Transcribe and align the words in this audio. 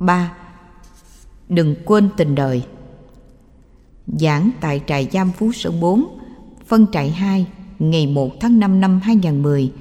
3. 0.00 0.32
Đừng 1.48 1.74
quên 1.84 2.08
tình 2.16 2.34
đời 2.34 2.62
Giảng 4.06 4.50
tại 4.60 4.82
trại 4.86 5.08
giam 5.12 5.32
Phú 5.32 5.52
Sơn 5.52 5.80
4 5.80 6.18
Phân 6.66 6.86
trại 6.92 7.10
2 7.10 7.46
Ngày 7.78 8.06
1 8.06 8.40
tháng 8.40 8.58
5 8.58 8.80
năm 8.80 9.00
2010 9.04 9.72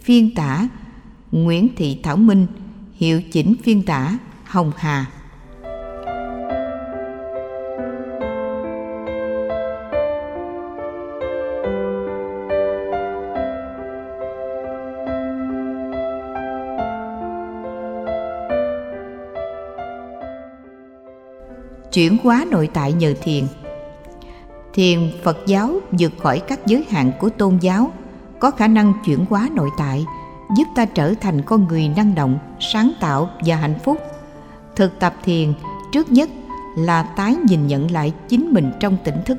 Phiên 0.00 0.34
tả 0.34 0.68
Nguyễn 1.32 1.68
Thị 1.76 2.00
Thảo 2.02 2.16
Minh, 2.16 2.46
Hiệu 2.94 3.22
chỉnh 3.32 3.54
phiên 3.62 3.82
tả 3.82 4.18
Hồng 4.44 4.72
Hà 4.76 5.06
chuyển 21.94 22.16
hóa 22.22 22.44
nội 22.50 22.68
tại 22.74 22.92
nhờ 22.92 23.14
thiền. 23.22 23.44
Thiền 24.72 24.98
phật 25.22 25.38
giáo 25.46 25.80
vượt 25.90 26.12
khỏi 26.18 26.40
các 26.48 26.66
giới 26.66 26.84
hạn 26.90 27.12
của 27.20 27.28
tôn 27.28 27.58
giáo, 27.60 27.92
có 28.38 28.50
khả 28.50 28.68
năng 28.68 28.92
chuyển 29.04 29.24
hóa 29.30 29.48
nội 29.54 29.70
tại, 29.78 30.06
giúp 30.58 30.64
ta 30.74 30.84
trở 30.84 31.14
thành 31.20 31.42
con 31.42 31.68
người 31.68 31.88
năng 31.96 32.14
động, 32.14 32.38
sáng 32.60 32.92
tạo 33.00 33.30
và 33.46 33.56
hạnh 33.56 33.78
phúc. 33.84 33.98
Thực 34.76 34.98
tập 34.98 35.14
thiền 35.24 35.52
trước 35.92 36.12
nhất 36.12 36.28
là 36.76 37.02
tái 37.02 37.36
nhìn 37.48 37.66
nhận 37.66 37.90
lại 37.90 38.12
chính 38.28 38.50
mình 38.50 38.72
trong 38.80 38.96
tỉnh 39.04 39.22
thức. 39.26 39.38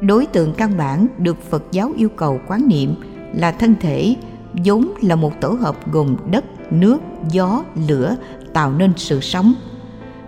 Đối 0.00 0.26
tượng 0.26 0.54
căn 0.54 0.76
bản 0.76 1.06
được 1.18 1.50
phật 1.50 1.64
giáo 1.72 1.92
yêu 1.96 2.08
cầu 2.08 2.40
quán 2.48 2.68
niệm 2.68 2.94
là 3.34 3.52
thân 3.52 3.74
thể, 3.80 4.16
vốn 4.64 4.88
là 5.02 5.16
một 5.16 5.40
tổ 5.40 5.48
hợp 5.48 5.92
gồm 5.92 6.16
đất, 6.30 6.44
nước, 6.72 6.98
gió, 7.30 7.64
lửa 7.88 8.16
tạo 8.52 8.72
nên 8.72 8.92
sự 8.96 9.20
sống 9.20 9.54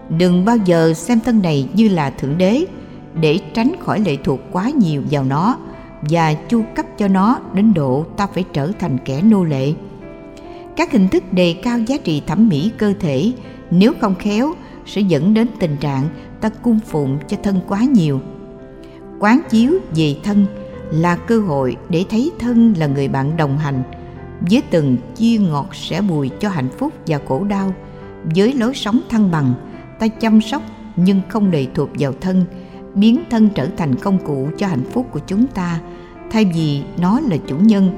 đừng 0.09 0.45
bao 0.45 0.57
giờ 0.57 0.95
xem 0.95 1.21
thân 1.21 1.43
này 1.43 1.69
như 1.75 1.89
là 1.89 2.11
thượng 2.11 2.39
đế, 2.39 2.65
để 3.21 3.39
tránh 3.55 3.73
khỏi 3.81 4.01
lệ 4.01 4.17
thuộc 4.25 4.41
quá 4.53 4.71
nhiều 4.71 5.03
vào 5.11 5.25
nó 5.25 5.59
và 6.01 6.35
chu 6.35 6.63
cấp 6.75 6.87
cho 6.99 7.09
nó 7.09 7.39
đến 7.55 7.75
độ 7.75 8.05
ta 8.17 8.27
phải 8.27 8.45
trở 8.53 8.73
thành 8.79 8.99
kẻ 9.05 9.23
nô 9.23 9.45
lệ. 9.45 9.73
Các 10.77 10.93
hình 10.93 11.09
thức 11.09 11.33
đề 11.33 11.55
cao 11.63 11.79
giá 11.79 11.97
trị 12.05 12.23
thẩm 12.27 12.49
mỹ 12.49 12.71
cơ 12.79 12.93
thể, 13.01 13.33
nếu 13.71 13.93
không 14.01 14.15
khéo, 14.15 14.55
sẽ 14.87 15.01
dẫn 15.01 15.35
đến 15.35 15.47
tình 15.61 15.77
trạng 15.77 16.09
ta 16.41 16.49
cung 16.49 16.79
phụng 16.87 17.19
cho 17.29 17.37
thân 17.43 17.61
quá 17.69 17.81
nhiều. 17.81 18.21
Quán 19.21 19.41
chiếu 19.51 19.73
về 19.95 20.17
thân 20.23 20.47
là 20.91 21.17
cơ 21.17 21.41
hội 21.41 21.77
để 21.89 22.05
thấy 22.11 22.31
thân 22.39 22.75
là 22.79 22.87
người 22.87 23.09
bạn 23.09 23.37
đồng 23.37 23.59
hành, 23.59 23.83
với 24.51 24.63
từng 24.71 24.97
chia 25.15 25.39
ngọt 25.39 25.75
sẻ 25.75 26.01
bùi 26.01 26.29
cho 26.29 26.49
hạnh 26.49 26.69
phúc 26.79 26.93
và 27.07 27.21
khổ 27.29 27.45
đau, 27.45 27.75
với 28.35 28.53
lối 28.53 28.75
sống 28.75 29.01
thăng 29.09 29.31
bằng 29.31 29.55
ta 29.99 30.09
chăm 30.09 30.41
sóc 30.41 30.63
nhưng 30.97 31.21
không 31.29 31.51
lệ 31.51 31.67
thuộc 31.75 31.91
vào 31.99 32.13
thân, 32.21 32.45
biến 32.95 33.23
thân 33.31 33.49
trở 33.55 33.69
thành 33.77 33.95
công 33.95 34.19
cụ 34.19 34.49
cho 34.59 34.67
hạnh 34.67 34.85
phúc 34.93 35.07
của 35.11 35.21
chúng 35.27 35.47
ta. 35.47 35.81
Thay 36.31 36.45
vì 36.45 36.83
nó 36.99 37.21
là 37.21 37.37
chủ 37.47 37.57
nhân, 37.57 37.91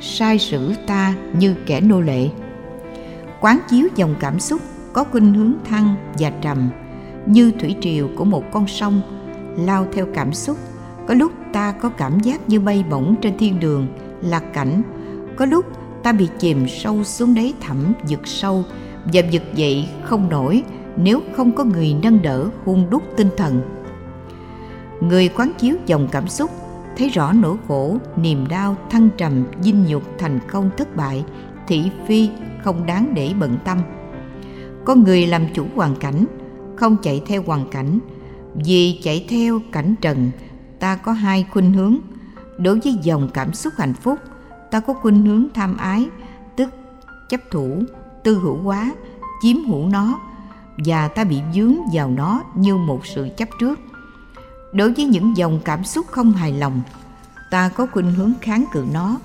sai 0.00 0.38
sử 0.38 0.74
ta 0.86 1.14
như 1.32 1.54
kẻ 1.66 1.80
nô 1.80 2.00
lệ. 2.00 2.28
Quán 3.40 3.58
chiếu 3.68 3.88
dòng 3.96 4.14
cảm 4.20 4.40
xúc 4.40 4.60
có 4.92 5.04
khuynh 5.04 5.34
hướng 5.34 5.54
thăng 5.64 5.94
và 6.18 6.30
trầm, 6.30 6.70
như 7.26 7.52
thủy 7.60 7.76
triều 7.80 8.08
của 8.16 8.24
một 8.24 8.44
con 8.52 8.66
sông, 8.66 9.00
lao 9.56 9.86
theo 9.92 10.06
cảm 10.14 10.32
xúc. 10.32 10.56
Có 11.08 11.14
lúc 11.14 11.32
ta 11.52 11.72
có 11.72 11.88
cảm 11.88 12.20
giác 12.20 12.48
như 12.48 12.60
bay 12.60 12.84
bổng 12.90 13.16
trên 13.22 13.38
thiên 13.38 13.60
đường 13.60 13.86
lạc 14.22 14.44
cảnh. 14.52 14.82
Có 15.36 15.44
lúc 15.44 15.64
ta 16.02 16.12
bị 16.12 16.28
chìm 16.38 16.68
sâu 16.68 17.04
xuống 17.04 17.34
đáy 17.34 17.54
thẳm 17.60 17.92
vực 18.08 18.26
sâu 18.26 18.64
và 19.12 19.22
vực 19.32 19.42
dậy 19.54 19.88
không 20.04 20.28
nổi 20.28 20.62
nếu 20.96 21.20
không 21.36 21.52
có 21.52 21.64
người 21.64 21.96
nâng 22.02 22.22
đỡ 22.22 22.48
hung 22.64 22.90
đúc 22.90 23.02
tinh 23.16 23.28
thần. 23.36 23.60
Người 25.00 25.28
quán 25.28 25.52
chiếu 25.58 25.76
dòng 25.86 26.08
cảm 26.12 26.28
xúc, 26.28 26.50
thấy 26.96 27.08
rõ 27.08 27.32
nỗi 27.32 27.56
khổ, 27.68 27.96
niềm 28.16 28.48
đau, 28.48 28.76
thăng 28.90 29.08
trầm, 29.16 29.44
dinh 29.60 29.84
nhục 29.86 30.02
thành 30.18 30.38
công 30.50 30.70
thất 30.76 30.96
bại, 30.96 31.24
thị 31.66 31.90
phi 32.06 32.28
không 32.64 32.86
đáng 32.86 33.14
để 33.14 33.32
bận 33.40 33.58
tâm. 33.64 33.78
Con 34.84 35.04
người 35.04 35.26
làm 35.26 35.42
chủ 35.54 35.66
hoàn 35.74 35.96
cảnh, 35.96 36.24
không 36.76 36.96
chạy 37.02 37.22
theo 37.26 37.42
hoàn 37.46 37.70
cảnh. 37.70 37.98
Vì 38.54 39.00
chạy 39.02 39.26
theo 39.28 39.60
cảnh 39.72 39.94
trần, 40.00 40.30
ta 40.78 40.96
có 40.96 41.12
hai 41.12 41.46
khuynh 41.50 41.72
hướng. 41.72 41.96
Đối 42.58 42.80
với 42.80 42.98
dòng 43.02 43.28
cảm 43.34 43.52
xúc 43.52 43.72
hạnh 43.78 43.94
phúc, 43.94 44.18
ta 44.70 44.80
có 44.80 44.92
khuynh 44.92 45.26
hướng 45.26 45.46
tham 45.54 45.76
ái, 45.76 46.08
tức 46.56 46.70
chấp 47.28 47.40
thủ, 47.50 47.82
tư 48.24 48.38
hữu 48.38 48.56
hóa, 48.56 48.92
chiếm 49.42 49.56
hữu 49.64 49.88
nó 49.88 50.20
và 50.84 51.08
ta 51.08 51.24
bị 51.24 51.40
dướng 51.54 51.76
vào 51.92 52.10
nó 52.10 52.42
như 52.54 52.76
một 52.76 53.06
sự 53.06 53.28
chấp 53.36 53.48
trước. 53.60 53.78
Đối 54.72 54.92
với 54.92 55.04
những 55.04 55.36
dòng 55.36 55.60
cảm 55.64 55.84
xúc 55.84 56.06
không 56.10 56.32
hài 56.32 56.52
lòng, 56.52 56.80
ta 57.50 57.68
có 57.68 57.86
khuynh 57.92 58.12
hướng 58.12 58.32
kháng 58.40 58.64
cự 58.72 58.84
nó, 58.92 59.16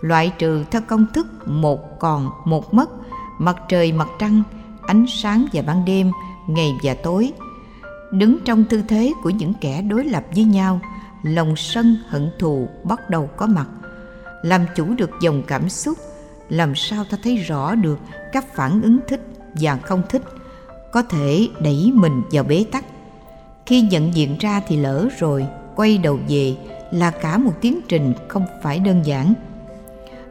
loại 0.00 0.32
trừ 0.38 0.64
theo 0.70 0.82
công 0.86 1.06
thức 1.14 1.26
một 1.48 1.98
còn 2.00 2.30
một 2.44 2.74
mất, 2.74 2.90
mặt 3.38 3.56
trời 3.68 3.92
mặt 3.92 4.08
trăng, 4.18 4.42
ánh 4.86 5.06
sáng 5.08 5.46
và 5.52 5.62
ban 5.62 5.84
đêm, 5.84 6.12
ngày 6.46 6.72
và 6.82 6.94
tối. 6.94 7.32
Đứng 8.12 8.38
trong 8.44 8.64
tư 8.64 8.82
thế 8.88 9.12
của 9.22 9.30
những 9.30 9.54
kẻ 9.60 9.82
đối 9.82 10.04
lập 10.04 10.24
với 10.34 10.44
nhau, 10.44 10.80
lòng 11.22 11.56
sân 11.56 11.96
hận 12.08 12.30
thù 12.38 12.68
bắt 12.84 13.10
đầu 13.10 13.26
có 13.36 13.46
mặt. 13.46 13.66
Làm 14.42 14.66
chủ 14.76 14.94
được 14.98 15.10
dòng 15.20 15.42
cảm 15.46 15.68
xúc, 15.68 15.98
làm 16.48 16.74
sao 16.74 17.04
ta 17.04 17.18
thấy 17.22 17.36
rõ 17.36 17.74
được 17.74 17.98
các 18.32 18.54
phản 18.54 18.82
ứng 18.82 18.98
thích 19.08 19.20
và 19.54 19.76
không 19.76 20.02
thích? 20.08 20.22
Có 20.90 21.02
thể 21.02 21.48
đẩy 21.60 21.90
mình 21.94 22.22
vào 22.30 22.44
bế 22.44 22.64
tắc. 22.72 22.84
Khi 23.66 23.80
nhận 23.80 24.14
diện 24.14 24.36
ra 24.40 24.60
thì 24.68 24.76
lỡ 24.76 25.08
rồi, 25.18 25.46
quay 25.76 25.98
đầu 25.98 26.18
về 26.28 26.56
là 26.90 27.10
cả 27.10 27.38
một 27.38 27.52
tiến 27.60 27.80
trình 27.88 28.14
không 28.28 28.46
phải 28.62 28.78
đơn 28.78 29.02
giản. 29.04 29.34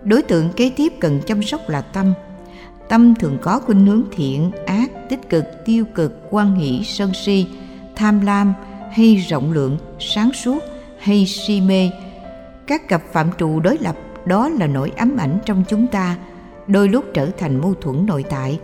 Đối 0.03 0.21
tượng 0.21 0.49
kế 0.55 0.69
tiếp 0.69 0.93
cần 0.99 1.21
chăm 1.25 1.43
sóc 1.43 1.61
là 1.67 1.81
tâm. 1.81 2.13
Tâm 2.89 3.15
thường 3.15 3.37
có 3.41 3.59
khuynh 3.59 3.85
hướng 3.85 4.03
thiện, 4.11 4.51
ác, 4.65 4.91
tích 5.09 5.29
cực, 5.29 5.45
tiêu 5.65 5.85
cực, 5.95 6.19
quan 6.29 6.55
hỷ, 6.55 6.83
sân 6.83 7.13
si, 7.13 7.47
tham 7.95 8.21
lam 8.21 8.53
hay 8.91 9.15
rộng 9.15 9.51
lượng, 9.51 9.77
sáng 9.99 10.31
suốt 10.33 10.63
hay 10.99 11.25
si 11.25 11.61
mê. 11.61 11.89
Các 12.67 12.87
cặp 12.87 13.01
phạm 13.11 13.29
trụ 13.37 13.59
đối 13.59 13.77
lập, 13.77 13.95
đó 14.25 14.49
là 14.49 14.67
nỗi 14.67 14.91
ám 14.95 15.17
ảnh 15.17 15.39
trong 15.45 15.63
chúng 15.67 15.87
ta, 15.87 16.17
đôi 16.67 16.89
lúc 16.89 17.05
trở 17.13 17.29
thành 17.37 17.61
mâu 17.61 17.73
thuẫn 17.73 18.05
nội 18.05 18.23
tại 18.29 18.59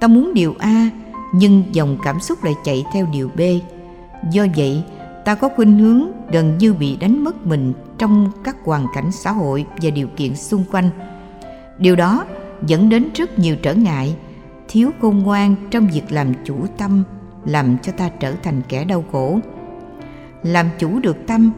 ta 0.00 0.06
muốn 0.06 0.34
điều 0.34 0.54
a, 0.58 0.90
nhưng 1.32 1.64
dòng 1.72 1.98
cảm 2.02 2.20
xúc 2.20 2.44
lại 2.44 2.54
chạy 2.64 2.84
theo 2.92 3.06
điều 3.12 3.30
b. 3.36 3.40
Do 4.30 4.46
vậy, 4.56 4.82
ta 5.24 5.34
có 5.34 5.48
khuynh 5.56 5.78
hướng 5.78 6.06
gần 6.32 6.58
như 6.58 6.74
bị 6.74 6.96
đánh 6.96 7.24
mất 7.24 7.46
mình 7.46 7.72
trong 7.98 8.30
các 8.44 8.56
hoàn 8.64 8.86
cảnh 8.94 9.12
xã 9.12 9.32
hội 9.32 9.66
và 9.82 9.90
điều 9.90 10.08
kiện 10.16 10.36
xung 10.36 10.64
quanh. 10.72 10.90
Điều 11.78 11.96
đó 11.96 12.24
dẫn 12.66 12.88
đến 12.88 13.08
rất 13.14 13.38
nhiều 13.38 13.56
trở 13.62 13.74
ngại, 13.74 14.16
thiếu 14.68 14.90
khôn 15.00 15.18
ngoan 15.18 15.54
trong 15.70 15.88
việc 15.88 16.12
làm 16.12 16.32
chủ 16.44 16.66
tâm, 16.78 17.04
làm 17.46 17.78
cho 17.82 17.92
ta 17.92 18.08
trở 18.08 18.32
thành 18.42 18.62
kẻ 18.68 18.84
đau 18.84 19.04
khổ. 19.12 19.38
Làm 20.42 20.66
chủ 20.78 21.00
được 21.00 21.16
tâm 21.26 21.52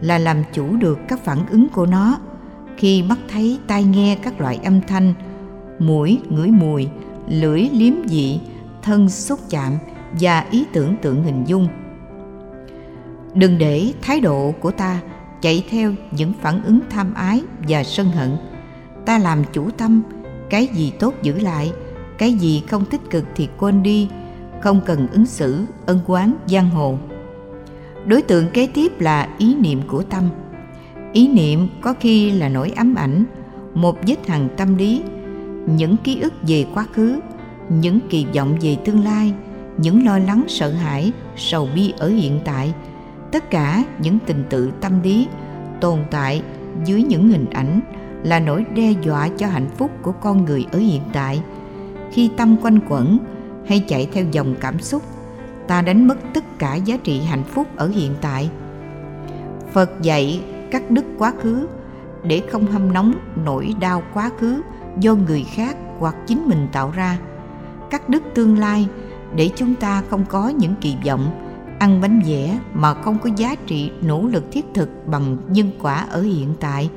là 0.00 0.18
làm 0.18 0.36
chủ 0.52 0.76
được 0.76 0.98
các 1.08 1.24
phản 1.24 1.38
ứng 1.50 1.68
của 1.68 1.86
nó. 1.86 2.18
Khi 2.76 3.02
mắt 3.02 3.18
thấy 3.28 3.58
tai 3.66 3.84
nghe 3.84 4.18
các 4.22 4.40
loại 4.40 4.58
âm 4.64 4.80
thanh, 4.80 5.14
mũi 5.78 6.20
ngửi 6.28 6.48
mùi 6.48 6.88
lưỡi 7.28 7.68
liếm 7.72 7.94
dị, 8.06 8.40
thân 8.82 9.08
xúc 9.08 9.40
chạm 9.50 9.72
và 10.20 10.46
ý 10.50 10.64
tưởng 10.72 10.96
tượng 11.02 11.22
hình 11.22 11.44
dung. 11.46 11.68
Đừng 13.34 13.58
để 13.58 13.92
thái 14.02 14.20
độ 14.20 14.54
của 14.60 14.70
ta 14.70 15.00
chạy 15.40 15.64
theo 15.70 15.92
những 16.10 16.32
phản 16.40 16.64
ứng 16.64 16.80
tham 16.90 17.14
ái 17.14 17.42
và 17.68 17.84
sân 17.84 18.06
hận. 18.06 18.36
Ta 19.06 19.18
làm 19.18 19.42
chủ 19.52 19.70
tâm, 19.70 20.02
cái 20.50 20.68
gì 20.74 20.92
tốt 20.98 21.14
giữ 21.22 21.38
lại, 21.38 21.72
cái 22.18 22.32
gì 22.32 22.62
không 22.68 22.84
tích 22.84 23.10
cực 23.10 23.24
thì 23.36 23.48
quên 23.58 23.82
đi, 23.82 24.08
không 24.60 24.80
cần 24.86 25.08
ứng 25.12 25.26
xử, 25.26 25.64
ân 25.86 26.00
quán 26.06 26.34
giang 26.46 26.70
hồ. 26.70 26.98
Đối 28.06 28.22
tượng 28.22 28.50
kế 28.50 28.66
tiếp 28.66 29.00
là 29.00 29.28
ý 29.38 29.54
niệm 29.54 29.80
của 29.88 30.02
tâm. 30.02 30.28
Ý 31.12 31.28
niệm 31.28 31.68
có 31.80 31.94
khi 32.00 32.30
là 32.30 32.48
nỗi 32.48 32.70
ám 32.70 32.94
ảnh, 32.94 33.24
một 33.74 33.98
vết 34.06 34.28
hằn 34.28 34.48
tâm 34.56 34.76
lý 34.76 35.02
những 35.66 35.96
ký 35.96 36.20
ức 36.20 36.32
về 36.42 36.66
quá 36.74 36.86
khứ, 36.92 37.20
những 37.68 38.00
kỳ 38.10 38.26
vọng 38.34 38.56
về 38.60 38.76
tương 38.84 39.04
lai, 39.04 39.34
những 39.76 40.06
lo 40.06 40.18
lắng, 40.18 40.44
sợ 40.48 40.70
hãi, 40.70 41.12
sầu 41.36 41.68
bi 41.74 41.94
ở 41.98 42.08
hiện 42.08 42.40
tại. 42.44 42.74
Tất 43.32 43.50
cả 43.50 43.84
những 43.98 44.18
tình 44.26 44.44
tự 44.50 44.70
tâm 44.80 45.02
lý 45.02 45.28
tồn 45.80 45.98
tại 46.10 46.42
dưới 46.84 47.02
những 47.02 47.28
hình 47.28 47.46
ảnh 47.50 47.80
là 48.22 48.40
nỗi 48.40 48.64
đe 48.74 48.92
dọa 49.02 49.28
cho 49.28 49.46
hạnh 49.46 49.68
phúc 49.76 49.90
của 50.02 50.12
con 50.12 50.44
người 50.44 50.66
ở 50.72 50.78
hiện 50.78 51.02
tại. 51.12 51.42
Khi 52.12 52.30
tâm 52.36 52.56
quanh 52.62 52.78
quẩn 52.88 53.18
hay 53.66 53.84
chạy 53.88 54.08
theo 54.12 54.24
dòng 54.32 54.54
cảm 54.60 54.80
xúc, 54.80 55.02
ta 55.68 55.82
đánh 55.82 56.08
mất 56.08 56.18
tất 56.34 56.58
cả 56.58 56.74
giá 56.74 56.96
trị 56.96 57.20
hạnh 57.20 57.44
phúc 57.44 57.66
ở 57.76 57.88
hiện 57.88 58.12
tại. 58.20 58.50
Phật 59.72 60.02
dạy 60.02 60.40
cắt 60.70 60.90
đứt 60.90 61.04
quá 61.18 61.32
khứ 61.40 61.66
để 62.24 62.42
không 62.50 62.66
hâm 62.66 62.92
nóng 62.92 63.14
nỗi 63.44 63.74
đau 63.80 64.02
quá 64.14 64.30
khứ 64.38 64.62
do 65.00 65.14
người 65.14 65.44
khác 65.44 65.76
hoặc 65.98 66.16
chính 66.26 66.48
mình 66.48 66.68
tạo 66.72 66.90
ra. 66.90 67.18
Cắt 67.90 68.08
đứt 68.08 68.22
tương 68.34 68.58
lai 68.58 68.88
để 69.34 69.50
chúng 69.56 69.74
ta 69.74 70.02
không 70.10 70.24
có 70.28 70.48
những 70.48 70.74
kỳ 70.80 70.96
vọng, 71.06 71.30
ăn 71.78 72.00
bánh 72.00 72.22
vẽ 72.26 72.58
mà 72.74 72.94
không 72.94 73.18
có 73.18 73.30
giá 73.36 73.54
trị 73.66 73.90
nỗ 74.02 74.22
lực 74.22 74.44
thiết 74.52 74.64
thực 74.74 74.90
bằng 75.06 75.36
nhân 75.48 75.70
quả 75.82 76.06
ở 76.10 76.22
hiện 76.22 76.54
tại. 76.60 76.90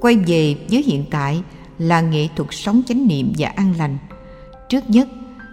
Quay 0.00 0.16
về 0.16 0.56
với 0.70 0.82
hiện 0.82 1.04
tại 1.10 1.42
là 1.78 2.00
nghệ 2.00 2.28
thuật 2.36 2.48
sống 2.52 2.82
chánh 2.86 3.06
niệm 3.06 3.32
và 3.38 3.48
an 3.48 3.74
lành. 3.78 3.98
Trước 4.68 4.90
nhất 4.90 5.08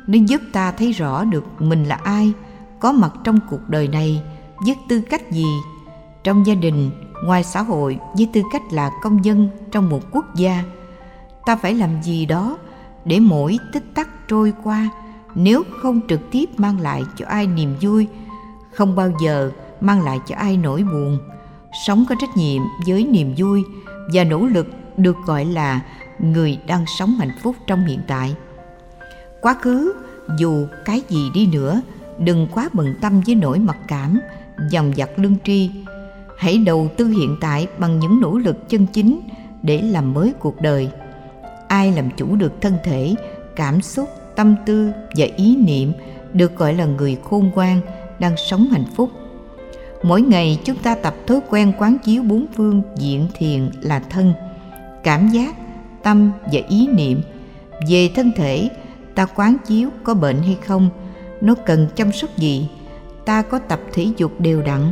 nó 0.07 0.17
giúp 0.27 0.41
ta 0.53 0.71
thấy 0.71 0.91
rõ 0.91 1.23
được 1.23 1.45
mình 1.59 1.83
là 1.83 1.95
ai, 1.95 2.33
có 2.79 2.91
mặt 2.91 3.11
trong 3.23 3.39
cuộc 3.49 3.69
đời 3.69 3.87
này 3.87 4.21
với 4.65 4.75
tư 4.89 5.01
cách 5.01 5.31
gì. 5.31 5.45
Trong 6.23 6.45
gia 6.45 6.53
đình, 6.53 6.91
ngoài 7.25 7.43
xã 7.43 7.61
hội 7.61 7.99
với 8.17 8.29
tư 8.33 8.41
cách 8.53 8.61
là 8.71 8.91
công 9.03 9.25
dân 9.25 9.49
trong 9.71 9.89
một 9.89 10.01
quốc 10.11 10.35
gia 10.35 10.63
ta 11.47 11.55
phải 11.55 11.73
làm 11.73 12.01
gì 12.03 12.25
đó 12.25 12.57
để 13.05 13.19
mỗi 13.19 13.59
tích 13.73 13.83
tắc 13.93 14.09
trôi 14.27 14.53
qua, 14.63 14.89
nếu 15.35 15.63
không 15.81 16.01
trực 16.09 16.31
tiếp 16.31 16.45
mang 16.57 16.79
lại 16.79 17.03
cho 17.17 17.25
ai 17.25 17.47
niềm 17.47 17.75
vui, 17.81 18.07
không 18.73 18.95
bao 18.95 19.11
giờ 19.23 19.51
mang 19.81 20.01
lại 20.01 20.19
cho 20.27 20.35
ai 20.35 20.57
nỗi 20.57 20.83
buồn. 20.83 21.17
Sống 21.85 22.05
có 22.09 22.15
trách 22.21 22.37
nhiệm 22.37 22.61
với 22.87 23.03
niềm 23.03 23.33
vui 23.37 23.63
và 24.13 24.23
nỗ 24.23 24.39
lực 24.39 24.67
được 24.97 25.15
gọi 25.25 25.45
là 25.45 25.81
người 26.19 26.59
đang 26.67 26.85
sống 26.99 27.15
hạnh 27.19 27.31
phúc 27.43 27.55
trong 27.67 27.85
hiện 27.85 27.99
tại. 28.07 28.35
Quá 29.41 29.53
khứ, 29.61 29.93
dù 30.39 30.67
cái 30.85 31.01
gì 31.09 31.29
đi 31.33 31.47
nữa, 31.47 31.81
đừng 32.17 32.47
quá 32.51 32.69
bận 32.73 32.95
tâm 33.01 33.21
với 33.25 33.35
nỗi 33.35 33.59
mặc 33.59 33.77
cảm 33.87 34.19
dòng 34.71 34.97
dặt 34.97 35.09
lương 35.17 35.35
tri. 35.43 35.71
Hãy 36.37 36.57
đầu 36.57 36.89
tư 36.97 37.07
hiện 37.07 37.37
tại 37.41 37.67
bằng 37.77 37.99
những 37.99 38.21
nỗ 38.21 38.37
lực 38.37 38.69
chân 38.69 38.87
chính 38.93 39.19
để 39.61 39.81
làm 39.81 40.13
mới 40.13 40.33
cuộc 40.39 40.61
đời 40.61 40.91
ai 41.67 41.91
làm 41.91 42.09
chủ 42.17 42.35
được 42.35 42.61
thân 42.61 42.77
thể, 42.83 43.15
cảm 43.55 43.81
xúc, 43.81 44.09
tâm 44.35 44.55
tư 44.65 44.91
và 45.15 45.25
ý 45.35 45.55
niệm 45.55 45.93
được 46.33 46.55
gọi 46.55 46.73
là 46.73 46.85
người 46.85 47.17
khôn 47.23 47.51
ngoan 47.55 47.81
đang 48.19 48.37
sống 48.37 48.67
hạnh 48.71 48.85
phúc. 48.95 49.09
Mỗi 50.03 50.21
ngày 50.21 50.59
chúng 50.63 50.77
ta 50.77 50.95
tập 50.95 51.15
thói 51.27 51.39
quen 51.49 51.73
quán 51.79 51.97
chiếu 52.03 52.23
bốn 52.23 52.45
phương 52.55 52.81
diện 52.97 53.27
thiền 53.37 53.69
là 53.81 53.99
thân, 53.99 54.33
cảm 55.03 55.27
giác, 55.27 55.55
tâm 56.03 56.31
và 56.45 56.59
ý 56.69 56.87
niệm. 56.87 57.21
Về 57.89 58.09
thân 58.15 58.31
thể, 58.35 58.69
ta 59.15 59.25
quán 59.25 59.57
chiếu 59.65 59.89
có 60.03 60.13
bệnh 60.13 60.41
hay 60.41 60.57
không, 60.65 60.89
nó 61.41 61.55
cần 61.65 61.87
chăm 61.95 62.11
sóc 62.11 62.37
gì, 62.37 62.69
ta 63.25 63.41
có 63.41 63.59
tập 63.59 63.81
thể 63.93 64.07
dục 64.17 64.31
đều 64.39 64.61
đặn, 64.61 64.91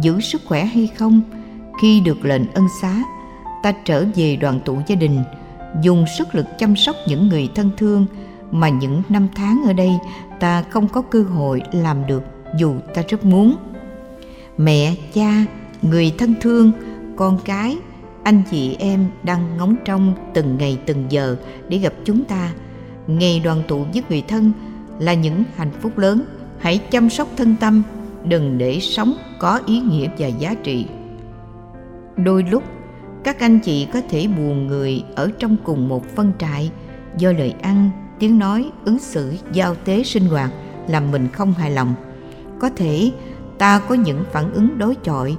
giữ 0.00 0.20
sức 0.20 0.42
khỏe 0.44 0.64
hay 0.64 0.86
không. 0.96 1.20
Khi 1.80 2.00
được 2.00 2.24
lệnh 2.24 2.52
ân 2.52 2.66
xá, 2.82 3.02
ta 3.62 3.72
trở 3.84 4.04
về 4.14 4.36
đoàn 4.36 4.60
tụ 4.64 4.78
gia 4.86 4.96
đình 4.96 5.22
dùng 5.82 6.04
sức 6.18 6.34
lực 6.34 6.46
chăm 6.58 6.76
sóc 6.76 6.96
những 7.06 7.28
người 7.28 7.48
thân 7.54 7.70
thương 7.76 8.06
mà 8.50 8.68
những 8.68 9.02
năm 9.08 9.28
tháng 9.34 9.62
ở 9.66 9.72
đây 9.72 9.90
ta 10.40 10.62
không 10.62 10.88
có 10.88 11.02
cơ 11.02 11.22
hội 11.22 11.62
làm 11.72 12.06
được 12.06 12.22
dù 12.58 12.74
ta 12.94 13.02
rất 13.08 13.24
muốn. 13.24 13.56
Mẹ, 14.58 14.94
cha, 15.12 15.44
người 15.82 16.14
thân 16.18 16.34
thương, 16.40 16.72
con 17.16 17.38
cái, 17.44 17.76
anh 18.22 18.42
chị 18.50 18.76
em 18.78 19.06
đang 19.22 19.56
ngóng 19.56 19.76
trông 19.84 20.12
từng 20.34 20.56
ngày 20.58 20.78
từng 20.86 21.04
giờ 21.08 21.36
để 21.68 21.78
gặp 21.78 21.92
chúng 22.04 22.24
ta. 22.24 22.52
Ngày 23.06 23.40
đoàn 23.44 23.62
tụ 23.68 23.84
với 23.92 24.02
người 24.08 24.22
thân 24.28 24.52
là 24.98 25.14
những 25.14 25.44
hạnh 25.56 25.72
phúc 25.80 25.98
lớn. 25.98 26.22
Hãy 26.58 26.78
chăm 26.90 27.10
sóc 27.10 27.28
thân 27.36 27.56
tâm, 27.60 27.82
đừng 28.24 28.58
để 28.58 28.80
sống 28.80 29.14
có 29.38 29.60
ý 29.66 29.80
nghĩa 29.80 30.08
và 30.18 30.26
giá 30.26 30.54
trị. 30.62 30.86
Đôi 32.16 32.42
lúc 32.50 32.62
các 33.26 33.40
anh 33.40 33.58
chị 33.58 33.86
có 33.92 34.00
thể 34.08 34.26
buồn 34.26 34.66
người 34.66 35.04
ở 35.14 35.30
trong 35.38 35.56
cùng 35.64 35.88
một 35.88 36.04
phân 36.16 36.32
trại. 36.38 36.70
Do 37.18 37.32
lời 37.32 37.54
ăn, 37.62 37.90
tiếng 38.18 38.38
nói, 38.38 38.70
ứng 38.84 38.98
xử, 38.98 39.34
giao 39.52 39.74
tế 39.74 40.02
sinh 40.02 40.26
hoạt 40.26 40.50
làm 40.88 41.10
mình 41.10 41.28
không 41.32 41.52
hài 41.52 41.70
lòng. 41.70 41.94
Có 42.60 42.70
thể 42.76 43.10
ta 43.58 43.78
có 43.88 43.94
những 43.94 44.24
phản 44.32 44.52
ứng 44.52 44.78
đối 44.78 44.94
chọi, 44.94 45.36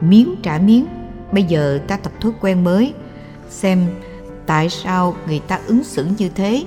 miếng 0.00 0.34
trả 0.42 0.58
miếng. 0.58 0.86
Bây 1.32 1.42
giờ 1.42 1.80
ta 1.88 1.96
tập 1.96 2.12
thói 2.20 2.32
quen 2.40 2.64
mới, 2.64 2.92
xem 3.48 3.86
tại 4.46 4.68
sao 4.68 5.16
người 5.26 5.40
ta 5.48 5.60
ứng 5.66 5.84
xử 5.84 6.06
như 6.18 6.28
thế. 6.28 6.64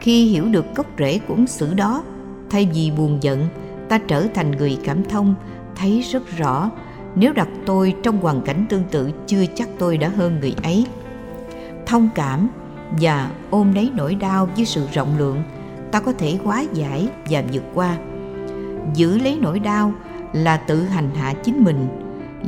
Khi 0.00 0.24
hiểu 0.24 0.44
được 0.44 0.74
gốc 0.74 0.86
rễ 0.98 1.18
của 1.18 1.34
ứng 1.34 1.46
xử 1.46 1.74
đó, 1.74 2.02
thay 2.50 2.68
vì 2.74 2.90
buồn 2.90 3.18
giận, 3.20 3.48
ta 3.88 3.98
trở 3.98 4.26
thành 4.34 4.50
người 4.50 4.78
cảm 4.84 5.04
thông, 5.04 5.34
thấy 5.76 6.00
rất 6.00 6.22
rõ 6.36 6.70
nếu 7.14 7.32
đặt 7.32 7.48
tôi 7.66 7.94
trong 8.02 8.20
hoàn 8.20 8.42
cảnh 8.42 8.64
tương 8.68 8.84
tự 8.90 9.10
chưa 9.26 9.44
chắc 9.54 9.68
tôi 9.78 9.98
đã 9.98 10.08
hơn 10.08 10.40
người 10.40 10.54
ấy. 10.62 10.86
Thông 11.86 12.08
cảm 12.14 12.48
và 13.00 13.30
ôm 13.50 13.74
lấy 13.74 13.90
nỗi 13.94 14.14
đau 14.14 14.48
với 14.56 14.64
sự 14.64 14.86
rộng 14.92 15.18
lượng, 15.18 15.42
ta 15.92 16.00
có 16.00 16.12
thể 16.12 16.38
hóa 16.44 16.64
giải 16.72 17.08
và 17.30 17.42
vượt 17.52 17.64
qua. 17.74 17.96
Giữ 18.94 19.18
lấy 19.18 19.38
nỗi 19.40 19.58
đau 19.58 19.92
là 20.32 20.56
tự 20.56 20.82
hành 20.82 21.10
hạ 21.14 21.34
chính 21.44 21.64
mình, 21.64 21.88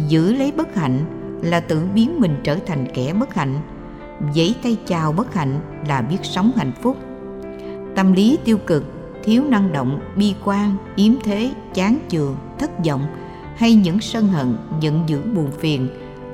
giữ 0.09 0.35
lấy 0.35 0.53
bất 0.53 0.75
hạnh 0.75 0.99
là 1.43 1.61
tự 1.61 1.87
biến 1.95 2.21
mình 2.21 2.37
trở 2.45 2.57
thành 2.67 2.87
kẻ 2.95 3.15
bất 3.15 3.35
hạnh 3.35 3.61
giãy 4.35 4.55
tay 4.63 4.77
chào 4.87 5.13
bất 5.13 5.35
hạnh 5.35 5.61
là 5.89 6.03
biết 6.03 6.19
sống 6.23 6.53
hạnh 6.57 6.73
phúc. 6.83 6.97
Tâm 7.97 8.13
lý 8.13 8.39
tiêu 8.45 8.59
cực, 8.59 8.85
thiếu 9.25 9.45
năng 9.45 9.73
động, 9.73 10.01
bi 10.17 10.35
quan, 10.45 10.77
yếm 10.97 11.13
thế, 11.25 11.51
chán 11.75 11.99
chường, 12.09 12.37
thất 12.59 12.71
vọng 12.87 13.07
hay 13.63 13.75
những 13.75 14.01
sân 14.01 14.29
hận 14.29 14.57
giận 14.81 15.05
dữ 15.07 15.23
buồn 15.35 15.51
phiền, 15.59 15.89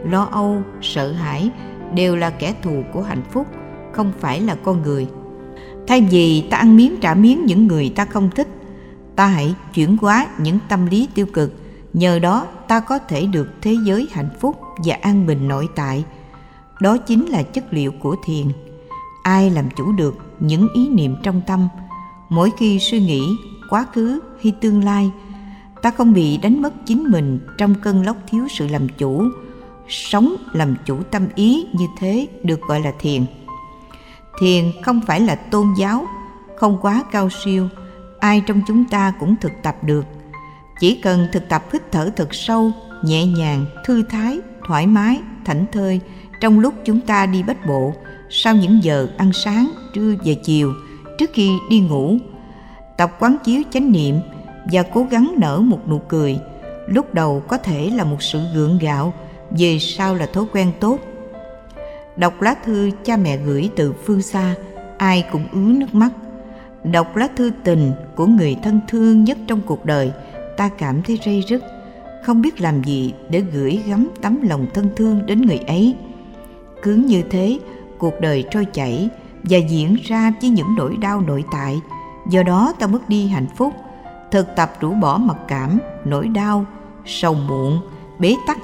lo 0.04 0.28
âu, 0.32 0.62
sợ 0.82 1.12
hãi 1.12 1.50
đều 1.94 2.16
là 2.16 2.30
kẻ 2.30 2.54
thù 2.62 2.82
của 2.92 3.02
hạnh 3.02 3.22
phúc, 3.30 3.46
không 3.92 4.12
phải 4.18 4.40
là 4.40 4.54
con 4.54 4.82
người. 4.82 5.06
Thay 5.86 6.00
vì 6.00 6.40
ta 6.50 6.56
ăn 6.56 6.76
miếng 6.76 6.96
trả 7.00 7.14
miếng 7.14 7.46
những 7.46 7.66
người 7.66 7.92
ta 7.96 8.04
không 8.04 8.30
thích, 8.30 8.48
ta 9.16 9.26
hãy 9.26 9.54
chuyển 9.74 9.96
hóa 9.96 10.26
những 10.38 10.58
tâm 10.68 10.86
lý 10.86 11.08
tiêu 11.14 11.26
cực, 11.26 11.52
nhờ 11.92 12.18
đó 12.18 12.46
ta 12.68 12.80
có 12.80 12.98
thể 12.98 13.26
được 13.26 13.48
thế 13.62 13.76
giới 13.84 14.08
hạnh 14.12 14.30
phúc 14.40 14.60
và 14.84 14.96
an 15.02 15.26
bình 15.26 15.48
nội 15.48 15.68
tại. 15.74 16.04
Đó 16.80 16.96
chính 16.96 17.26
là 17.26 17.42
chất 17.42 17.64
liệu 17.70 17.92
của 17.92 18.16
thiền. 18.24 18.46
Ai 19.22 19.50
làm 19.50 19.64
chủ 19.76 19.92
được 19.92 20.16
những 20.40 20.68
ý 20.74 20.88
niệm 20.88 21.16
trong 21.22 21.40
tâm? 21.46 21.68
Mỗi 22.28 22.50
khi 22.58 22.78
suy 22.78 23.00
nghĩ 23.00 23.22
quá 23.70 23.86
khứ 23.94 24.20
hay 24.42 24.52
tương 24.60 24.84
lai 24.84 25.10
ta 25.82 25.90
không 25.90 26.12
bị 26.12 26.36
đánh 26.36 26.62
mất 26.62 26.72
chính 26.86 27.04
mình 27.04 27.38
trong 27.58 27.74
cơn 27.74 28.02
lốc 28.02 28.16
thiếu 28.30 28.48
sự 28.50 28.68
làm 28.68 28.88
chủ. 28.88 29.24
Sống 29.88 30.36
làm 30.52 30.74
chủ 30.86 31.02
tâm 31.02 31.26
ý 31.34 31.66
như 31.72 31.86
thế 31.98 32.26
được 32.42 32.60
gọi 32.60 32.80
là 32.80 32.92
thiền. 32.98 33.24
Thiền 34.40 34.64
không 34.82 35.00
phải 35.06 35.20
là 35.20 35.34
tôn 35.34 35.66
giáo, 35.78 36.06
không 36.56 36.78
quá 36.82 37.04
cao 37.12 37.28
siêu, 37.44 37.68
ai 38.20 38.42
trong 38.46 38.60
chúng 38.66 38.84
ta 38.84 39.12
cũng 39.20 39.34
thực 39.40 39.52
tập 39.62 39.76
được. 39.82 40.04
Chỉ 40.80 41.00
cần 41.02 41.26
thực 41.32 41.48
tập 41.48 41.64
hít 41.72 41.92
thở 41.92 42.10
thật 42.16 42.34
sâu, 42.34 42.72
nhẹ 43.02 43.26
nhàng, 43.26 43.66
thư 43.84 44.02
thái, 44.02 44.40
thoải 44.66 44.86
mái, 44.86 45.20
thảnh 45.44 45.66
thơi, 45.72 46.00
trong 46.40 46.60
lúc 46.60 46.74
chúng 46.84 47.00
ta 47.00 47.26
đi 47.26 47.42
bách 47.42 47.66
bộ, 47.66 47.94
sau 48.30 48.54
những 48.54 48.82
giờ 48.82 49.08
ăn 49.18 49.32
sáng, 49.32 49.70
trưa 49.94 50.14
và 50.24 50.32
chiều, 50.44 50.72
trước 51.18 51.30
khi 51.32 51.50
đi 51.70 51.80
ngủ, 51.80 52.16
tập 52.96 53.16
quán 53.18 53.36
chiếu 53.44 53.62
chánh 53.70 53.92
niệm 53.92 54.20
và 54.72 54.82
cố 54.82 55.06
gắng 55.10 55.34
nở 55.36 55.60
một 55.60 55.88
nụ 55.88 55.98
cười. 55.98 56.38
Lúc 56.86 57.14
đầu 57.14 57.42
có 57.48 57.58
thể 57.58 57.90
là 57.90 58.04
một 58.04 58.22
sự 58.22 58.40
gượng 58.54 58.78
gạo 58.78 59.12
về 59.50 59.78
sau 59.78 60.14
là 60.14 60.26
thói 60.26 60.44
quen 60.52 60.72
tốt. 60.80 60.98
Đọc 62.16 62.42
lá 62.42 62.54
thư 62.64 62.90
cha 63.04 63.16
mẹ 63.16 63.36
gửi 63.36 63.70
từ 63.76 63.92
phương 63.92 64.22
xa, 64.22 64.54
ai 64.98 65.24
cũng 65.32 65.44
ứa 65.52 65.72
nước 65.72 65.94
mắt. 65.94 66.10
Đọc 66.84 67.16
lá 67.16 67.28
thư 67.36 67.50
tình 67.64 67.92
của 68.16 68.26
người 68.26 68.56
thân 68.62 68.80
thương 68.88 69.24
nhất 69.24 69.38
trong 69.46 69.60
cuộc 69.66 69.84
đời, 69.84 70.12
ta 70.56 70.68
cảm 70.68 71.02
thấy 71.02 71.18
rây 71.24 71.44
rứt. 71.48 71.62
Không 72.24 72.42
biết 72.42 72.60
làm 72.60 72.84
gì 72.84 73.14
để 73.30 73.40
gửi 73.52 73.82
gắm 73.86 74.08
tấm 74.22 74.38
lòng 74.42 74.66
thân 74.74 74.88
thương 74.96 75.26
đến 75.26 75.42
người 75.42 75.58
ấy. 75.58 75.94
Cứ 76.82 76.94
như 76.94 77.22
thế, 77.30 77.58
cuộc 77.98 78.20
đời 78.20 78.44
trôi 78.50 78.64
chảy 78.64 79.08
và 79.42 79.58
diễn 79.58 79.96
ra 80.04 80.32
với 80.40 80.50
những 80.50 80.74
nỗi 80.76 80.96
đau 81.00 81.20
nội 81.20 81.44
tại. 81.52 81.80
Do 82.30 82.42
đó 82.42 82.72
ta 82.78 82.86
mất 82.86 83.08
đi 83.08 83.28
hạnh 83.28 83.46
phúc 83.56 83.74
thực 84.30 84.56
tập 84.56 84.72
rũ 84.80 84.92
bỏ 84.92 85.18
mặc 85.18 85.36
cảm, 85.48 85.78
nỗi 86.04 86.28
đau, 86.28 86.64
sầu 87.06 87.34
muộn, 87.34 87.80
bế 88.18 88.34
tắc 88.46 88.58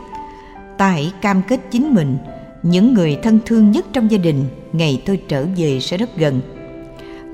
ta 0.78 0.88
hãy 0.88 1.12
cam 1.21 1.42
kết 1.49 1.61
chính 1.71 1.94
mình, 1.94 2.18
những 2.62 2.94
người 2.94 3.18
thân 3.23 3.38
thương 3.47 3.71
nhất 3.71 3.87
trong 3.92 4.11
gia 4.11 4.18
đình, 4.18 4.44
ngày 4.73 5.02
tôi 5.06 5.23
trở 5.28 5.47
về 5.56 5.80
sẽ 5.80 5.97
rất 5.97 6.16
gần 6.16 6.40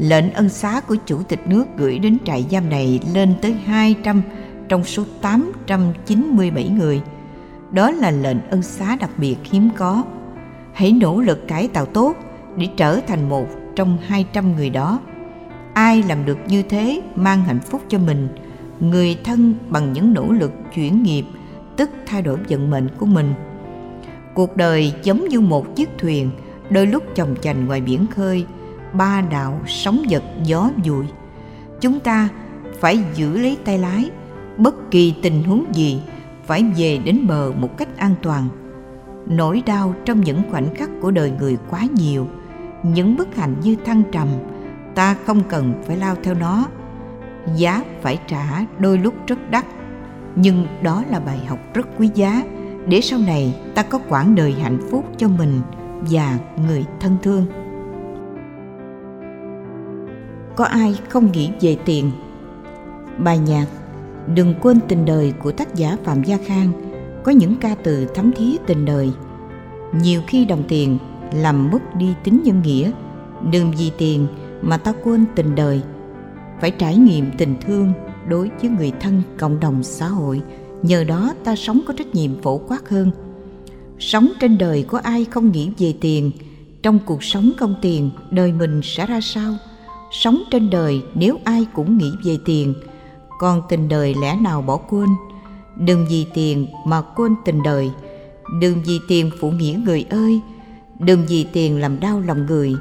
lệnh 0.01 0.33
ân 0.33 0.49
xá 0.49 0.81
của 0.81 0.97
chủ 1.07 1.23
tịch 1.23 1.41
nước 1.47 1.65
gửi 1.77 1.99
đến 1.99 2.19
trại 2.25 2.47
giam 2.51 2.71
này 2.71 3.01
lên 3.15 3.35
tới 3.43 3.53
200 3.53 4.23
trong 4.69 4.85
số 4.85 5.05
897 5.21 6.69
người. 6.69 7.03
Đó 7.71 7.91
là 7.91 8.11
lệnh 8.11 8.49
ân 8.51 8.63
xá 8.63 8.97
đặc 9.01 9.11
biệt 9.17 9.37
hiếm 9.51 9.71
có. 9.77 10.05
Hãy 10.73 10.93
nỗ 10.93 11.21
lực 11.21 11.49
cải 11.49 11.69
tạo 11.69 11.87
tốt 11.87 12.17
để 12.57 12.69
trở 12.77 13.01
thành 13.01 13.29
một 13.29 13.47
trong 13.77 13.99
200 14.07 14.57
người 14.57 14.71
đó. 14.71 15.01
Ai 15.81 16.03
làm 16.03 16.25
được 16.25 16.39
như 16.49 16.63
thế 16.63 17.03
mang 17.15 17.45
hạnh 17.45 17.61
phúc 17.61 17.83
cho 17.89 17.99
mình, 17.99 18.29
người 18.81 19.19
thân 19.25 19.55
bằng 19.69 19.93
những 19.93 20.15
nỗ 20.15 20.33
lực 20.33 20.53
chuyển 20.75 21.03
nghiệp, 21.03 21.25
tức 21.77 21.91
thay 22.07 22.23
đổi 22.23 22.39
vận 22.49 22.71
mệnh 22.71 22.89
của 22.99 23.07
mình. 23.07 23.35
Cuộc 24.35 24.57
đời 24.57 24.93
giống 25.03 25.29
như 25.29 25.41
một 25.41 25.77
chiếc 25.77 25.89
thuyền, 25.99 26.31
đôi 26.71 26.87
lúc 26.87 27.03
chồng 27.15 27.35
chành 27.41 27.67
ngoài 27.67 27.81
biển 27.81 28.07
khơi, 28.07 28.47
ba 28.93 29.21
đạo 29.31 29.61
sóng 29.67 30.11
giật 30.11 30.23
gió 30.45 30.71
dụi. 30.85 31.05
Chúng 31.81 32.01
ta 32.01 32.29
phải 32.81 32.99
giữ 33.15 33.39
lấy 33.39 33.57
tay 33.65 33.79
lái 33.79 34.11
bất 34.57 34.91
kỳ 34.91 35.15
tình 35.23 35.43
huống 35.43 35.65
gì 35.75 36.01
phải 36.47 36.65
về 36.77 36.99
đến 37.05 37.27
bờ 37.27 37.53
một 37.59 37.77
cách 37.77 37.97
an 37.97 38.15
toàn. 38.23 38.49
Nỗi 39.27 39.63
đau 39.67 39.95
trong 40.05 40.21
những 40.21 40.43
khoảnh 40.51 40.75
khắc 40.75 40.91
của 41.01 41.11
đời 41.11 41.33
người 41.41 41.57
quá 41.71 41.81
nhiều 41.95 42.27
những 42.83 43.17
bất 43.17 43.37
hạnh 43.37 43.55
như 43.63 43.77
thăng 43.85 44.03
trầm 44.13 44.29
ta 44.95 45.17
không 45.27 45.43
cần 45.49 45.83
phải 45.87 45.97
lao 45.97 46.15
theo 46.23 46.35
nó. 46.35 46.67
Giá 47.57 47.85
phải 48.03 48.19
trả 48.27 48.65
đôi 48.79 48.99
lúc 48.99 49.15
rất 49.27 49.51
đắt. 49.51 49.65
Nhưng 50.37 50.67
đó 50.83 51.05
là 51.11 51.21
bài 51.21 51.39
học 51.47 51.59
rất 51.75 51.89
quý 51.99 52.11
giá. 52.15 52.43
Để 52.87 53.01
sau 53.01 53.19
này 53.19 53.55
ta 53.75 53.83
có 53.83 53.99
quãng 54.09 54.35
đời 54.35 54.53
hạnh 54.53 54.79
phúc 54.91 55.05
cho 55.17 55.29
mình 55.29 55.61
và 56.11 56.39
người 56.67 56.85
thân 57.01 57.17
thương. 57.23 57.47
Có 60.57 60.65
ai 60.65 60.99
không 61.09 61.33
nghĩ 61.33 61.51
về 61.61 61.77
tiền? 61.85 62.11
Bài 63.19 63.39
nhạc 63.39 63.67
đừng 64.35 64.55
quên 64.63 64.81
tình 64.89 65.05
đời 65.05 65.33
của 65.43 65.53
tác 65.53 65.75
giả 65.75 65.97
phạm 66.05 66.25
gia 66.25 66.37
khang. 66.45 66.73
Có 67.25 67.33
những 67.33 67.57
ca 67.57 67.75
từ 67.83 68.07
thấm 68.15 68.33
thía 68.33 68.57
tình 68.67 68.85
đời. 68.85 69.13
Nhiều 70.03 70.21
khi 70.27 70.45
đồng 70.45 70.63
tiền 70.69 70.99
làm 71.33 71.71
mất 71.71 71.97
đi 71.97 72.15
tính 72.25 72.41
nhân 72.45 72.63
nghĩa. 72.63 72.91
Đừng 73.51 73.73
vì 73.79 73.93
tiền 73.99 74.27
mà 74.63 74.77
ta 74.77 74.93
quên 75.05 75.25
tình 75.37 75.55
đời. 75.55 75.81
Phải 76.61 76.71
trải 76.71 76.97
nghiệm 76.97 77.31
tình 77.39 77.55
thương 77.67 77.93
đối 78.29 78.51
với 78.61 78.71
người 78.71 78.93
thân 79.01 79.23
cộng 79.39 79.61
đồng 79.61 79.83
xã 79.83 80.07
hội. 80.07 80.41
Nhờ 80.83 81.05
đó 81.05 81.35
ta 81.45 81.57
sống 81.57 81.81
có 81.87 81.95
trách 81.99 82.15
nhiệm 82.15 82.43
phổ 82.43 82.59
quát 82.59 82.89
hơn. 82.89 83.11
Sống 83.99 84.29
trên 84.41 84.59
đời 84.59 84.85
có 84.89 84.99
ai 84.99 85.25
không 85.25 85.53
nghĩ 85.53 85.71
về 85.79 85.95
tiền. 86.01 86.31
Trong 86.83 86.99
cuộc 87.07 87.25
sống 87.25 87.51
không 87.59 87.75
tiền, 87.83 88.11
đời 88.31 88.53
mình 88.53 88.81
sẽ 88.85 89.07
ra 89.07 89.21
sao? 89.21 89.55
Sống 90.11 90.43
trên 90.51 90.71
đời 90.71 91.03
nếu 91.15 91.39
ai 91.45 91.67
cũng 91.75 91.99
nghĩ 91.99 92.13
về 92.25 92.39
tiền, 92.45 92.75
còn 93.39 93.63
tình 93.69 93.89
đời 93.89 94.15
lẽ 94.23 94.37
nào 94.41 94.63
bỏ 94.63 94.77
quên? 94.77 95.09
Đừng 95.77 96.07
vì 96.11 96.27
tiền 96.35 96.67
mà 96.87 97.01
quên 97.01 97.35
tình 97.45 97.63
đời. 97.63 97.91
Đừng 98.61 98.83
vì 98.87 99.01
tiền 99.09 99.31
phụ 99.41 99.51
nghĩa 99.51 99.81
người 99.85 100.05
ơi. 100.11 100.41
Đừng 100.99 101.27
vì 101.29 101.47
tiền 101.53 101.81
làm 101.81 102.01
đau 102.01 102.21
lòng 102.21 102.47
người 102.47 102.75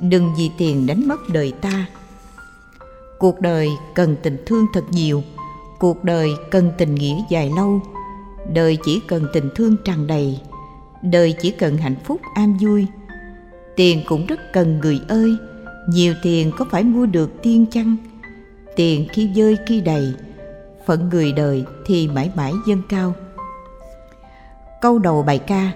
đừng 0.00 0.34
vì 0.38 0.50
tiền 0.58 0.86
đánh 0.86 1.08
mất 1.08 1.20
đời 1.32 1.52
ta. 1.60 1.86
Cuộc 3.18 3.40
đời 3.40 3.68
cần 3.94 4.16
tình 4.22 4.36
thương 4.46 4.66
thật 4.72 4.84
nhiều. 4.90 5.22
Cuộc 5.78 6.04
đời 6.04 6.30
cần 6.50 6.72
tình 6.78 6.94
nghĩa 6.94 7.16
dài 7.30 7.52
lâu. 7.56 7.80
Đời 8.52 8.78
chỉ 8.84 9.00
cần 9.08 9.26
tình 9.32 9.50
thương 9.54 9.76
tràn 9.84 10.06
đầy. 10.06 10.40
Đời 11.02 11.34
chỉ 11.40 11.50
cần 11.50 11.76
hạnh 11.76 11.96
phúc, 12.04 12.20
an 12.34 12.56
vui. 12.60 12.86
Tiền 13.76 14.02
cũng 14.06 14.26
rất 14.26 14.52
cần 14.52 14.78
người 14.80 15.00
ơi. 15.08 15.36
Nhiều 15.88 16.14
tiền 16.22 16.52
có 16.58 16.66
phải 16.70 16.82
mua 16.82 17.06
được 17.06 17.42
tiên 17.42 17.66
chăng? 17.70 17.96
Tiền 18.76 19.06
khi 19.12 19.30
dơi 19.36 19.56
khi 19.66 19.80
đầy. 19.80 20.14
Phận 20.86 21.08
người 21.08 21.32
đời 21.32 21.64
thì 21.86 22.08
mãi 22.08 22.30
mãi 22.34 22.52
dâng 22.66 22.82
cao. 22.88 23.14
Câu 24.80 24.98
đầu 24.98 25.22
bài 25.22 25.38
ca, 25.38 25.70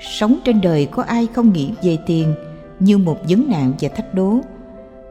sống 0.00 0.38
trên 0.44 0.60
đời 0.60 0.86
có 0.86 1.02
ai 1.02 1.28
không 1.34 1.52
nghĩ 1.52 1.72
về 1.82 1.98
tiền? 2.06 2.34
Như 2.84 2.98
một 2.98 3.18
vấn 3.28 3.50
nạn 3.50 3.72
và 3.80 3.88
thách 3.88 4.14
đố. 4.14 4.38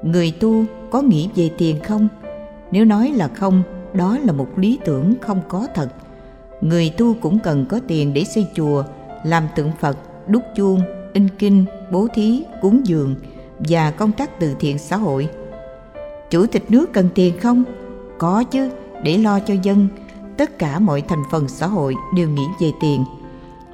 Người 0.03 0.33
tu 0.39 0.63
có 0.91 1.01
nghĩ 1.01 1.29
về 1.35 1.49
tiền 1.57 1.79
không? 1.83 2.07
Nếu 2.71 2.85
nói 2.85 3.11
là 3.15 3.27
không, 3.27 3.63
đó 3.93 4.17
là 4.17 4.33
một 4.33 4.47
lý 4.55 4.79
tưởng 4.85 5.13
không 5.21 5.41
có 5.47 5.67
thật. 5.75 5.89
Người 6.61 6.93
tu 6.97 7.13
cũng 7.21 7.39
cần 7.39 7.65
có 7.69 7.79
tiền 7.87 8.13
để 8.13 8.23
xây 8.23 8.47
chùa, 8.55 8.83
làm 9.23 9.47
tượng 9.55 9.71
phật, 9.79 9.97
đúc 10.27 10.43
chuông, 10.55 10.81
in 11.13 11.27
kinh, 11.39 11.65
bố 11.91 12.07
thí, 12.13 12.43
cúng 12.61 12.81
dường 12.87 13.15
và 13.59 13.91
công 13.91 14.11
tác 14.11 14.39
từ 14.39 14.55
thiện 14.59 14.77
xã 14.77 14.97
hội. 14.97 15.29
Chủ 16.29 16.45
tịch 16.45 16.71
nước 16.71 16.93
cần 16.93 17.09
tiền 17.15 17.39
không? 17.39 17.63
Có 18.17 18.43
chứ, 18.43 18.69
để 19.03 19.17
lo 19.17 19.39
cho 19.39 19.53
dân. 19.63 19.87
Tất 20.37 20.59
cả 20.59 20.79
mọi 20.79 21.01
thành 21.01 21.23
phần 21.31 21.47
xã 21.47 21.67
hội 21.67 21.95
đều 22.15 22.29
nghĩ 22.29 22.43
về 22.61 22.71
tiền. 22.81 23.03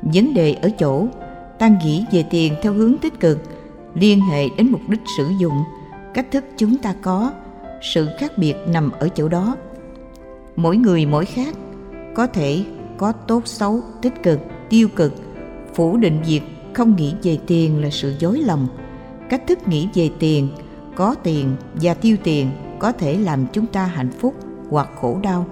Vấn 0.01 0.33
đề 0.33 0.53
ở 0.53 0.69
chỗ, 0.79 1.05
ta 1.59 1.69
nghĩ 1.83 2.05
về 2.11 2.23
tiền 2.29 2.53
theo 2.61 2.73
hướng 2.73 2.97
tích 2.97 3.19
cực 3.19 3.56
liên 3.99 4.21
hệ 4.21 4.49
đến 4.57 4.71
mục 4.71 4.81
đích 4.87 5.01
sử 5.17 5.31
dụng, 5.39 5.63
cách 6.13 6.31
thức 6.31 6.45
chúng 6.57 6.77
ta 6.77 6.93
có, 7.01 7.31
sự 7.81 8.07
khác 8.19 8.37
biệt 8.37 8.55
nằm 8.67 8.91
ở 8.91 9.09
chỗ 9.09 9.27
đó. 9.27 9.55
Mỗi 10.55 10.77
người 10.77 11.05
mỗi 11.05 11.25
khác, 11.25 11.55
có 12.15 12.27
thể 12.27 12.63
có 12.97 13.11
tốt 13.11 13.47
xấu, 13.47 13.81
tích 14.01 14.23
cực, 14.23 14.39
tiêu 14.69 14.87
cực, 14.95 15.13
phủ 15.73 15.97
định 15.97 16.21
việc 16.27 16.41
không 16.73 16.95
nghĩ 16.95 17.13
về 17.23 17.37
tiền 17.47 17.81
là 17.81 17.89
sự 17.89 18.13
dối 18.19 18.39
lòng. 18.39 18.67
Cách 19.29 19.47
thức 19.47 19.67
nghĩ 19.67 19.87
về 19.93 20.09
tiền, 20.19 20.49
có 20.95 21.15
tiền 21.23 21.55
và 21.73 21.93
tiêu 21.93 22.17
tiền 22.23 22.49
có 22.79 22.91
thể 22.91 23.17
làm 23.17 23.45
chúng 23.53 23.65
ta 23.65 23.85
hạnh 23.85 24.11
phúc 24.19 24.35
hoặc 24.69 24.89
khổ 25.01 25.19
đau. 25.23 25.45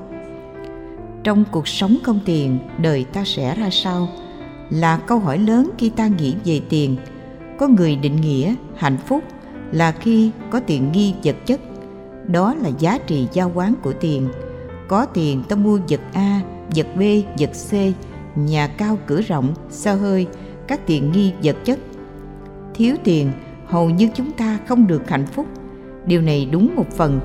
Trong 1.24 1.44
cuộc 1.52 1.68
sống 1.68 1.98
không 2.04 2.20
tiền, 2.25 2.58
đời 2.78 3.06
ta 3.14 3.24
sẽ 3.25 3.56
ra 3.56 3.70
sao? 3.72 4.08
Là 4.70 4.98
câu 4.98 5.20
hỏi 5.20 5.38
lớn 5.38 5.70
khi 5.78 5.90
ta 5.90 6.08
nghĩ 6.08 6.36
về 6.46 6.62
tiền 6.70 6.98
có 7.58 7.68
người 7.68 7.96
định 7.96 8.16
nghĩa 8.16 8.56
hạnh 8.76 8.98
phúc 8.98 9.24
là 9.72 9.92
khi 9.92 10.32
có 10.50 10.60
tiện 10.60 10.92
nghi 10.92 11.14
vật 11.24 11.36
chất. 11.46 11.60
Đó 12.28 12.56
là 12.56 12.70
giá 12.80 12.98
trị 12.98 13.28
giao 13.34 13.52
quán 13.56 13.74
của 13.82 13.94
tiền. 13.94 14.28
Có 14.88 15.06
tiền 15.06 15.44
ta 15.50 15.56
mua 15.56 15.80
vật 15.90 16.02
a, 16.14 16.42
vật 16.76 16.88
b, 16.96 17.02
vật 17.40 17.52
c, 17.70 17.74
nhà 18.38 18.68
cao 18.68 18.98
cửa 19.06 19.22
rộng, 19.22 19.54
xa 19.70 19.94
hơi, 19.94 20.28
các 20.68 20.88
tiện 20.88 21.12
nghi 21.12 21.34
vật 21.44 21.56
chất. 21.66 21.80
Thiếu 22.74 22.96
tiền, 23.04 23.32
hầu 23.66 23.90
như 23.90 24.10
chúng 24.14 24.32
ta 24.32 24.60
không 24.68 24.88
được 24.88 25.10
hạnh 25.10 25.26
phúc. 25.26 25.48
Điều 26.06 26.22
này 26.22 26.48
đúng 26.52 26.76
một 26.76 26.92
phần, 26.92 27.20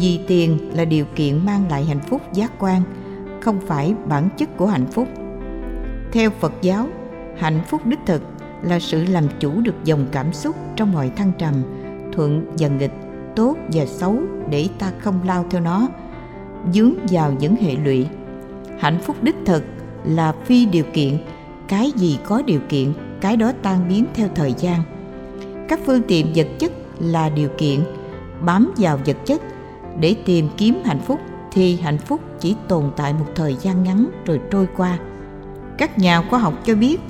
vì 0.00 0.20
tiền 0.26 0.58
là 0.74 0.84
điều 0.84 1.04
kiện 1.16 1.46
mang 1.46 1.64
lại 1.70 1.84
hạnh 1.84 2.00
phúc 2.00 2.22
giác 2.32 2.52
quan, 2.58 2.82
không 3.40 3.60
phải 3.66 3.94
bản 4.08 4.28
chất 4.36 4.56
của 4.56 4.66
hạnh 4.66 4.86
phúc. 4.86 5.08
Theo 6.12 6.30
phật 6.30 6.52
giáo, 6.62 6.86
hạnh 7.36 7.60
phúc 7.68 7.86
đích 7.86 7.98
thực 8.06 8.22
là 8.64 8.78
sự 8.78 9.04
làm 9.04 9.24
chủ 9.40 9.60
được 9.60 9.84
dòng 9.84 10.06
cảm 10.12 10.32
xúc 10.32 10.56
trong 10.76 10.92
mọi 10.92 11.10
thăng 11.16 11.32
trầm, 11.38 11.54
thuận 12.12 12.46
và 12.58 12.68
nghịch, 12.68 12.92
tốt 13.36 13.56
và 13.72 13.86
xấu 13.86 14.16
để 14.50 14.68
ta 14.78 14.92
không 14.98 15.20
lao 15.26 15.44
theo 15.50 15.60
nó, 15.60 15.88
dướng 16.72 16.94
vào 17.10 17.32
những 17.32 17.56
hệ 17.56 17.76
lụy. 17.84 18.06
Hạnh 18.78 18.98
phúc 19.02 19.16
đích 19.22 19.36
thực 19.44 19.64
là 20.04 20.32
phi 20.44 20.66
điều 20.66 20.84
kiện, 20.92 21.18
cái 21.68 21.92
gì 21.96 22.18
có 22.24 22.42
điều 22.42 22.60
kiện, 22.68 22.92
cái 23.20 23.36
đó 23.36 23.52
tan 23.62 23.88
biến 23.88 24.04
theo 24.14 24.28
thời 24.34 24.54
gian. 24.58 24.82
Các 25.68 25.80
phương 25.86 26.02
tiện 26.08 26.26
vật 26.34 26.46
chất 26.58 26.72
là 27.00 27.28
điều 27.28 27.48
kiện, 27.58 27.80
bám 28.40 28.72
vào 28.76 28.98
vật 29.06 29.16
chất. 29.26 29.40
Để 30.00 30.16
tìm 30.24 30.48
kiếm 30.56 30.82
hạnh 30.84 31.00
phúc 31.00 31.20
thì 31.52 31.76
hạnh 31.76 31.98
phúc 31.98 32.20
chỉ 32.40 32.56
tồn 32.68 32.90
tại 32.96 33.12
một 33.12 33.26
thời 33.34 33.56
gian 33.60 33.84
ngắn 33.84 34.06
rồi 34.26 34.40
trôi 34.50 34.68
qua. 34.76 34.98
Các 35.78 35.98
nhà 35.98 36.22
khoa 36.22 36.38
học 36.38 36.54
cho 36.64 36.74
biết 36.74 37.00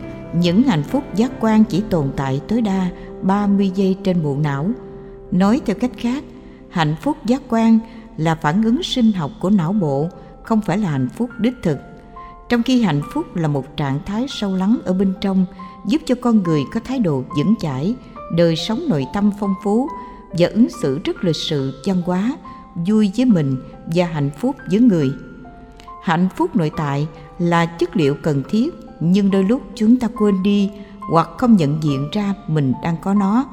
những 0.40 0.62
hạnh 0.62 0.82
phúc 0.82 1.04
giác 1.14 1.30
quan 1.40 1.64
chỉ 1.64 1.82
tồn 1.90 2.10
tại 2.16 2.40
tối 2.48 2.60
đa 2.60 2.90
30 3.22 3.70
giây 3.74 3.96
trên 4.04 4.22
bộ 4.22 4.36
não. 4.42 4.70
Nói 5.30 5.60
theo 5.66 5.76
cách 5.80 5.90
khác, 5.96 6.24
hạnh 6.70 6.94
phúc 7.02 7.16
giác 7.24 7.42
quan 7.48 7.78
là 8.16 8.34
phản 8.34 8.62
ứng 8.62 8.82
sinh 8.82 9.12
học 9.12 9.30
của 9.40 9.50
não 9.50 9.72
bộ, 9.72 10.08
không 10.42 10.60
phải 10.60 10.78
là 10.78 10.90
hạnh 10.90 11.08
phúc 11.08 11.30
đích 11.38 11.54
thực. 11.62 11.78
Trong 12.48 12.62
khi 12.62 12.82
hạnh 12.82 13.02
phúc 13.12 13.36
là 13.36 13.48
một 13.48 13.76
trạng 13.76 13.98
thái 14.06 14.26
sâu 14.28 14.54
lắng 14.54 14.78
ở 14.84 14.92
bên 14.92 15.12
trong, 15.20 15.46
giúp 15.86 16.02
cho 16.06 16.14
con 16.20 16.42
người 16.42 16.62
có 16.72 16.80
thái 16.84 16.98
độ 16.98 17.24
vững 17.36 17.54
chãi, 17.58 17.94
đời 18.36 18.56
sống 18.56 18.80
nội 18.88 19.06
tâm 19.14 19.30
phong 19.40 19.54
phú 19.64 19.88
và 20.38 20.46
ứng 20.46 20.68
xử 20.82 20.98
rất 21.04 21.24
lịch 21.24 21.36
sự 21.36 21.82
văn 21.86 22.02
hóa, 22.06 22.36
vui 22.74 23.12
với 23.16 23.26
mình 23.26 23.56
và 23.94 24.06
hạnh 24.06 24.30
phúc 24.38 24.56
với 24.70 24.80
người. 24.80 25.10
Hạnh 26.02 26.28
phúc 26.36 26.56
nội 26.56 26.70
tại 26.76 27.08
là 27.38 27.66
chất 27.66 27.96
liệu 27.96 28.14
cần 28.22 28.42
thiết 28.48 28.83
nhưng 29.12 29.30
đôi 29.30 29.44
lúc 29.44 29.62
chúng 29.74 29.98
ta 29.98 30.08
quên 30.18 30.42
đi 30.42 30.70
hoặc 31.10 31.28
không 31.38 31.56
nhận 31.56 31.82
diện 31.82 32.08
ra 32.12 32.34
mình 32.46 32.72
đang 32.82 32.96
có 33.02 33.14
nó. 33.14 33.46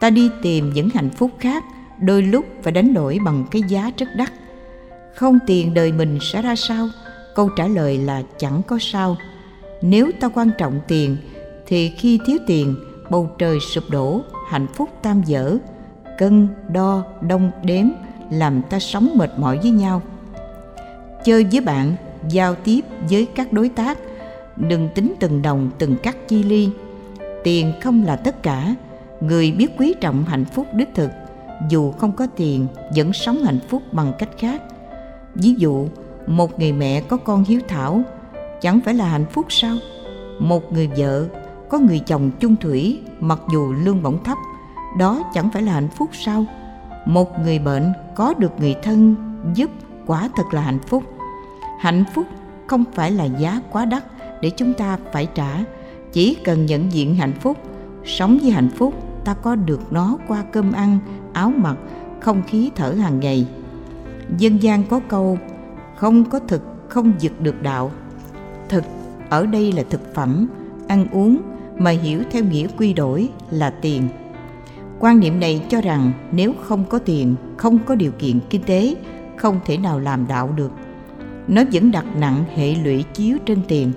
Ta 0.00 0.10
đi 0.10 0.30
tìm 0.42 0.72
những 0.72 0.88
hạnh 0.94 1.10
phúc 1.10 1.30
khác, 1.38 1.64
đôi 2.00 2.22
lúc 2.22 2.44
phải 2.62 2.72
đánh 2.72 2.94
đổi 2.94 3.18
bằng 3.24 3.44
cái 3.50 3.62
giá 3.68 3.90
rất 3.96 4.06
đắt. 4.16 4.32
Không 5.14 5.38
tiền 5.46 5.74
đời 5.74 5.92
mình 5.92 6.18
sẽ 6.20 6.42
ra 6.42 6.56
sao? 6.56 6.88
Câu 7.34 7.48
trả 7.56 7.66
lời 7.66 7.98
là 7.98 8.22
chẳng 8.38 8.62
có 8.66 8.78
sao. 8.80 9.16
Nếu 9.82 10.10
ta 10.20 10.28
quan 10.28 10.50
trọng 10.58 10.80
tiền, 10.88 11.16
thì 11.66 11.88
khi 11.88 12.20
thiếu 12.26 12.38
tiền, 12.46 12.76
bầu 13.10 13.30
trời 13.38 13.60
sụp 13.60 13.84
đổ, 13.90 14.20
hạnh 14.48 14.66
phúc 14.74 14.90
tam 15.02 15.22
dở. 15.22 15.56
Cân, 16.18 16.48
đo, 16.68 17.04
đong, 17.20 17.50
đếm 17.64 17.86
làm 18.30 18.62
ta 18.62 18.78
sống 18.78 19.10
mệt 19.14 19.30
mỏi 19.38 19.58
với 19.58 19.70
nhau. 19.70 20.02
Chơi 21.24 21.46
với 21.52 21.60
bạn, 21.60 21.96
giao 22.28 22.54
tiếp 22.54 22.80
với 23.10 23.26
các 23.26 23.52
đối 23.52 23.68
tác 23.68 23.98
đừng 24.56 24.88
tính 24.94 25.14
từng 25.20 25.42
đồng, 25.42 25.70
từng 25.78 25.96
cắt 26.02 26.16
chi 26.28 26.42
ly. 26.42 26.70
Tiền 27.44 27.72
không 27.82 28.04
là 28.04 28.16
tất 28.16 28.42
cả. 28.42 28.74
Người 29.20 29.52
biết 29.52 29.70
quý 29.78 29.94
trọng 30.00 30.24
hạnh 30.24 30.44
phúc 30.44 30.66
đích 30.74 30.94
thực. 30.94 31.10
Dù 31.68 31.92
không 31.92 32.12
có 32.12 32.26
tiền, 32.36 32.66
vẫn 32.96 33.12
sống 33.12 33.44
hạnh 33.44 33.60
phúc 33.68 33.82
bằng 33.92 34.12
cách 34.18 34.30
khác. 34.38 34.62
Ví 35.34 35.54
dụ, 35.58 35.86
một 36.26 36.60
người 36.60 36.72
mẹ 36.72 37.00
có 37.00 37.16
con 37.16 37.44
hiếu 37.44 37.60
thảo, 37.68 38.02
chẳng 38.60 38.80
phải 38.84 38.94
là 38.94 39.04
hạnh 39.08 39.26
phúc 39.32 39.46
sao? 39.48 39.76
Một 40.38 40.72
người 40.72 40.90
vợ 40.96 41.26
có 41.68 41.78
người 41.78 41.98
chồng 41.98 42.30
chung 42.40 42.56
thủy, 42.56 43.00
mặc 43.20 43.40
dù 43.52 43.72
lương 43.72 44.02
bổng 44.02 44.24
thấp, 44.24 44.38
đó 44.98 45.30
chẳng 45.34 45.50
phải 45.50 45.62
là 45.62 45.72
hạnh 45.72 45.88
phúc 45.88 46.10
sao? 46.12 46.44
Một 47.06 47.40
người 47.40 47.58
bệnh 47.58 47.92
có 48.14 48.34
được 48.34 48.52
người 48.58 48.74
thân, 48.82 49.14
giúp, 49.54 49.70
quả 50.06 50.28
thật 50.36 50.44
là 50.52 50.60
hạnh 50.60 50.78
phúc. 50.86 51.02
Hạnh 51.80 52.04
phúc 52.14 52.26
không 52.66 52.84
phải 52.94 53.10
là 53.10 53.24
giá 53.24 53.60
quá 53.70 53.84
đắt 53.84 54.04
để 54.40 54.50
chúng 54.50 54.74
ta 54.74 54.98
phải 55.12 55.28
trả. 55.34 55.64
Chỉ 56.12 56.36
cần 56.44 56.66
nhận 56.66 56.92
diện 56.92 57.14
hạnh 57.14 57.32
phúc, 57.40 57.56
sống 58.04 58.38
với 58.42 58.50
hạnh 58.50 58.70
phúc, 58.76 58.94
ta 59.24 59.34
có 59.34 59.54
được 59.54 59.92
nó 59.92 60.18
qua 60.28 60.44
cơm 60.52 60.72
ăn, 60.72 60.98
áo 61.32 61.52
mặc, 61.56 61.76
không 62.20 62.42
khí 62.46 62.70
thở 62.76 62.90
hàng 62.90 63.20
ngày. 63.20 63.46
Dân 64.38 64.62
gian 64.62 64.84
có 64.84 65.00
câu, 65.08 65.38
không 65.96 66.24
có 66.24 66.38
thực, 66.38 66.62
không 66.88 67.12
giật 67.18 67.40
được 67.40 67.62
đạo. 67.62 67.90
Thực, 68.68 68.84
ở 69.28 69.46
đây 69.46 69.72
là 69.72 69.82
thực 69.90 70.14
phẩm, 70.14 70.48
ăn 70.88 71.06
uống, 71.12 71.38
mà 71.78 71.90
hiểu 71.90 72.22
theo 72.30 72.44
nghĩa 72.44 72.66
quy 72.78 72.92
đổi 72.92 73.28
là 73.50 73.70
tiền. 73.70 74.08
Quan 74.98 75.20
niệm 75.20 75.40
này 75.40 75.62
cho 75.68 75.80
rằng 75.80 76.12
nếu 76.32 76.52
không 76.62 76.84
có 76.84 76.98
tiền, 76.98 77.34
không 77.56 77.78
có 77.78 77.94
điều 77.94 78.12
kiện 78.18 78.40
kinh 78.50 78.62
tế, 78.62 78.94
không 79.36 79.60
thể 79.64 79.76
nào 79.76 80.00
làm 80.00 80.26
đạo 80.26 80.52
được. 80.56 80.72
Nó 81.48 81.62
vẫn 81.72 81.90
đặt 81.90 82.04
nặng 82.16 82.44
hệ 82.54 82.74
lụy 82.74 83.02
chiếu 83.02 83.38
trên 83.46 83.58
tiền 83.68 83.92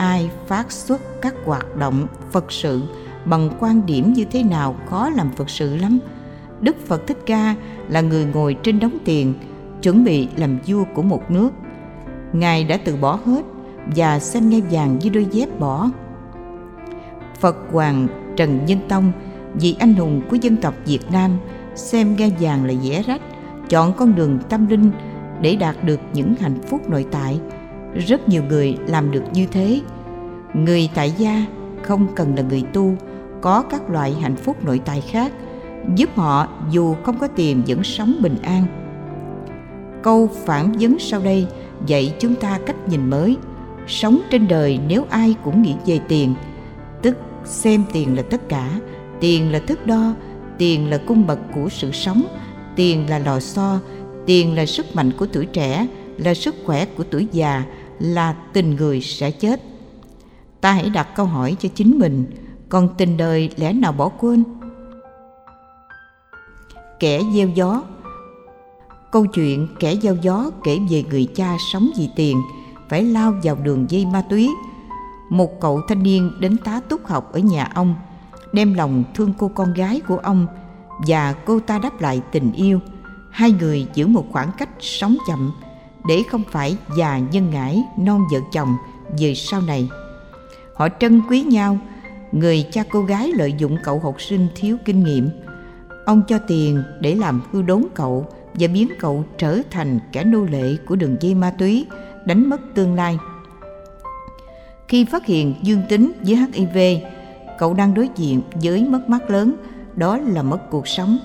ai 0.00 0.30
phát 0.46 0.72
xuất 0.72 1.00
các 1.22 1.34
hoạt 1.44 1.76
động 1.76 2.06
phật 2.30 2.52
sự 2.52 2.82
bằng 3.24 3.50
quan 3.60 3.86
điểm 3.86 4.12
như 4.12 4.24
thế 4.24 4.42
nào 4.42 4.76
khó 4.86 5.10
làm 5.10 5.30
phật 5.36 5.50
sự 5.50 5.76
lắm. 5.76 5.98
Đức 6.60 6.76
phật 6.86 7.06
thích 7.06 7.18
ca 7.26 7.54
là 7.88 8.00
người 8.00 8.24
ngồi 8.24 8.56
trên 8.62 8.80
đống 8.80 8.98
tiền, 9.04 9.34
chuẩn 9.82 10.04
bị 10.04 10.28
làm 10.36 10.58
vua 10.66 10.84
của 10.94 11.02
một 11.02 11.30
nước. 11.30 11.50
Ngài 12.32 12.64
đã 12.64 12.78
từ 12.84 12.96
bỏ 12.96 13.18
hết 13.26 13.42
và 13.96 14.18
xem 14.18 14.50
ngai 14.50 14.62
vàng 14.70 14.98
như 14.98 15.10
đôi 15.10 15.26
dép 15.30 15.58
bỏ. 15.58 15.90
Phật 17.40 17.56
hoàng 17.72 18.06
trần 18.36 18.66
nhân 18.66 18.78
tông, 18.88 19.12
vị 19.54 19.76
anh 19.78 19.94
hùng 19.94 20.22
của 20.30 20.36
dân 20.36 20.56
tộc 20.56 20.74
việt 20.86 21.10
nam, 21.12 21.38
xem 21.74 22.16
ngai 22.16 22.32
vàng 22.40 22.64
là 22.64 22.72
dễ 22.72 23.02
rách, 23.02 23.22
chọn 23.68 23.92
con 23.92 24.14
đường 24.14 24.38
tâm 24.48 24.66
linh 24.66 24.90
để 25.40 25.56
đạt 25.56 25.84
được 25.84 26.00
những 26.12 26.34
hạnh 26.40 26.58
phúc 26.62 26.90
nội 26.90 27.06
tại 27.10 27.40
rất 27.94 28.28
nhiều 28.28 28.42
người 28.48 28.76
làm 28.86 29.10
được 29.10 29.22
như 29.32 29.46
thế. 29.46 29.80
Người 30.54 30.90
tại 30.94 31.12
gia 31.18 31.44
không 31.82 32.06
cần 32.14 32.36
là 32.36 32.42
người 32.42 32.62
tu, 32.72 32.94
có 33.40 33.62
các 33.62 33.90
loại 33.90 34.14
hạnh 34.20 34.36
phúc 34.36 34.64
nội 34.64 34.80
tại 34.84 35.00
khác, 35.00 35.32
giúp 35.96 36.10
họ 36.14 36.48
dù 36.70 36.94
không 37.02 37.18
có 37.18 37.26
tiền 37.26 37.62
vẫn 37.66 37.84
sống 37.84 38.16
bình 38.20 38.36
an. 38.42 38.64
Câu 40.02 40.30
phản 40.44 40.72
vấn 40.80 40.98
sau 40.98 41.20
đây 41.20 41.46
dạy 41.86 42.14
chúng 42.18 42.34
ta 42.34 42.58
cách 42.66 42.88
nhìn 42.88 43.10
mới. 43.10 43.36
Sống 43.86 44.20
trên 44.30 44.48
đời 44.48 44.78
nếu 44.88 45.06
ai 45.10 45.34
cũng 45.44 45.62
nghĩ 45.62 45.74
về 45.86 46.00
tiền, 46.08 46.34
tức 47.02 47.16
xem 47.44 47.84
tiền 47.92 48.16
là 48.16 48.22
tất 48.22 48.48
cả. 48.48 48.70
Tiền 49.20 49.52
là 49.52 49.58
thước 49.58 49.86
đo, 49.86 50.14
tiền 50.58 50.90
là 50.90 50.98
cung 51.06 51.26
bậc 51.26 51.38
của 51.54 51.68
sự 51.68 51.92
sống, 51.92 52.22
tiền 52.76 53.10
là 53.10 53.18
lò 53.18 53.40
xo, 53.40 53.78
tiền 54.26 54.54
là 54.54 54.66
sức 54.66 54.96
mạnh 54.96 55.10
của 55.18 55.26
tuổi 55.32 55.46
trẻ, 55.46 55.86
là 56.18 56.34
sức 56.34 56.54
khỏe 56.66 56.84
của 56.84 57.04
tuổi 57.10 57.26
già 57.32 57.64
là 58.00 58.32
tình 58.52 58.76
người 58.76 59.00
sẽ 59.00 59.30
chết. 59.30 59.60
Ta 60.60 60.72
hãy 60.72 60.90
đặt 60.90 61.08
câu 61.16 61.26
hỏi 61.26 61.56
cho 61.60 61.68
chính 61.74 61.98
mình, 61.98 62.24
còn 62.68 62.88
tình 62.98 63.16
đời 63.16 63.50
lẽ 63.56 63.72
nào 63.72 63.92
bỏ 63.92 64.08
quên? 64.08 64.44
Kẻ 67.00 67.20
gieo 67.34 67.48
gió. 67.48 67.82
Câu 69.12 69.26
chuyện 69.26 69.68
kẻ 69.78 69.96
gieo 70.02 70.16
gió 70.22 70.50
kể 70.64 70.78
về 70.90 71.04
người 71.10 71.28
cha 71.34 71.56
sống 71.72 71.90
vì 71.98 72.08
tiền, 72.16 72.40
phải 72.88 73.02
lao 73.02 73.34
vào 73.42 73.54
đường 73.54 73.90
dây 73.90 74.06
ma 74.06 74.22
túy. 74.30 74.50
Một 75.30 75.60
cậu 75.60 75.80
thanh 75.88 76.02
niên 76.02 76.32
đến 76.40 76.56
tá 76.64 76.80
túc 76.88 77.06
học 77.06 77.32
ở 77.32 77.38
nhà 77.38 77.70
ông, 77.74 77.94
đem 78.52 78.74
lòng 78.74 79.04
thương 79.14 79.32
cô 79.38 79.50
con 79.54 79.74
gái 79.74 80.00
của 80.08 80.16
ông 80.16 80.46
và 81.06 81.32
cô 81.32 81.60
ta 81.60 81.78
đáp 81.78 82.00
lại 82.00 82.22
tình 82.32 82.52
yêu. 82.52 82.80
Hai 83.30 83.50
người 83.50 83.86
giữ 83.94 84.06
một 84.06 84.26
khoảng 84.32 84.50
cách 84.58 84.68
sống 84.80 85.16
chậm 85.28 85.52
để 86.06 86.22
không 86.30 86.42
phải 86.50 86.76
già 86.96 87.18
nhân 87.18 87.50
ngãi, 87.50 87.82
non 87.98 88.20
vợ 88.32 88.38
chồng 88.52 88.76
về 89.18 89.34
sau 89.34 89.60
này. 89.60 89.88
Họ 90.74 90.88
trân 91.00 91.22
quý 91.30 91.42
nhau, 91.42 91.78
người 92.32 92.66
cha 92.72 92.84
cô 92.90 93.02
gái 93.02 93.32
lợi 93.34 93.54
dụng 93.58 93.76
cậu 93.84 93.98
học 93.98 94.22
sinh 94.22 94.48
thiếu 94.54 94.76
kinh 94.84 95.04
nghiệm. 95.04 95.30
Ông 96.06 96.22
cho 96.28 96.38
tiền 96.38 96.82
để 97.00 97.14
làm 97.14 97.42
hư 97.52 97.62
đốn 97.62 97.84
cậu 97.94 98.26
và 98.54 98.68
biến 98.68 98.88
cậu 98.98 99.24
trở 99.38 99.58
thành 99.70 99.98
kẻ 100.12 100.24
nô 100.24 100.44
lệ 100.44 100.76
của 100.86 100.96
đường 100.96 101.16
dây 101.20 101.34
ma 101.34 101.50
túy, 101.58 101.86
đánh 102.24 102.50
mất 102.50 102.60
tương 102.74 102.94
lai. 102.94 103.18
Khi 104.88 105.04
phát 105.04 105.26
hiện 105.26 105.54
dương 105.62 105.82
tính 105.88 106.12
với 106.26 106.36
hiv 106.52 106.78
cậu 107.58 107.74
đang 107.74 107.94
đối 107.94 108.08
diện 108.16 108.42
với 108.62 108.84
mất 108.84 109.08
mát 109.08 109.30
lớn, 109.30 109.54
đó 109.96 110.16
là 110.16 110.42
mất 110.42 110.70
cuộc 110.70 110.88
sống. 110.88 111.18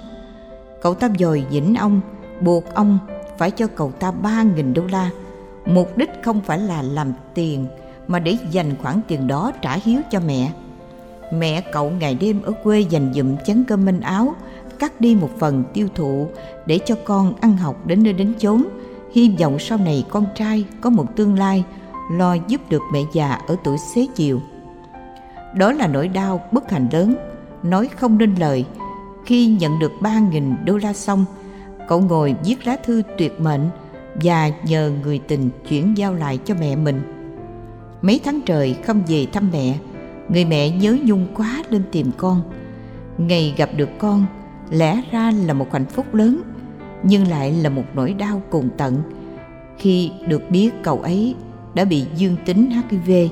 Cậu 0.82 0.94
ta 0.94 1.10
dòi 1.20 1.46
dĩnh 1.52 1.76
ông, 1.76 2.02
buộc 2.42 2.74
ông 2.74 3.00
phải 3.38 3.52
cho 3.52 3.68
cậu 3.68 3.92
ta 3.92 4.12
ba 4.12 4.44
nghìn 4.44 4.74
đô 4.74 4.84
la. 4.92 5.10
Mục 5.66 5.98
đích 5.98 6.10
không 6.24 6.42
phải 6.42 6.60
là 6.60 6.82
làm 6.82 7.14
tiền, 7.34 7.66
mà 8.08 8.20
để 8.20 8.38
dành 8.52 8.76
khoản 8.82 9.00
tiền 9.08 9.28
đó 9.28 9.52
trả 9.62 9.76
hiếu 9.76 10.02
cho 10.12 10.20
mẹ. 10.20 10.52
Mẹ 11.34 11.62
cậu 11.62 11.90
ngày 11.90 12.16
đêm 12.16 12.42
ở 12.42 12.52
quê 12.64 12.80
dành 12.80 13.14
dụm 13.14 13.36
chén 13.46 13.64
cơm 13.68 13.86
manh 13.86 14.02
áo, 14.02 14.36
cắt 14.80 15.02
đi 15.02 15.16
một 15.16 15.30
phần 15.40 15.64
tiêu 15.74 15.88
thụ 15.96 16.28
để 16.66 16.80
cho 16.86 16.96
con 17.06 17.34
ăn 17.42 17.58
học 17.58 17.88
đến 17.88 18.04
nơi 18.04 18.14
đến 18.14 18.34
chốn. 18.40 18.64
Hy 19.14 19.36
vọng 19.40 19.60
sau 19.60 19.78
này 19.78 20.06
con 20.10 20.26
trai 20.36 20.66
có 20.82 20.90
một 20.90 21.16
tương 21.16 21.40
lai 21.40 21.64
lo 22.12 22.34
giúp 22.48 22.62
được 22.70 22.82
mẹ 22.94 23.00
già 23.14 23.40
ở 23.48 23.56
tuổi 23.64 23.78
xế 23.78 24.08
chiều. 24.16 24.40
Đó 25.56 25.72
là 25.72 25.88
nỗi 25.88 26.08
đau 26.08 26.42
bất 26.52 26.72
hạnh 26.72 26.88
lớn. 26.92 27.16
Nói 27.64 27.90
không 27.96 28.18
nên 28.18 28.36
lời, 28.36 28.66
khi 29.26 29.48
nhận 29.48 29.80
được 29.80 29.92
ba 30.02 30.20
nghìn 30.20 30.56
đô 30.66 30.78
la 30.78 30.94
xong 30.94 31.26
cậu 31.88 32.02
ngồi 32.02 32.36
viết 32.46 32.68
lá 32.68 32.78
thư 32.84 33.02
tuyệt 33.18 33.42
mệnh 33.42 33.70
và 34.16 34.52
nhờ 34.66 34.92
người 35.04 35.20
tình 35.28 35.50
chuyển 35.70 35.98
giao 35.98 36.14
lại 36.14 36.40
cho 36.46 36.56
mẹ 36.60 36.76
mình. 36.76 37.02
Mấy 38.02 38.20
tháng 38.24 38.42
trời 38.46 38.76
không 38.86 39.02
về 39.08 39.26
thăm 39.34 39.50
mẹ, 39.52 39.78
người 40.30 40.46
mẹ 40.46 40.70
nhớ 40.70 40.98
nhung 41.04 41.28
quá 41.36 41.64
lên 41.70 41.84
tìm 41.92 42.12
con. 42.18 42.42
Ngày 43.18 43.54
gặp 43.58 43.70
được 43.78 43.90
con, 43.98 44.26
lẽ 44.70 45.02
ra 45.12 45.32
là 45.46 45.54
một 45.54 45.74
hạnh 45.74 45.86
phúc 45.86 46.14
lớn, 46.14 46.42
nhưng 47.04 47.28
lại 47.28 47.52
là 47.52 47.70
một 47.70 47.86
nỗi 47.94 48.14
đau 48.14 48.42
cùng 48.50 48.70
tận. 48.78 49.02
Khi 49.78 50.12
được 50.28 50.50
biết 50.50 50.70
cậu 50.84 51.02
ấy 51.02 51.36
đã 51.74 51.86
bị 51.86 52.06
dương 52.16 52.36
tính 52.46 52.70
hiv 52.90 53.32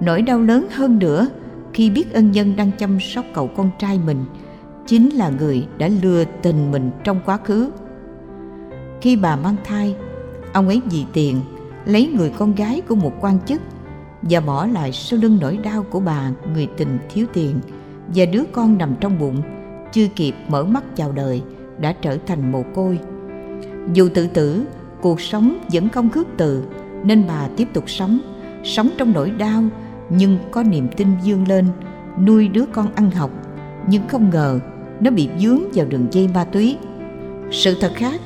nỗi 0.00 0.22
đau 0.22 0.40
lớn 0.40 0.66
hơn 0.70 0.98
nữa 0.98 1.28
khi 1.72 1.90
biết 1.90 2.12
ân 2.12 2.32
nhân 2.32 2.56
đang 2.56 2.70
chăm 2.78 3.00
sóc 3.00 3.24
cậu 3.34 3.48
con 3.56 3.70
trai 3.78 3.98
mình 4.06 4.24
chính 4.88 5.08
là 5.08 5.30
người 5.38 5.66
đã 5.78 5.88
lừa 6.02 6.24
tình 6.42 6.70
mình 6.70 6.90
trong 7.04 7.20
quá 7.24 7.36
khứ. 7.36 7.70
Khi 9.00 9.16
bà 9.16 9.36
mang 9.36 9.56
thai, 9.64 9.96
ông 10.52 10.68
ấy 10.68 10.80
vì 10.90 11.04
tiền 11.12 11.40
lấy 11.84 12.12
người 12.16 12.32
con 12.38 12.54
gái 12.54 12.80
của 12.88 12.94
một 12.94 13.12
quan 13.20 13.38
chức 13.46 13.60
và 14.22 14.40
bỏ 14.40 14.66
lại 14.66 14.92
sau 14.92 15.20
lưng 15.22 15.38
nỗi 15.40 15.56
đau 15.56 15.82
của 15.82 16.00
bà, 16.00 16.30
người 16.54 16.68
tình 16.76 16.98
thiếu 17.10 17.26
tiền 17.32 17.60
và 18.14 18.24
đứa 18.24 18.42
con 18.52 18.78
nằm 18.78 18.94
trong 19.00 19.18
bụng, 19.18 19.42
chưa 19.92 20.06
kịp 20.16 20.34
mở 20.48 20.64
mắt 20.64 20.84
chào 20.96 21.12
đời, 21.12 21.42
đã 21.80 21.92
trở 21.92 22.18
thành 22.26 22.52
mồ 22.52 22.62
côi. 22.74 22.98
Dù 23.92 24.08
tự 24.14 24.26
tử, 24.26 24.64
cuộc 25.00 25.20
sống 25.20 25.58
vẫn 25.72 25.88
không 25.88 26.10
khước 26.10 26.26
từ, 26.36 26.64
nên 27.04 27.24
bà 27.28 27.48
tiếp 27.56 27.68
tục 27.72 27.84
sống 27.90 28.18
sống 28.64 28.88
trong 28.98 29.12
nỗi 29.12 29.30
đau 29.30 29.62
nhưng 30.10 30.38
có 30.50 30.62
niềm 30.62 30.88
tin 30.96 31.08
dương 31.22 31.48
lên, 31.48 31.66
nuôi 32.26 32.48
đứa 32.48 32.64
con 32.72 32.94
ăn 32.94 33.10
học 33.10 33.30
nhưng 33.86 34.08
không 34.08 34.30
ngờ 34.30 34.60
nó 35.00 35.10
bị 35.10 35.28
dướng 35.38 35.62
vào 35.74 35.86
đường 35.86 36.06
dây 36.10 36.28
ma 36.34 36.44
túy. 36.44 36.76
Sự 37.50 37.76
thật 37.80 37.92
khác, 37.94 38.20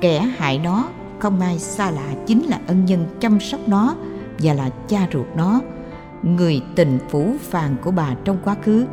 kẻ 0.00 0.20
hại 0.20 0.58
nó 0.58 0.88
không 1.18 1.40
ai 1.40 1.58
xa 1.58 1.90
lạ 1.90 2.14
chính 2.26 2.42
là 2.46 2.60
ân 2.66 2.84
nhân 2.84 3.06
chăm 3.20 3.40
sóc 3.40 3.60
nó 3.66 3.94
và 4.38 4.54
là 4.54 4.70
cha 4.88 5.08
ruột 5.12 5.26
nó, 5.36 5.60
người 6.22 6.62
tình 6.74 6.98
phủ 7.08 7.32
phàng 7.40 7.76
của 7.82 7.90
bà 7.90 8.14
trong 8.24 8.38
quá 8.44 8.56
khứ. 8.62 8.84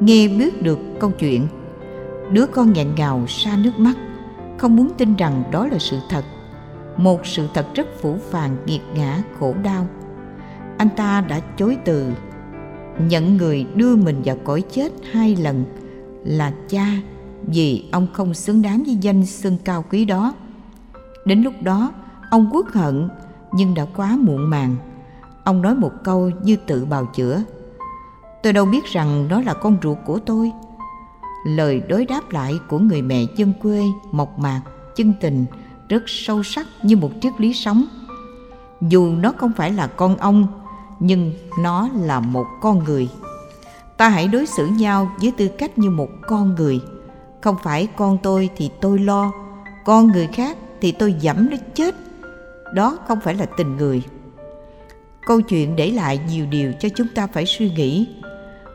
Nghe 0.00 0.28
biết 0.28 0.62
được 0.62 0.78
câu 1.00 1.10
chuyện, 1.10 1.46
đứa 2.32 2.46
con 2.46 2.72
nghẹn 2.72 2.94
ngào 2.96 3.26
xa 3.26 3.56
nước 3.62 3.78
mắt, 3.78 3.94
không 4.58 4.76
muốn 4.76 4.90
tin 4.98 5.16
rằng 5.16 5.42
đó 5.50 5.66
là 5.66 5.78
sự 5.78 5.98
thật, 6.10 6.24
một 6.96 7.26
sự 7.26 7.48
thật 7.54 7.66
rất 7.74 7.86
phủ 8.00 8.16
phàng 8.30 8.56
nghiệt 8.66 8.80
ngã 8.94 9.22
khổ 9.38 9.54
đau. 9.62 9.86
Anh 10.78 10.88
ta 10.96 11.20
đã 11.20 11.40
chối 11.56 11.76
từ, 11.84 12.06
nhận 13.08 13.36
người 13.36 13.66
đưa 13.74 13.96
mình 13.96 14.22
vào 14.24 14.36
cõi 14.44 14.62
chết 14.72 14.92
hai 15.12 15.36
lần 15.36 15.64
là 16.28 16.52
cha, 16.68 16.86
vì 17.46 17.88
ông 17.92 18.06
không 18.12 18.34
xứng 18.34 18.62
đáng 18.62 18.82
với 18.86 18.94
danh 18.94 19.26
xưng 19.26 19.58
cao 19.64 19.84
quý 19.90 20.04
đó. 20.04 20.34
Đến 21.24 21.42
lúc 21.42 21.54
đó, 21.62 21.92
ông 22.30 22.48
quốc 22.52 22.66
hận, 22.72 23.08
nhưng 23.52 23.74
đã 23.74 23.86
quá 23.96 24.16
muộn 24.20 24.50
màng. 24.50 24.76
Ông 25.44 25.62
nói 25.62 25.74
một 25.74 25.92
câu 26.04 26.30
như 26.42 26.56
tự 26.56 26.84
bào 26.84 27.06
chữa. 27.06 27.42
Tôi 28.42 28.52
đâu 28.52 28.64
biết 28.64 28.84
rằng 28.84 29.28
đó 29.28 29.40
là 29.40 29.54
con 29.54 29.76
ruột 29.82 29.98
của 30.06 30.18
tôi. 30.18 30.52
Lời 31.46 31.82
đối 31.88 32.04
đáp 32.06 32.30
lại 32.30 32.54
của 32.68 32.78
người 32.78 33.02
mẹ 33.02 33.24
dân 33.36 33.52
quê 33.62 33.82
mộc 34.12 34.38
mạc, 34.38 34.62
chân 34.96 35.12
tình, 35.20 35.44
rất 35.88 36.02
sâu 36.06 36.42
sắc 36.42 36.66
như 36.82 36.96
một 36.96 37.10
triết 37.20 37.32
lý 37.40 37.54
sống. 37.54 37.84
Dù 38.80 39.12
nó 39.16 39.32
không 39.36 39.52
phải 39.56 39.72
là 39.72 39.86
con 39.86 40.16
ông, 40.16 40.46
nhưng 41.00 41.32
nó 41.62 41.88
là 41.94 42.20
một 42.20 42.46
con 42.60 42.84
người 42.84 43.08
ta 43.98 44.08
hãy 44.08 44.28
đối 44.28 44.46
xử 44.46 44.66
nhau 44.66 45.10
với 45.20 45.32
tư 45.36 45.48
cách 45.48 45.78
như 45.78 45.90
một 45.90 46.08
con 46.28 46.54
người. 46.54 46.80
Không 47.40 47.56
phải 47.62 47.88
con 47.96 48.18
tôi 48.22 48.50
thì 48.56 48.70
tôi 48.80 48.98
lo, 48.98 49.32
con 49.84 50.06
người 50.06 50.26
khác 50.26 50.56
thì 50.80 50.92
tôi 50.92 51.12
dẫm 51.20 51.50
nó 51.50 51.56
chết. 51.74 51.94
Đó 52.74 52.98
không 53.08 53.18
phải 53.24 53.34
là 53.34 53.46
tình 53.56 53.76
người. 53.76 54.02
Câu 55.26 55.40
chuyện 55.40 55.76
để 55.76 55.90
lại 55.90 56.20
nhiều 56.28 56.46
điều 56.46 56.72
cho 56.80 56.88
chúng 56.88 57.06
ta 57.14 57.26
phải 57.26 57.46
suy 57.46 57.70
nghĩ. 57.70 58.08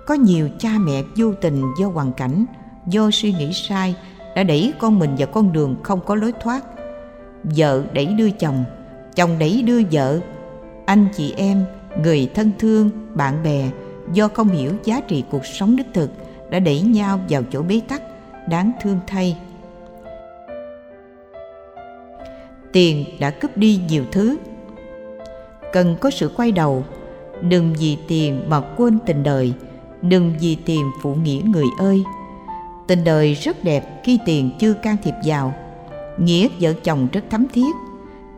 Có 0.08 0.14
nhiều 0.14 0.50
cha 0.60 0.70
mẹ 0.80 1.04
vô 1.16 1.34
tình 1.42 1.62
do 1.80 1.88
hoàn 1.88 2.14
cảnh, 2.14 2.46
do 2.88 3.10
suy 3.12 3.34
nghĩ 3.34 3.52
sai 3.54 3.96
đã 4.36 4.44
đẩy 4.44 4.74
con 4.80 5.00
mình 5.00 5.16
vào 5.18 5.28
con 5.28 5.54
đường 5.54 5.76
không 5.84 6.00
có 6.06 6.16
lối 6.16 6.34
thoát. 6.42 6.64
Vợ 7.44 7.84
đẩy 7.94 8.06
đưa 8.06 8.30
chồng 8.30 8.66
chồng 9.16 9.40
đẩy 9.40 9.62
đưa 9.62 9.82
vợ. 9.92 10.20
Anh 10.86 11.08
chị 11.18 11.34
em, 11.38 11.66
người 12.04 12.30
thân 12.36 12.52
thương, 12.60 12.90
bạn 13.16 13.44
bè 13.44 13.70
do 14.12 14.28
không 14.28 14.50
hiểu 14.50 14.72
giá 14.84 15.02
trị 15.02 15.24
cuộc 15.32 15.46
sống 15.46 15.76
đích 15.76 15.94
thực, 15.94 16.12
đã 16.50 16.60
đẩy 16.60 16.82
nhau 16.82 17.20
vào 17.30 17.44
chỗ 17.52 17.62
bế 17.62 17.82
tắc, 17.88 18.02
đáng 18.50 18.72
thương 18.82 19.00
thay. 19.08 19.38
Tiền 22.72 23.06
đã 23.20 23.30
cướp 23.30 23.58
đi 23.58 23.80
nhiều 23.90 24.04
thứ. 24.12 24.38
Cần 25.74 25.96
có 26.00 26.10
sự 26.10 26.32
quay 26.36 26.52
đầu. 26.52 26.84
Đừng 27.42 27.74
vì 27.80 27.98
tiền 28.08 28.44
mà 28.48 28.60
quên 28.60 29.00
tình 29.06 29.24
đời. 29.24 29.54
Đừng 30.02 30.34
vì 30.40 30.58
tiền 30.66 30.92
phụ 31.02 31.16
nghĩa 31.16 31.42
người 31.46 31.66
ơi. 31.80 32.04
Tình 32.88 33.04
đời 33.04 33.34
rất 33.34 33.64
đẹp 33.64 34.04
khi 34.04 34.20
tiền 34.26 34.52
chưa 34.60 34.74
can 34.74 34.98
thiệp 35.04 35.14
vào. 35.26 35.54
Nghĩa 36.18 36.48
vợ 36.60 36.74
chồng 36.74 37.08
rất 37.12 37.24
thấm 37.30 37.46
thiết. 37.54 37.76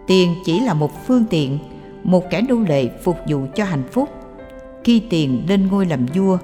Tiền 0.08 0.36
chỉ 0.46 0.60
là 0.60 0.74
một 0.74 1.06
phương 1.08 1.26
tiện, 1.30 1.60
một 2.04 2.30
kẻ 2.30 2.42
nô 2.42 2.56
lệ 2.56 2.90
phục 3.04 3.18
vụ 3.28 3.40
cho 3.56 3.64
hạnh 3.64 3.84
phúc 3.92 4.10
khi 4.86 5.02
tiền 5.10 5.44
lên 5.48 5.68
ngôi 5.68 5.86
làm 5.86 6.06
vua, 6.14 6.38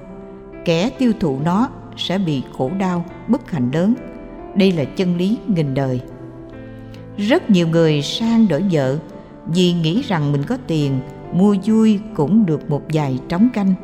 kẻ 0.64 0.90
tiêu 0.98 1.12
thụ 1.20 1.38
nó 1.44 1.68
sẽ 1.96 2.18
bị 2.18 2.42
khổ 2.58 2.70
đau, 2.78 3.04
bất 3.28 3.50
hạnh 3.50 3.70
lớn. 3.72 3.94
Đây 4.54 4.72
là 4.72 4.84
chân 4.84 5.16
lý 5.16 5.38
nghìn 5.46 5.74
đời. 5.74 6.00
Rất 7.16 7.50
nhiều 7.50 7.68
người 7.68 8.02
sang 8.02 8.48
đổi 8.48 8.64
vợ 8.70 8.98
vì 9.46 9.72
nghĩ 9.72 10.02
rằng 10.08 10.32
mình 10.32 10.42
có 10.42 10.58
tiền, 10.66 11.00
mua 11.32 11.56
vui 11.64 12.00
cũng 12.14 12.46
được 12.46 12.70
một 12.70 12.82
vài 12.92 13.18
trống 13.28 13.48
canh. 13.54 13.74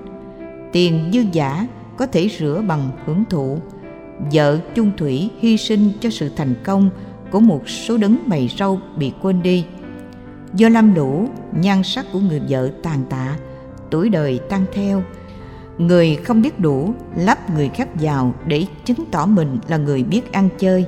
Tiền 0.72 1.10
dư 1.12 1.20
giả 1.32 1.66
có 1.96 2.06
thể 2.06 2.28
rửa 2.38 2.62
bằng 2.68 2.90
hưởng 3.06 3.24
thụ. 3.30 3.58
Vợ 4.32 4.58
chung 4.74 4.90
thủy 4.96 5.30
hy 5.40 5.56
sinh 5.56 5.90
cho 6.00 6.10
sự 6.10 6.30
thành 6.36 6.54
công 6.64 6.90
của 7.30 7.40
một 7.40 7.68
số 7.68 7.96
đấng 7.96 8.16
mày 8.26 8.54
râu 8.58 8.80
bị 8.96 9.12
quên 9.22 9.42
đi. 9.42 9.64
Do 10.54 10.68
lam 10.68 10.94
lũ, 10.94 11.28
nhan 11.60 11.82
sắc 11.82 12.06
của 12.12 12.20
người 12.20 12.40
vợ 12.48 12.70
tàn 12.82 13.04
tạ 13.10 13.36
tuổi 13.90 14.08
đời 14.08 14.40
tăng 14.48 14.64
theo. 14.72 15.02
Người 15.78 16.16
không 16.16 16.42
biết 16.42 16.60
đủ, 16.60 16.94
lắp 17.16 17.50
người 17.50 17.68
khác 17.68 17.88
vào 17.94 18.34
để 18.46 18.66
chứng 18.84 19.04
tỏ 19.10 19.26
mình 19.26 19.58
là 19.68 19.76
người 19.76 20.02
biết 20.02 20.32
ăn 20.32 20.48
chơi. 20.58 20.86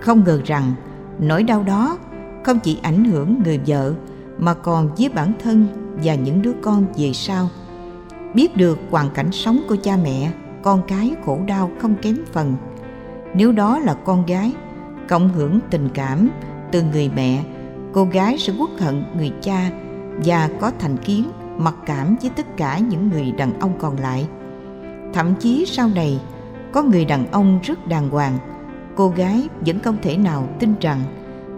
Không 0.00 0.24
ngờ 0.24 0.40
rằng, 0.44 0.72
nỗi 1.18 1.42
đau 1.42 1.62
đó 1.62 1.98
không 2.44 2.58
chỉ 2.60 2.78
ảnh 2.82 3.04
hưởng 3.04 3.42
người 3.44 3.60
vợ, 3.66 3.92
mà 4.38 4.54
còn 4.54 4.94
với 4.98 5.08
bản 5.08 5.32
thân 5.42 5.66
và 6.04 6.14
những 6.14 6.42
đứa 6.42 6.52
con 6.62 6.86
về 6.96 7.12
sau. 7.12 7.48
Biết 8.34 8.56
được 8.56 8.78
hoàn 8.90 9.10
cảnh 9.10 9.32
sống 9.32 9.62
của 9.68 9.76
cha 9.82 9.96
mẹ, 10.04 10.32
con 10.62 10.82
cái 10.88 11.14
khổ 11.24 11.38
đau 11.46 11.70
không 11.78 11.94
kém 12.02 12.16
phần. 12.32 12.56
Nếu 13.34 13.52
đó 13.52 13.78
là 13.78 13.94
con 13.94 14.26
gái, 14.26 14.52
cộng 15.08 15.28
hưởng 15.28 15.60
tình 15.70 15.88
cảm 15.94 16.28
từ 16.72 16.82
người 16.82 17.10
mẹ, 17.16 17.44
cô 17.92 18.04
gái 18.04 18.38
sẽ 18.38 18.52
quốc 18.58 18.70
hận 18.78 19.04
người 19.16 19.32
cha 19.42 19.70
và 20.24 20.50
có 20.60 20.72
thành 20.78 20.96
kiến 20.96 21.30
mặc 21.58 21.74
cảm 21.86 22.16
với 22.20 22.30
tất 22.36 22.56
cả 22.56 22.78
những 22.78 23.08
người 23.08 23.32
đàn 23.32 23.60
ông 23.60 23.72
còn 23.78 23.98
lại. 23.98 24.26
Thậm 25.12 25.34
chí 25.40 25.64
sau 25.66 25.88
này, 25.88 26.20
có 26.72 26.82
người 26.82 27.04
đàn 27.04 27.26
ông 27.26 27.58
rất 27.62 27.86
đàng 27.86 28.08
hoàng, 28.08 28.38
cô 28.96 29.08
gái 29.08 29.48
vẫn 29.66 29.80
không 29.80 29.96
thể 30.02 30.16
nào 30.16 30.48
tin 30.58 30.74
rằng 30.80 31.00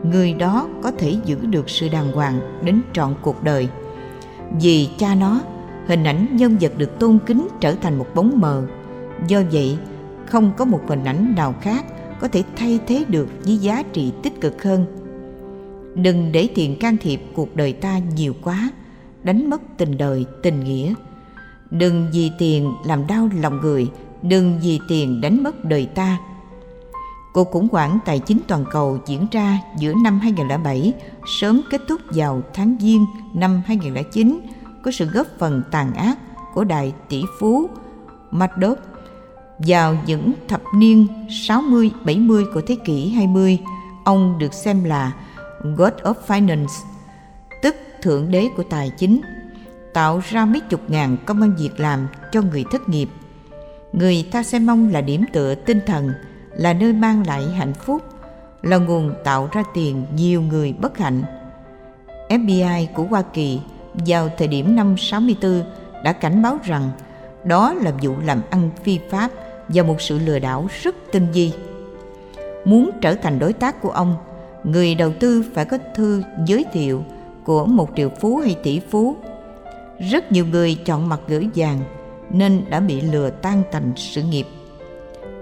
người 0.03 0.35
đó 0.35 0.69
có 0.83 0.91
thể 0.91 1.17
giữ 1.25 1.47
được 1.47 1.71
sự 1.71 1.89
đàng 1.89 2.13
hoàng 2.13 2.41
đến 2.65 2.81
trọn 2.93 3.15
cuộc 3.23 3.43
đời. 3.43 3.69
Vì 4.61 4.89
cha 4.99 5.15
nó, 5.15 5.41
hình 5.87 6.05
ảnh 6.05 6.29
nhân 6.37 6.57
vật 6.61 6.73
được 6.79 6.99
tôn 6.99 7.19
kính 7.27 7.49
trở 7.61 7.75
thành 7.75 7.99
một 7.99 8.07
bóng 8.15 8.41
mờ. 8.41 8.67
Do 9.27 9.43
vậy, 9.53 9.79
không 10.27 10.53
có 10.57 10.65
một 10.65 10.81
hình 10.89 11.05
ảnh 11.05 11.35
nào 11.37 11.55
khác 11.61 11.85
có 12.21 12.29
thể 12.29 12.43
thay 12.57 12.81
thế 12.87 13.05
được 13.09 13.29
với 13.45 13.57
giá 13.57 13.83
trị 13.93 14.13
tích 14.23 14.41
cực 14.41 14.63
hơn. 14.63 14.87
Đừng 15.95 16.33
để 16.33 16.49
tiền 16.55 16.79
can 16.79 16.97
thiệp 16.97 17.21
cuộc 17.35 17.57
đời 17.57 17.73
ta 17.73 17.99
nhiều 17.99 18.35
quá 18.43 18.71
đánh 19.25 19.51
mất 19.51 19.61
tình 19.77 19.99
đời 19.99 20.27
tình 20.43 20.65
nghĩa. 20.65 20.95
Đừng 21.71 22.09
vì 22.13 22.31
tiền 22.39 22.75
làm 22.85 23.07
đau 23.07 23.29
lòng 23.41 23.61
người 23.61 23.91
đừng 24.23 24.59
vì 24.63 24.81
tiền 24.89 25.21
đánh 25.21 25.43
mất 25.43 25.65
đời 25.65 25.87
ta. 25.95 26.19
Cuộc 27.33 27.51
khủng 27.51 27.69
hoảng 27.73 27.99
tài 28.05 28.19
chính 28.19 28.39
toàn 28.49 28.65
cầu 28.71 28.99
diễn 29.07 29.27
ra 29.31 29.59
giữa 29.79 29.93
năm 30.05 30.21
2007 30.21 30.93
sớm 31.27 31.61
kết 31.71 31.81
thúc 31.89 32.01
vào 32.11 32.43
tháng 32.55 32.77
Giêng 32.81 33.07
năm 33.35 33.63
2009 33.67 34.41
có 34.83 34.91
sự 34.91 35.07
góp 35.07 35.27
phần 35.39 35.63
tàn 35.71 35.95
ác 35.95 36.19
của 36.55 36.65
đại 36.65 36.93
tỷ 37.09 37.23
phú 37.39 37.69
Madoff 38.31 38.77
vào 39.59 39.97
những 40.07 40.33
thập 40.49 40.63
niên 40.75 41.07
60-70 41.29 42.45
của 42.55 42.61
thế 42.61 42.77
kỷ 42.85 43.09
20, 43.11 43.59
ông 44.05 44.39
được 44.39 44.55
xem 44.55 44.85
là 44.85 45.13
God 45.77 45.93
of 46.03 46.15
Finance, 46.27 46.85
tức 47.63 47.77
thượng 48.05 48.31
đế 48.31 48.49
của 48.57 48.63
tài 48.63 48.91
chính, 48.91 49.21
tạo 49.93 50.21
ra 50.29 50.45
mấy 50.45 50.61
chục 50.61 50.81
ngàn 50.89 51.17
công 51.27 51.43
an 51.43 51.55
việc 51.59 51.81
làm 51.81 52.09
cho 52.33 52.43
người 52.43 52.65
thất 52.73 52.89
nghiệp. 52.89 53.09
Người 53.93 54.29
ta 54.33 54.43
xem 54.43 54.67
mong 54.67 54.93
là 54.93 55.01
điểm 55.01 55.25
tựa 55.33 55.55
tinh 55.55 55.81
thần, 55.87 56.11
là 56.53 56.73
nơi 56.73 56.93
mang 56.93 57.27
lại 57.27 57.43
hạnh 57.45 57.75
phúc, 57.75 58.03
là 58.63 58.77
nguồn 58.77 59.15
tạo 59.25 59.49
ra 59.53 59.63
tiền 59.75 60.07
nhiều 60.15 60.43
người 60.43 60.73
bất 60.73 60.99
hạnh. 60.99 61.23
FBI 62.29 62.87
của 62.95 63.05
Hoa 63.05 63.23
Kỳ 63.23 63.61
vào 64.07 64.31
thời 64.39 64.49
điểm 64.49 64.77
năm 64.77 64.95
64 64.99 65.63
đã 66.05 66.13
cảnh 66.13 66.43
báo 66.43 66.59
rằng 66.65 66.91
đó 67.45 67.75
là 67.75 67.93
vụ 68.03 68.15
làm 68.25 68.43
ăn 68.51 68.71
phi 68.83 68.99
pháp 69.11 69.31
và 69.69 69.83
một 69.83 70.01
sự 70.01 70.19
lừa 70.19 70.39
đảo 70.39 70.69
rất 70.83 70.95
tinh 71.13 71.27
vi. 71.33 71.53
Muốn 72.65 72.91
trở 73.01 73.15
thành 73.15 73.39
đối 73.39 73.53
tác 73.53 73.81
của 73.81 73.91
ông, 73.91 74.17
người 74.65 74.95
đầu 74.95 75.13
tư 75.21 75.45
phải 75.55 75.65
có 75.65 75.79
thư 75.95 76.23
giới 76.47 76.65
thiệu 76.73 77.05
của 77.45 77.67
một 77.67 77.91
triệu 77.97 78.09
phú 78.21 78.37
hay 78.37 78.57
tỷ 78.63 78.81
phú. 78.91 79.17
Rất 80.11 80.33
nhiều 80.33 80.47
người 80.47 80.75
chọn 80.75 81.09
mặt 81.09 81.21
gửi 81.29 81.49
vàng 81.55 81.79
nên 82.31 82.65
đã 82.71 82.81
bị 82.81 83.01
lừa 83.01 83.31
tan 83.31 83.63
tành 83.73 83.93
sự 83.97 84.23
nghiệp. 84.23 84.47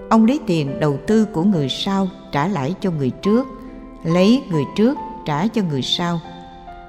Ông 0.09 0.25
lấy 0.25 0.39
tiền 0.47 0.79
đầu 0.79 0.97
tư 1.07 1.25
của 1.25 1.43
người 1.43 1.69
sau 1.69 2.07
trả 2.31 2.47
lãi 2.47 2.75
cho 2.81 2.91
người 2.91 3.09
trước, 3.09 3.47
lấy 4.03 4.43
người 4.51 4.63
trước 4.75 4.97
trả 5.25 5.47
cho 5.47 5.61
người 5.69 5.81
sau. 5.81 6.19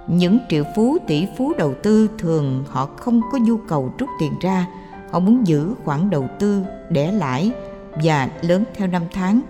Những 0.07 0.39
triệu 0.49 0.65
phú 0.77 0.99
tỷ 1.07 1.27
phú 1.39 1.53
đầu 1.59 1.75
tư 1.83 2.11
thường 2.19 2.65
họ 2.69 2.87
không 2.87 3.21
có 3.33 3.39
nhu 3.39 3.57
cầu 3.57 3.93
rút 3.99 4.09
tiền 4.21 4.33
ra, 4.41 4.67
họ 5.11 5.19
muốn 5.19 5.47
giữ 5.47 5.75
khoản 5.85 6.11
đầu 6.11 6.29
tư 6.39 6.63
để 6.91 7.13
lãi 7.13 7.51
và 8.03 8.29
lớn 8.43 8.65
theo 8.75 8.89
năm 8.89 9.03
tháng. 9.13 9.41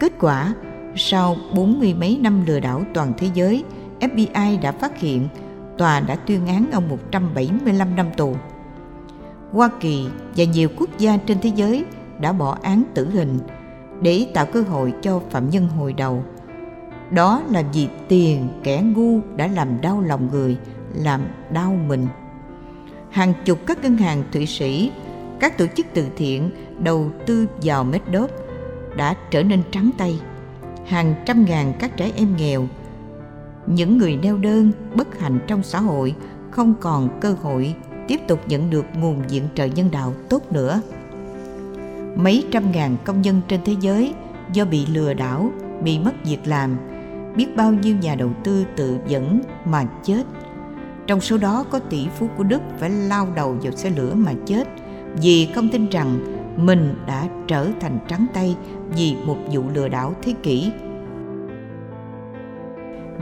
Kết 0.00 0.12
quả, 0.20 0.54
sau 0.96 1.36
bốn 1.54 1.78
mươi 1.78 1.94
mấy 1.94 2.18
năm 2.20 2.46
lừa 2.46 2.60
đảo 2.60 2.82
toàn 2.94 3.12
thế 3.18 3.28
giới, 3.34 3.64
FBI 4.12 4.60
đã 4.60 4.72
phát 4.72 4.98
hiện 4.98 5.28
tòa 5.78 6.00
đã 6.00 6.14
tuyên 6.14 6.46
án 6.46 6.70
ông 6.72 6.88
175 6.88 7.96
năm 7.96 8.06
tù. 8.16 8.36
Hoa 9.52 9.70
Kỳ 9.80 10.06
và 10.36 10.44
nhiều 10.44 10.68
quốc 10.78 10.90
gia 10.98 11.16
trên 11.16 11.38
thế 11.40 11.52
giới 11.56 11.84
đã 12.20 12.32
bỏ 12.32 12.58
án 12.62 12.82
tử 12.94 13.10
hình 13.10 13.38
để 14.00 14.26
tạo 14.34 14.46
cơ 14.46 14.62
hội 14.62 14.94
cho 15.02 15.20
phạm 15.30 15.50
nhân 15.50 15.68
hồi 15.68 15.92
đầu. 15.92 16.24
Đó 17.10 17.42
là 17.50 17.62
vì 17.72 17.88
tiền 18.08 18.48
kẻ 18.62 18.82
ngu 18.82 19.20
đã 19.36 19.46
làm 19.46 19.80
đau 19.80 20.00
lòng 20.00 20.28
người, 20.32 20.56
làm 20.94 21.20
đau 21.50 21.76
mình. 21.88 22.06
Hàng 23.10 23.32
chục 23.44 23.58
các 23.66 23.82
ngân 23.82 23.96
hàng 23.96 24.22
Thụy 24.32 24.46
Sĩ, 24.46 24.90
các 25.40 25.58
tổ 25.58 25.66
chức 25.76 25.86
từ 25.94 26.06
thiện 26.16 26.50
đầu 26.78 27.10
tư 27.26 27.46
vào 27.62 27.84
Medop 27.84 28.30
đã 28.96 29.14
trở 29.30 29.42
nên 29.42 29.62
trắng 29.70 29.90
tay. 29.98 30.20
Hàng 30.86 31.14
trăm 31.26 31.44
ngàn 31.44 31.72
các 31.78 31.96
trẻ 31.96 32.10
em 32.16 32.36
nghèo 32.36 32.66
những 33.66 33.98
người 33.98 34.16
neo 34.16 34.38
đơn, 34.38 34.72
bất 34.94 35.18
hạnh 35.18 35.38
trong 35.46 35.62
xã 35.62 35.80
hội 35.80 36.14
không 36.50 36.74
còn 36.80 37.20
cơ 37.20 37.36
hội 37.42 37.74
tiếp 38.08 38.20
tục 38.28 38.40
nhận 38.46 38.70
được 38.70 38.84
nguồn 38.98 39.22
viện 39.28 39.42
trợ 39.54 39.64
nhân 39.64 39.88
đạo 39.92 40.14
tốt 40.28 40.52
nữa. 40.52 40.80
Mấy 42.16 42.44
trăm 42.52 42.72
ngàn 42.72 42.96
công 43.04 43.22
nhân 43.22 43.40
trên 43.48 43.60
thế 43.64 43.76
giới 43.80 44.14
do 44.52 44.64
bị 44.64 44.86
lừa 44.86 45.14
đảo, 45.14 45.50
bị 45.82 45.98
mất 45.98 46.12
việc 46.24 46.40
làm, 46.44 46.76
biết 47.36 47.56
bao 47.56 47.72
nhiêu 47.72 47.96
nhà 47.96 48.14
đầu 48.14 48.30
tư 48.44 48.64
tự 48.76 48.96
dẫn 49.08 49.40
mà 49.64 49.84
chết. 50.04 50.22
Trong 51.06 51.20
số 51.20 51.38
đó 51.38 51.64
có 51.70 51.78
tỷ 51.78 52.06
phú 52.18 52.28
của 52.36 52.44
đức 52.44 52.62
phải 52.78 52.90
lao 52.90 53.28
đầu 53.34 53.56
vào 53.62 53.72
xe 53.72 53.90
lửa 53.90 54.14
mà 54.14 54.32
chết 54.46 54.68
vì 55.22 55.48
không 55.54 55.68
tin 55.68 55.88
rằng 55.88 56.18
mình 56.56 56.94
đã 57.06 57.28
trở 57.46 57.68
thành 57.80 57.98
trắng 58.08 58.26
tay 58.34 58.56
vì 58.96 59.16
một 59.26 59.36
vụ 59.52 59.62
lừa 59.74 59.88
đảo 59.88 60.14
thế 60.22 60.34
kỷ 60.42 60.70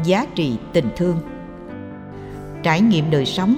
giá 0.05 0.27
trị 0.35 0.57
tình 0.73 0.89
thương. 0.97 1.17
Trải 2.63 2.81
nghiệm 2.81 3.11
đời 3.11 3.27
sống, 3.27 3.57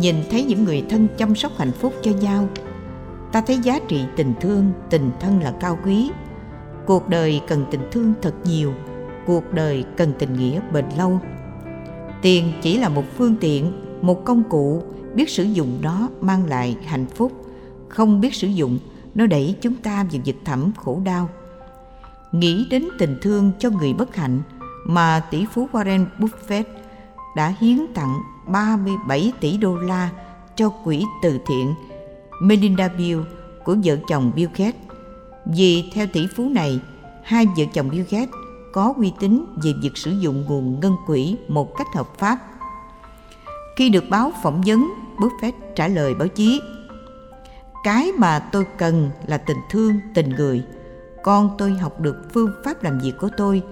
nhìn 0.00 0.16
thấy 0.30 0.44
những 0.44 0.64
người 0.64 0.84
thân 0.90 1.08
chăm 1.18 1.34
sóc 1.34 1.52
hạnh 1.56 1.72
phúc 1.72 1.94
cho 2.02 2.10
nhau, 2.10 2.48
ta 3.32 3.40
thấy 3.40 3.58
giá 3.58 3.78
trị 3.88 4.00
tình 4.16 4.34
thương, 4.40 4.72
tình 4.90 5.10
thân 5.20 5.42
là 5.42 5.52
cao 5.60 5.78
quý. 5.84 6.10
Cuộc 6.86 7.08
đời 7.08 7.40
cần 7.48 7.64
tình 7.70 7.80
thương 7.92 8.14
thật 8.22 8.34
nhiều, 8.44 8.72
cuộc 9.26 9.52
đời 9.52 9.84
cần 9.96 10.12
tình 10.18 10.34
nghĩa 10.34 10.60
bền 10.72 10.84
lâu. 10.98 11.20
Tiền 12.22 12.52
chỉ 12.62 12.78
là 12.78 12.88
một 12.88 13.04
phương 13.16 13.36
tiện, 13.40 13.72
một 14.02 14.24
công 14.24 14.42
cụ, 14.48 14.82
biết 15.14 15.30
sử 15.30 15.42
dụng 15.42 15.78
nó 15.82 16.08
mang 16.20 16.46
lại 16.46 16.76
hạnh 16.86 17.06
phúc. 17.06 17.32
Không 17.88 18.20
biết 18.20 18.34
sử 18.34 18.46
dụng, 18.46 18.78
nó 19.14 19.26
đẩy 19.26 19.54
chúng 19.60 19.74
ta 19.74 20.06
vào 20.12 20.22
vực 20.26 20.36
thẳm 20.44 20.72
khổ 20.76 21.00
đau. 21.04 21.28
Nghĩ 22.32 22.66
đến 22.70 22.84
tình 22.98 23.18
thương 23.22 23.52
cho 23.58 23.70
người 23.70 23.92
bất 23.92 24.16
hạnh 24.16 24.42
mà 24.84 25.20
tỷ 25.30 25.46
phú 25.52 25.68
Warren 25.72 26.06
Buffett 26.18 26.64
đã 27.36 27.54
hiến 27.60 27.86
tặng 27.94 28.20
37 28.46 29.32
tỷ 29.40 29.56
đô 29.56 29.76
la 29.76 30.10
cho 30.56 30.68
quỹ 30.68 31.04
từ 31.22 31.38
thiện 31.46 31.74
Melinda 32.42 32.88
Bill 32.88 33.20
của 33.64 33.76
vợ 33.84 33.96
chồng 34.08 34.32
Bill 34.34 34.50
Gates. 34.56 34.74
Vì 35.46 35.90
theo 35.94 36.06
tỷ 36.12 36.26
phú 36.36 36.48
này, 36.48 36.80
hai 37.22 37.46
vợ 37.46 37.64
chồng 37.72 37.90
Bill 37.90 38.04
Gates 38.10 38.34
có 38.72 38.94
uy 38.96 39.12
tín 39.20 39.44
về 39.62 39.72
việc 39.82 39.96
sử 39.96 40.10
dụng 40.10 40.44
nguồn 40.44 40.80
ngân 40.80 40.96
quỹ 41.06 41.36
một 41.48 41.76
cách 41.76 41.86
hợp 41.94 42.18
pháp. 42.18 42.38
Khi 43.76 43.88
được 43.88 44.04
báo 44.10 44.32
phỏng 44.42 44.62
vấn, 44.66 44.90
Buffett 45.16 45.52
trả 45.74 45.88
lời 45.88 46.14
báo 46.14 46.28
chí 46.28 46.60
Cái 47.84 48.12
mà 48.18 48.38
tôi 48.38 48.66
cần 48.78 49.10
là 49.26 49.38
tình 49.38 49.56
thương, 49.70 50.00
tình 50.14 50.28
người. 50.28 50.64
Con 51.22 51.50
tôi 51.58 51.74
học 51.74 52.00
được 52.00 52.16
phương 52.32 52.50
pháp 52.64 52.82
làm 52.82 52.98
việc 52.98 53.12
của 53.20 53.28
tôi. 53.36 53.62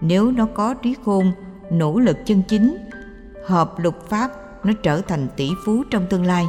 Nếu 0.00 0.30
nó 0.30 0.46
có 0.54 0.74
trí 0.74 0.94
khôn, 1.04 1.32
nỗ 1.70 1.98
lực 1.98 2.16
chân 2.26 2.42
chính, 2.48 2.76
hợp 3.46 3.78
luật 3.78 3.94
pháp, 4.08 4.30
nó 4.64 4.72
trở 4.82 5.00
thành 5.00 5.26
tỷ 5.36 5.50
phú 5.64 5.82
trong 5.90 6.06
tương 6.06 6.26
lai. 6.26 6.46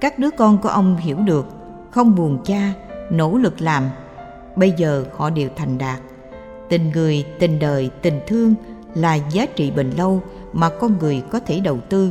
Các 0.00 0.18
đứa 0.18 0.30
con 0.30 0.58
của 0.58 0.68
ông 0.68 0.96
hiểu 0.96 1.16
được, 1.16 1.46
không 1.90 2.14
buồn 2.14 2.38
cha, 2.44 2.72
nỗ 3.10 3.36
lực 3.36 3.60
làm. 3.60 3.90
Bây 4.56 4.72
giờ 4.76 5.04
họ 5.16 5.30
đều 5.30 5.48
thành 5.56 5.78
đạt. 5.78 5.98
Tình 6.68 6.90
người, 6.90 7.24
tình 7.38 7.58
đời, 7.58 7.90
tình 8.02 8.20
thương 8.26 8.54
là 8.94 9.14
giá 9.14 9.46
trị 9.46 9.70
bền 9.70 9.90
lâu 9.90 10.22
mà 10.52 10.68
con 10.68 10.98
người 10.98 11.22
có 11.30 11.40
thể 11.40 11.60
đầu 11.60 11.78
tư. 11.88 12.10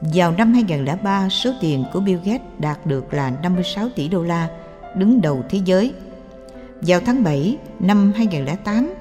Vào 0.00 0.32
năm 0.32 0.52
2003, 0.52 1.28
số 1.28 1.50
tiền 1.60 1.84
của 1.92 2.00
Bill 2.00 2.20
Gates 2.24 2.46
đạt 2.58 2.86
được 2.86 3.14
là 3.14 3.32
56 3.42 3.88
tỷ 3.96 4.08
đô 4.08 4.22
la, 4.22 4.48
đứng 4.96 5.20
đầu 5.20 5.42
thế 5.48 5.60
giới. 5.64 5.94
Vào 6.86 7.00
tháng 7.06 7.24
7 7.24 7.58
năm 7.80 8.12
2008, 8.16 8.94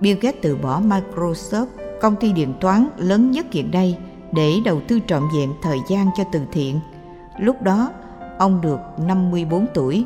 Bill 0.00 0.18
Gates 0.20 0.42
từ 0.42 0.56
bỏ 0.56 0.80
Microsoft, 0.80 1.66
công 2.00 2.16
ty 2.16 2.32
điện 2.32 2.54
toán 2.60 2.86
lớn 2.96 3.30
nhất 3.30 3.46
hiện 3.52 3.70
nay, 3.70 3.98
để 4.32 4.52
đầu 4.64 4.80
tư 4.88 5.00
trọn 5.06 5.22
vẹn 5.36 5.52
thời 5.62 5.78
gian 5.88 6.06
cho 6.16 6.24
từ 6.32 6.40
thiện– 6.52 6.80
Lúc 7.38 7.62
đó, 7.62 7.90
ông 8.38 8.60
được 8.60 8.80
54 9.06 9.66
tuổi, 9.74 10.04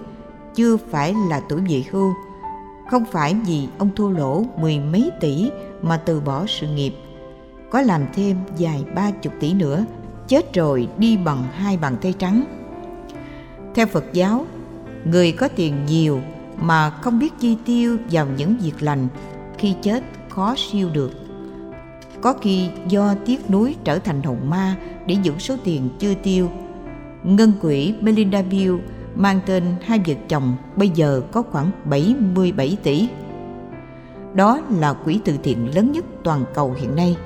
chưa 0.55 0.77
phải 0.77 1.15
là 1.29 1.41
tuổi 1.49 1.61
về 1.69 1.85
hưu. 1.91 2.13
Không 2.91 3.05
phải 3.05 3.37
vì 3.47 3.69
ông 3.79 3.91
thua 3.97 4.11
lỗ 4.11 4.45
mười 4.61 4.81
mấy 4.81 5.11
tỷ 5.21 5.51
mà 5.83 5.97
từ 5.97 6.21
bỏ 6.21 6.45
sự 6.47 6.69
nghiệp. 6.69 6.95
Có 7.71 7.83
làm 7.83 8.07
thêm 8.15 8.37
dài 8.57 8.85
ba 8.95 9.11
chục 9.11 9.33
tỷ 9.41 9.55
nữa, 9.55 9.85
chết 10.29 10.55
rồi 10.55 10.89
đi 10.99 11.17
bằng 11.17 11.45
hai 11.53 11.77
bàn 11.77 11.97
tay 12.03 12.15
trắng. 12.19 12.45
Theo 13.75 13.87
Phật 13.87 14.05
giáo, 14.13 14.47
người 15.05 15.33
có 15.33 15.49
tiền 15.49 15.75
nhiều 15.87 16.21
mà 16.61 16.91
không 16.91 17.19
biết 17.19 17.33
chi 17.41 17.57
tiêu 17.65 17.99
vào 18.11 18.27
những 18.37 18.57
việc 18.57 18.83
lành 18.83 19.09
khi 19.59 19.75
chết 19.83 20.03
khó 20.29 20.55
siêu 20.57 20.91
được 20.93 21.13
có 22.21 22.33
khi 22.33 22.69
do 22.89 23.15
tiếc 23.27 23.51
nuối 23.51 23.77
trở 23.85 23.99
thành 23.99 24.23
hồn 24.23 24.39
ma 24.51 24.77
để 25.07 25.17
giữ 25.23 25.33
số 25.39 25.57
tiền 25.65 25.89
chưa 25.99 26.15
tiêu 26.15 26.51
Ngân 27.25 27.53
quỹ 27.61 27.95
Melinda 28.01 28.43
Bill 28.43 28.77
mang 29.15 29.41
tên 29.47 29.63
hai 29.83 30.01
vợ 30.07 30.15
chồng 30.29 30.57
bây 30.77 30.89
giờ 30.89 31.23
có 31.33 31.43
khoảng 31.43 31.71
77 31.85 32.77
tỷ. 32.83 33.09
Đó 34.35 34.61
là 34.79 34.93
quỹ 34.93 35.21
từ 35.25 35.37
thiện 35.43 35.75
lớn 35.75 35.93
nhất 35.93 36.05
toàn 36.25 36.45
cầu 36.55 36.75
hiện 36.81 36.97
nay. 36.97 37.17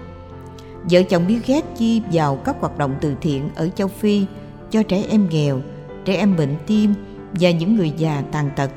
Vợ 0.90 1.02
chồng 1.02 1.26
Bill 1.26 1.40
Gates 1.46 1.78
chi 1.78 2.02
vào 2.12 2.36
các 2.36 2.56
hoạt 2.60 2.78
động 2.78 2.94
từ 3.00 3.14
thiện 3.20 3.50
ở 3.54 3.68
châu 3.68 3.88
Phi 3.88 4.26
cho 4.70 4.82
trẻ 4.82 5.04
em 5.10 5.28
nghèo, 5.30 5.60
trẻ 6.04 6.16
em 6.16 6.36
bệnh 6.36 6.56
tim 6.66 6.94
và 7.32 7.50
những 7.50 7.76
người 7.76 7.92
già 7.96 8.22
tàn 8.32 8.50
tật, 8.56 8.70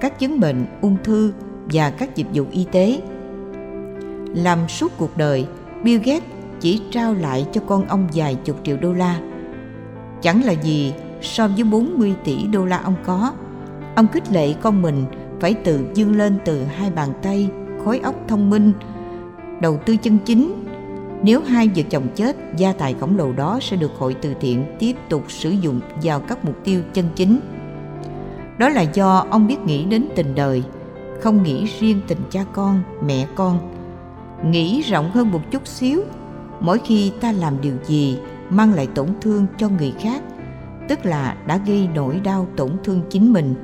các 0.00 0.18
chứng 0.18 0.40
bệnh 0.40 0.66
ung 0.80 0.96
thư 1.04 1.32
và 1.72 1.90
các 1.90 2.16
dịch 2.16 2.26
vụ 2.34 2.44
y 2.50 2.66
tế. 2.72 3.00
Làm 4.34 4.68
suốt 4.68 4.92
cuộc 4.98 5.16
đời, 5.16 5.46
Bill 5.82 6.02
Gates 6.02 6.22
chỉ 6.60 6.82
trao 6.90 7.14
lại 7.14 7.46
cho 7.52 7.60
con 7.66 7.86
ông 7.86 8.08
vài 8.14 8.34
chục 8.34 8.56
triệu 8.64 8.76
đô 8.76 8.92
la 8.92 9.20
Chẳng 10.22 10.44
là 10.44 10.52
gì 10.52 10.92
so 11.22 11.48
với 11.48 11.64
40 11.64 12.14
tỷ 12.24 12.46
đô 12.46 12.64
la 12.64 12.76
ông 12.76 12.94
có. 13.04 13.32
Ông 13.94 14.08
khích 14.08 14.32
lệ 14.32 14.54
con 14.62 14.82
mình 14.82 15.04
phải 15.40 15.54
tự 15.54 15.84
dương 15.94 16.16
lên 16.16 16.38
từ 16.44 16.64
hai 16.64 16.90
bàn 16.90 17.08
tay, 17.22 17.48
khối 17.84 17.98
óc 17.98 18.14
thông 18.28 18.50
minh, 18.50 18.72
đầu 19.60 19.78
tư 19.86 19.96
chân 19.96 20.18
chính. 20.24 20.64
Nếu 21.22 21.40
hai 21.40 21.70
vợ 21.76 21.82
chồng 21.90 22.06
chết, 22.14 22.36
gia 22.56 22.72
tài 22.72 22.94
khổng 23.00 23.16
lồ 23.16 23.32
đó 23.32 23.58
sẽ 23.62 23.76
được 23.76 23.90
hội 23.98 24.16
từ 24.22 24.34
thiện 24.40 24.64
tiếp 24.78 24.96
tục 25.08 25.24
sử 25.28 25.50
dụng 25.50 25.80
vào 26.02 26.20
các 26.20 26.44
mục 26.44 26.56
tiêu 26.64 26.82
chân 26.92 27.08
chính. 27.16 27.40
Đó 28.60 28.68
là 28.68 28.82
do 28.82 29.26
ông 29.30 29.46
biết 29.46 29.58
nghĩ 29.66 29.84
đến 29.84 30.08
tình 30.16 30.34
đời, 30.34 30.62
không 31.20 31.42
nghĩ 31.42 31.66
riêng 31.80 32.00
tình 32.08 32.18
cha 32.30 32.44
con, 32.52 32.82
mẹ 33.04 33.26
con. 33.34 33.58
Nghĩ 34.44 34.82
rộng 34.82 35.10
hơn 35.10 35.30
một 35.30 35.40
chút 35.50 35.66
xíu, 35.66 36.02
mỗi 36.60 36.78
khi 36.78 37.12
ta 37.20 37.32
làm 37.32 37.60
điều 37.60 37.74
gì 37.86 38.18
mang 38.50 38.74
lại 38.74 38.88
tổn 38.94 39.08
thương 39.20 39.46
cho 39.58 39.68
người 39.68 39.94
khác 40.00 40.22
tức 40.88 41.06
là 41.06 41.36
đã 41.46 41.56
gây 41.66 41.88
nỗi 41.94 42.20
đau 42.24 42.48
tổn 42.56 42.70
thương 42.84 43.02
chính 43.10 43.32
mình. 43.32 43.54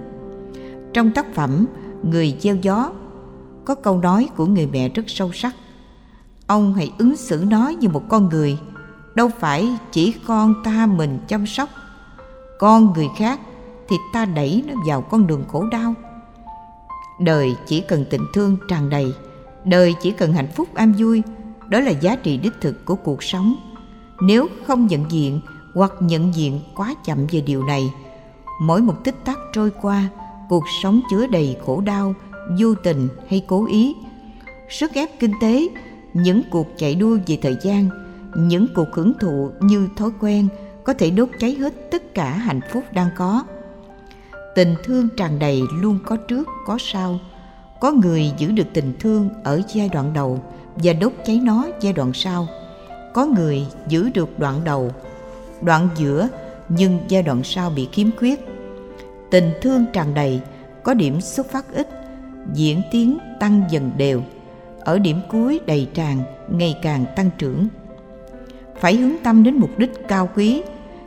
Trong 0.93 1.11
tác 1.11 1.35
phẩm 1.35 1.67
người 2.03 2.37
gieo 2.41 2.57
gió 2.57 2.91
có 3.65 3.75
câu 3.75 3.99
nói 3.99 4.29
của 4.37 4.47
người 4.47 4.67
mẹ 4.67 4.89
rất 4.89 5.03
sâu 5.07 5.33
sắc. 5.33 5.55
Ông 6.47 6.75
hãy 6.75 6.93
ứng 6.99 7.17
xử 7.17 7.45
nó 7.49 7.69
như 7.69 7.89
một 7.89 8.03
con 8.09 8.29
người 8.29 8.59
đâu 9.15 9.29
phải 9.39 9.79
chỉ 9.93 10.15
con 10.27 10.55
ta 10.65 10.87
mình 10.87 11.19
chăm 11.29 11.47
sóc. 11.47 11.69
Con 12.59 12.93
người 12.93 13.09
khác 13.17 13.41
thì 13.89 13.97
ta 14.13 14.25
đẩy 14.25 14.65
nó 14.67 14.75
vào 14.87 15.03
con 15.03 15.27
đường 15.27 15.45
khổ 15.49 15.65
đau. 15.73 15.95
Đời 17.21 17.57
chỉ 17.67 17.81
cần 17.81 18.05
tình 18.11 18.27
thương 18.35 18.57
tràn 18.69 18.91
đầy, 18.91 19.13
đời 19.65 19.95
chỉ 20.03 20.11
cần 20.11 20.33
hạnh 20.33 20.49
phúc 20.57 20.69
an 20.75 20.93
vui, 20.99 21.23
đó 21.69 21.81
là 21.81 21.91
giá 21.91 22.17
trị 22.17 22.37
đích 22.37 22.53
thực 22.61 22.85
của 22.85 22.95
cuộc 22.95 23.23
sống. 23.23 23.57
Nếu 24.21 24.47
không 24.67 24.87
nhận 24.87 25.11
diện 25.11 25.41
hoặc 25.75 25.93
nhận 26.01 26.35
diện 26.35 26.61
quá 26.75 26.95
chậm 27.05 27.27
về 27.31 27.41
điều 27.41 27.65
này, 27.65 27.93
mỗi 28.61 28.81
một 28.81 29.05
tích 29.05 29.25
tắc 29.25 29.39
trôi 29.53 29.71
qua, 29.81 30.09
cuộc 30.49 30.65
sống 30.83 31.01
chứa 31.11 31.27
đầy 31.27 31.57
khổ 31.67 31.81
đau, 31.81 32.15
vô 32.59 32.75
tình 32.75 33.09
hay 33.29 33.45
cố 33.47 33.67
ý. 33.67 33.95
Sức 34.69 34.93
ép 34.93 35.21
kinh 35.21 35.33
tế, 35.41 35.69
những 36.15 36.43
cuộc 36.51 36.67
chạy 36.77 36.95
đua 36.95 37.19
về 37.27 37.39
thời 37.43 37.57
gian, 37.63 37.89
những 38.37 38.67
cuộc 38.75 38.89
hưởng 38.95 39.13
thụ 39.21 39.51
như 39.61 39.89
thói 39.97 40.11
quen 40.21 40.49
có 40.85 40.93
thể 40.93 41.11
đốt 41.11 41.29
cháy 41.39 41.55
hết 41.55 41.91
tất 41.91 42.15
cả 42.15 42.31
hạnh 42.31 42.61
phúc 42.73 42.85
đang 42.93 43.09
có 43.17 43.45
tình 44.57 44.75
thương 44.85 45.09
tràn 45.17 45.39
đầy 45.39 45.63
luôn 45.81 45.99
có 46.05 46.17
trước, 46.17 46.49
có 46.67 46.79
sau. 46.81 47.21
Có 47.81 47.93
người 47.93 48.33
giữ 48.39 48.53
được 48.53 48.67
tình 48.73 48.93
thương 49.01 49.29
ở 49.45 49.63
giai 49.69 49.89
đoạn 49.89 50.13
đầu 50.13 50.41
và 50.77 50.93
đốt 50.93 51.13
cháy 51.27 51.41
nó 51.45 51.67
giai 51.81 51.93
đoạn 51.93 52.13
sau. 52.15 52.49
Có 53.15 53.27
người 53.27 53.67
giữ 53.89 54.11
được 54.15 54.39
đoạn 54.39 54.65
đầu, 54.65 54.91
đoạn 55.63 55.89
giữa 55.97 56.29
nhưng 56.69 56.99
giai 57.09 57.23
đoạn 57.23 57.45
sau 57.45 57.71
bị 57.71 57.89
khiếm 57.93 58.07
khuyết. 58.19 58.41
Tình 59.31 59.51
thương 59.63 59.85
tràn 59.93 60.15
đầy, 60.15 60.41
có 60.83 60.95
điểm 60.95 61.21
xuất 61.21 61.51
phát 61.51 61.75
ít, 61.75 61.89
diễn 62.55 62.83
tiến 62.93 63.19
tăng 63.41 63.63
dần 63.71 63.91
đều. 63.97 64.23
Ở 64.81 64.99
điểm 64.99 65.21
cuối 65.31 65.61
đầy 65.67 65.89
tràn, 65.95 66.19
ngày 66.51 66.79
càng 66.83 67.05
tăng 67.17 67.31
trưởng. 67.39 67.69
Phải 68.81 68.97
hướng 68.97 69.17
tâm 69.23 69.43
đến 69.43 69.57
mục 69.57 69.79
đích 69.79 70.09
cao 70.09 70.29
quý, 70.37 70.63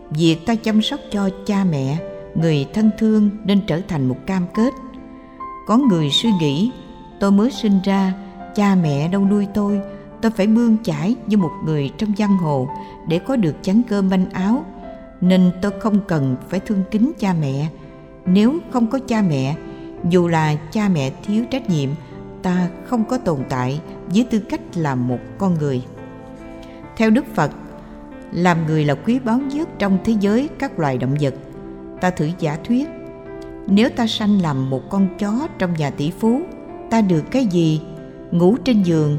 việc 0.09 0.38
ta 0.45 0.55
chăm 0.55 0.81
sóc 0.81 0.99
cho 1.12 1.29
cha 1.45 1.63
mẹ 1.63 1.97
người 2.36 2.65
thân 2.74 2.92
thương 2.98 3.30
nên 3.44 3.62
trở 3.68 3.82
thành 3.88 4.08
một 4.08 4.18
cam 4.26 4.46
kết. 4.54 4.74
Có 5.68 5.78
người 5.78 6.10
suy 6.10 6.30
nghĩ, 6.39 6.72
tôi 7.20 7.32
mới 7.32 7.52
sinh 7.52 7.80
ra, 7.84 8.13
cha 8.56 8.76
mẹ 8.76 9.08
đâu 9.08 9.26
nuôi 9.26 9.48
tôi 9.54 9.82
tôi 10.22 10.32
phải 10.32 10.48
bươn 10.48 10.78
chải 10.84 11.15
như 11.28 11.38
một 11.38 11.52
người 11.65 11.92
trong 11.98 12.13
giang 12.18 12.38
hồ 12.38 12.70
để 13.08 13.20
có 13.20 13.36
được 13.36 13.56
chén 13.62 13.82
cơm 13.89 14.10
manh 14.10 14.30
áo, 14.30 14.65
nên 15.22 15.52
tôi 15.62 15.72
không 15.80 16.00
cần 16.08 16.36
phải 16.50 16.60
thương 16.60 16.84
kính 16.92 17.12
cha 17.20 17.34
mẹ. 17.42 17.68
Nếu 18.26 18.60
không 18.72 18.88
có 18.88 19.00
cha 19.08 19.22
mẹ, 19.22 19.56
dù 20.10 20.28
là 20.28 20.56
cha 20.72 20.89
mẹ 20.89 21.12
thiếu 21.24 21.46
trách 21.52 21.70
nhiệm, 21.70 21.89
ta 22.42 22.70
không 22.86 23.06
có 23.06 23.18
tồn 23.18 23.38
tại 23.50 23.82
với 24.13 24.24
tư 24.24 24.39
cách 24.39 24.62
là 24.76 24.96
một 24.96 25.20
con 25.38 25.54
người. 25.60 25.84
Theo 26.98 27.10
đức 27.10 27.26
phật, 27.36 27.52
làm 28.32 28.68
người 28.68 28.86
là 28.86 28.96
quý 28.96 29.20
báu 29.20 29.38
nhất 29.38 29.70
trong 29.80 29.98
thế 30.06 30.13
giới 30.20 30.50
các 30.60 30.80
loài 30.80 30.98
động 30.98 31.15
vật 31.22 31.34
ta 32.01 32.09
thử 32.09 32.29
giả 32.39 32.57
thuyết. 32.63 32.88
Nếu 33.67 33.89
ta 33.89 34.07
sanh 34.07 34.41
làm 34.41 34.69
một 34.69 34.89
con 34.89 35.07
chó 35.17 35.47
trong 35.57 35.73
nhà 35.73 35.89
tỷ 35.89 36.12
phú, 36.12 36.41
ta 36.89 37.01
được 37.01 37.23
cái 37.31 37.45
gì? 37.45 37.81
Ngủ 38.31 38.57
trên 38.63 38.83
giường, 38.83 39.17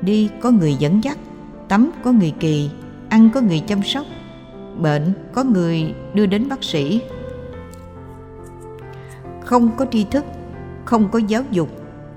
đi 0.00 0.30
có 0.40 0.50
người 0.50 0.74
dẫn 0.74 1.04
dắt, 1.04 1.18
tắm 1.68 1.90
có 2.04 2.12
người 2.12 2.34
kỳ, 2.40 2.70
ăn 3.08 3.30
có 3.34 3.40
người 3.40 3.60
chăm 3.60 3.82
sóc, 3.82 4.06
bệnh 4.78 5.12
có 5.32 5.44
người 5.44 5.94
đưa 6.14 6.26
đến 6.26 6.48
bác 6.48 6.64
sĩ. 6.64 7.02
Không 9.44 9.70
có 9.76 9.86
tri 9.90 10.04
thức, 10.04 10.24
không 10.84 11.08
có 11.08 11.18
giáo 11.18 11.42
dục, 11.50 11.68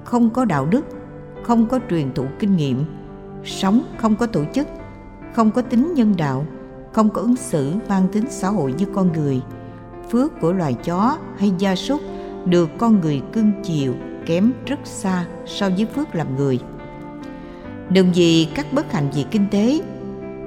không 0.03 0.29
có 0.29 0.45
đạo 0.45 0.65
đức, 0.65 0.85
không 1.43 1.67
có 1.67 1.79
truyền 1.89 2.13
thụ 2.13 2.25
kinh 2.39 2.55
nghiệm. 2.55 2.85
Sống 3.43 3.81
không 3.97 4.15
có 4.15 4.25
tổ 4.25 4.43
chức, 4.53 4.67
không 5.33 5.51
có 5.51 5.61
tính 5.61 5.93
nhân 5.93 6.13
đạo, 6.17 6.45
không 6.93 7.09
có 7.09 7.21
ứng 7.21 7.35
xử 7.35 7.73
mang 7.89 8.07
tính 8.11 8.25
xã 8.29 8.49
hội 8.49 8.73
như 8.77 8.85
con 8.93 9.13
người 9.13 9.41
phước 10.11 10.39
của 10.41 10.53
loài 10.53 10.73
chó 10.73 11.17
hay 11.37 11.51
gia 11.57 11.75
súc 11.75 12.01
được 12.45 12.69
con 12.77 13.01
người 13.01 13.21
cưng 13.33 13.51
chiều, 13.63 13.93
kém 14.25 14.51
rất 14.65 14.79
xa 14.83 15.25
so 15.45 15.69
với 15.69 15.85
phước 15.85 16.15
làm 16.15 16.35
người. 16.35 16.59
Đừng 17.89 18.11
vì 18.15 18.47
các 18.55 18.73
bất 18.73 18.91
hạnh 18.91 19.09
về 19.15 19.23
kinh 19.31 19.45
tế, 19.51 19.81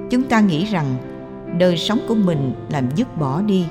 chúng 0.09 0.23
ta 0.23 0.39
nghĩ 0.39 0.65
rằng 0.65 0.95
đời 1.57 1.77
sống 1.77 1.99
của 2.07 2.15
mình 2.15 2.53
làm 2.69 2.85
dứt 2.95 3.17
bỏ 3.17 3.41
đi. 3.41 3.65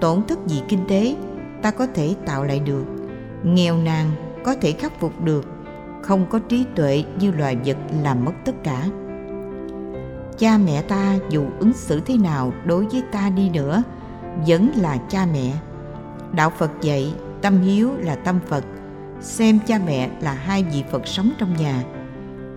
Tổn 0.00 0.22
thất 0.28 0.38
vì 0.46 0.56
kinh 0.68 0.86
tế, 0.88 1.16
ta 1.62 1.70
có 1.70 1.86
thể 1.94 2.14
tạo 2.26 2.44
lại 2.44 2.60
được. 2.60 2.84
Nghèo 3.42 3.76
nàn 3.76 4.10
có 4.44 4.54
thể 4.60 4.72
khắc 4.72 5.00
phục 5.00 5.24
được, 5.24 5.46
không 6.02 6.26
có 6.30 6.38
trí 6.38 6.64
tuệ 6.76 7.04
như 7.20 7.30
loài 7.30 7.56
vật 7.64 7.76
làm 8.02 8.24
mất 8.24 8.32
tất 8.44 8.52
cả. 8.64 8.84
Cha 10.38 10.58
mẹ 10.58 10.82
ta 10.82 11.18
dù 11.30 11.44
ứng 11.58 11.72
xử 11.72 12.00
thế 12.00 12.16
nào 12.16 12.52
đối 12.64 12.86
với 12.86 13.02
ta 13.12 13.30
đi 13.30 13.50
nữa 13.50 13.82
vẫn 14.46 14.70
là 14.76 14.96
cha 14.96 15.26
mẹ. 15.32 15.52
Đạo 16.32 16.50
phật 16.50 16.70
dạy, 16.82 17.14
tâm 17.42 17.60
hiếu 17.60 17.90
là 17.98 18.14
tâm 18.14 18.38
phật, 18.48 18.64
xem 19.20 19.58
cha 19.66 19.80
mẹ 19.86 20.10
là 20.20 20.32
hai 20.32 20.64
vị 20.64 20.84
phật 20.90 21.06
sống 21.06 21.30
trong 21.38 21.56
nhà. 21.56 21.84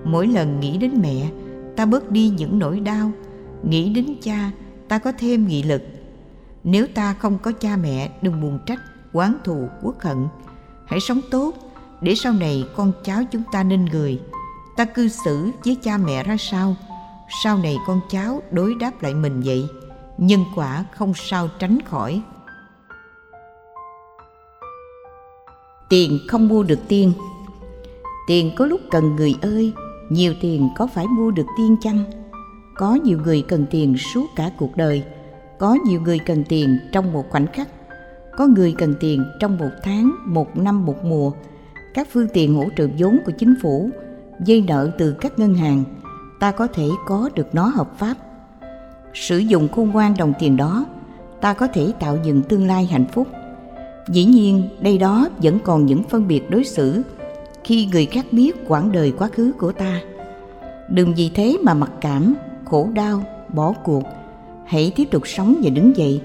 Mỗi 0.06 0.28
lần 0.28 0.60
nghĩ 0.60 0.78
đến 0.78 0.92
mẹ, 1.02 1.30
ta 1.76 1.86
bớt 1.86 2.12
đi 2.12 2.30
những 2.30 2.60
nỗi 2.60 2.80
đau. 2.80 3.12
Nghĩ 3.64 3.94
đến 3.94 4.16
cha, 4.22 4.52
ta 4.88 5.00
có 5.00 5.12
thêm 5.20 5.48
nghị 5.48 5.64
lực. 5.64 5.82
Nếu 6.64 6.88
ta 6.96 7.14
không 7.14 7.38
có 7.38 7.52
cha 7.52 7.76
mẹ, 7.76 8.12
đừng 8.22 8.42
buồn 8.42 8.60
trách, 8.66 8.80
oán 9.14 9.34
thù, 9.44 9.68
uất 9.82 9.96
hận. 10.04 10.28
Hãy 10.86 11.00
sống 11.00 11.22
tốt, 11.32 11.54
để 12.02 12.16
sau 12.16 12.34
này 12.34 12.64
con 12.76 12.92
cháu 13.04 13.24
chúng 13.32 13.44
ta 13.52 13.64
nên 13.64 13.86
người. 13.86 14.22
Ta 14.78 14.86
cư 14.86 15.08
xử 15.08 15.52
với 15.66 15.78
cha 15.84 15.98
mẹ 15.98 16.24
ra 16.24 16.36
sao? 16.40 16.76
Sau 17.44 17.58
này 17.58 17.78
con 17.88 18.00
cháu 18.10 18.42
đối 18.52 18.76
đáp 18.76 18.92
lại 19.02 19.14
mình 19.14 19.42
vậy? 19.46 19.68
Nhân 20.28 20.44
quả 20.56 20.86
không 20.92 21.14
sao 21.16 21.50
tránh 21.60 21.78
khỏi. 21.86 22.22
Tiền 25.90 26.20
không 26.28 26.48
mua 26.48 26.64
được 26.64 26.80
tiên 26.88 27.14
tiền 28.28 28.52
có 28.56 28.66
lúc 28.66 28.82
cần 28.92 29.16
người 29.16 29.36
ơi, 29.42 29.74
nhiều 30.10 30.34
tiền 30.42 30.70
có 30.76 30.88
phải 30.88 31.08
mua 31.08 31.32
được 31.32 31.46
tiên 31.58 31.76
chăng? 31.82 32.04
Có 32.76 32.94
nhiều 32.94 33.20
người 33.24 33.42
cần 33.48 33.66
tiền 33.72 33.98
suốt 33.98 34.26
cả 34.36 34.52
cuộc 34.58 34.78
đời, 34.78 35.04
có 35.60 35.78
nhiều 35.86 36.02
người 36.02 36.20
cần 36.20 36.44
tiền 36.50 36.80
trong 36.92 37.14
một 37.14 37.30
khoảnh 37.30 37.48
khắc, 37.48 37.70
có 38.38 38.48
người 38.48 38.76
cần 38.78 38.96
tiền 39.00 39.26
trong 39.40 39.58
một 39.58 39.70
tháng, 39.84 40.16
một 40.26 40.58
năm, 40.58 40.86
một 40.86 41.04
mùa. 41.04 41.32
Các 41.94 42.08
phương 42.12 42.28
tiện 42.34 42.56
hỗ 42.56 42.66
trợ 42.78 42.88
vốn 42.98 43.20
của 43.26 43.32
chính 43.40 43.56
phủ, 43.62 43.90
dây 44.46 44.64
nợ 44.68 44.92
từ 44.98 45.16
các 45.22 45.40
ngân 45.40 45.56
hàng, 45.56 45.84
ta 46.40 46.52
có 46.52 46.68
thể 46.68 46.88
có 47.06 47.30
được 47.36 47.56
nó 47.56 47.66
hợp 47.66 47.98
pháp 48.00 48.16
sử 49.14 49.38
dụng 49.38 49.68
khôn 49.68 49.90
ngoan 49.90 50.14
đồng 50.18 50.34
tiền 50.40 50.58
đó 50.58 50.86
ta 51.42 51.54
có 51.54 51.68
thể 51.68 51.92
tạo 52.00 52.18
dựng 52.24 52.42
tương 52.42 52.68
lai 52.68 52.86
hạnh 52.86 53.06
phúc. 53.14 53.28
Dĩ 54.08 54.26
nhiên 54.26 54.70
đây 54.80 54.98
đó 54.98 55.30
vẫn 55.38 55.60
còn 55.64 55.86
những 55.86 56.04
phân 56.04 56.28
biệt 56.28 56.50
đối 56.50 56.64
xử 56.64 57.02
khi 57.64 57.86
người 57.86 58.06
khác 58.06 58.26
biết 58.32 58.56
quãng 58.68 58.92
đời 58.92 59.14
quá 59.18 59.28
khứ 59.28 59.52
của 59.60 59.72
ta. 59.72 60.02
Đừng 60.90 61.14
vì 61.14 61.32
thế 61.36 61.58
mà 61.64 61.74
mặc 61.74 61.92
cảm 62.02 62.34
khổ 62.66 62.90
đau 62.94 63.24
bỏ 63.54 63.74
cuộc. 63.84 64.04
Hãy 64.66 64.94
tiếp 64.96 65.06
tục 65.12 65.28
sống 65.28 65.56
và 65.64 65.70
đứng 65.70 65.98
dậy. 65.98 66.22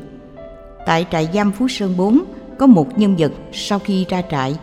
Tại 0.87 1.07
trại 1.11 1.29
giam 1.35 1.53
phú 1.53 1.69
sơn 1.69 1.95
4 1.97 2.21
có 2.59 2.67
một 2.67 2.99
nhân 2.99 3.15
vật 3.19 3.33
sau 3.53 3.79
khi 3.79 4.07
ra 4.09 4.23
trại 4.31 4.59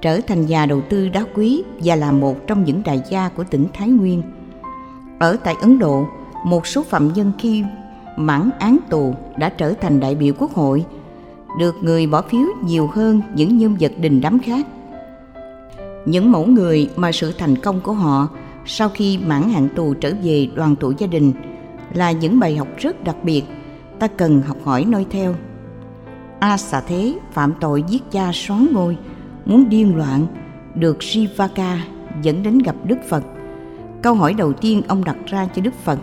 trở 0.00 0.20
thành 0.20 0.46
nhà 0.46 0.66
đầu 0.66 0.80
tư 0.88 1.08
đá 1.08 1.24
quý 1.34 1.62
và 1.84 1.96
là 1.96 2.12
một 2.12 2.46
trong 2.46 2.64
những 2.64 2.82
đại 2.84 3.02
gia 3.10 3.28
của 3.28 3.44
tỉnh 3.44 3.66
Thái 3.72 3.88
Nguyên. 3.88 4.22
Ở 5.18 5.36
tại 5.44 5.54
Ấn 5.60 5.78
Độ, 5.78 6.06
một 6.44 6.66
số 6.66 6.82
phạm 6.82 7.12
nhân 7.12 7.32
khi 7.38 7.64
mãn 8.16 8.50
án 8.58 8.78
tù 8.90 9.14
đã 9.36 9.48
trở 9.48 9.74
thành 9.80 10.00
đại 10.00 10.14
biểu 10.14 10.34
quốc 10.38 10.52
hội, 10.52 10.84
được 11.58 11.74
người 11.82 12.06
bỏ 12.06 12.22
phiếu 12.22 12.46
nhiều 12.64 12.86
hơn 12.86 13.22
những 13.34 13.58
nhân 13.58 13.76
vật 13.80 13.92
đình 14.00 14.20
đám 14.20 14.38
khác. 14.38 14.66
Những 16.06 16.32
mẫu 16.32 16.46
người 16.46 16.90
mà 16.96 17.12
sự 17.12 17.32
thành 17.38 17.56
công 17.56 17.80
của 17.80 17.92
họ 17.92 18.28
sau 18.64 18.88
khi 18.88 19.18
mãn 19.18 19.42
hạn 19.42 19.68
tù 19.76 19.94
trở 19.94 20.12
về 20.22 20.48
đoàn 20.54 20.76
tụ 20.76 20.92
gia 20.98 21.06
đình 21.06 21.32
là 21.94 22.12
những 22.12 22.40
bài 22.40 22.56
học 22.56 22.68
rất 22.76 23.04
đặc 23.04 23.16
biệt 23.22 23.42
ta 23.98 24.06
cần 24.06 24.42
học 24.42 24.56
hỏi 24.64 24.84
noi 24.84 25.06
theo. 25.10 25.34
A 26.38 26.56
xà 26.56 26.80
thế 26.80 27.14
phạm 27.32 27.52
tội 27.60 27.84
giết 27.88 28.02
cha 28.10 28.30
xoán 28.34 28.66
ngôi 28.72 28.96
muốn 29.44 29.68
điên 29.68 29.96
loạn 29.96 30.26
được 30.74 31.02
sivaka 31.02 31.78
dẫn 32.22 32.42
đến 32.42 32.58
gặp 32.58 32.76
Đức 32.84 32.98
Phật. 33.08 33.24
Câu 34.02 34.14
hỏi 34.14 34.34
đầu 34.34 34.52
tiên 34.52 34.82
ông 34.88 35.04
đặt 35.04 35.16
ra 35.26 35.48
cho 35.54 35.62
Đức 35.62 35.74
Phật 35.84 35.98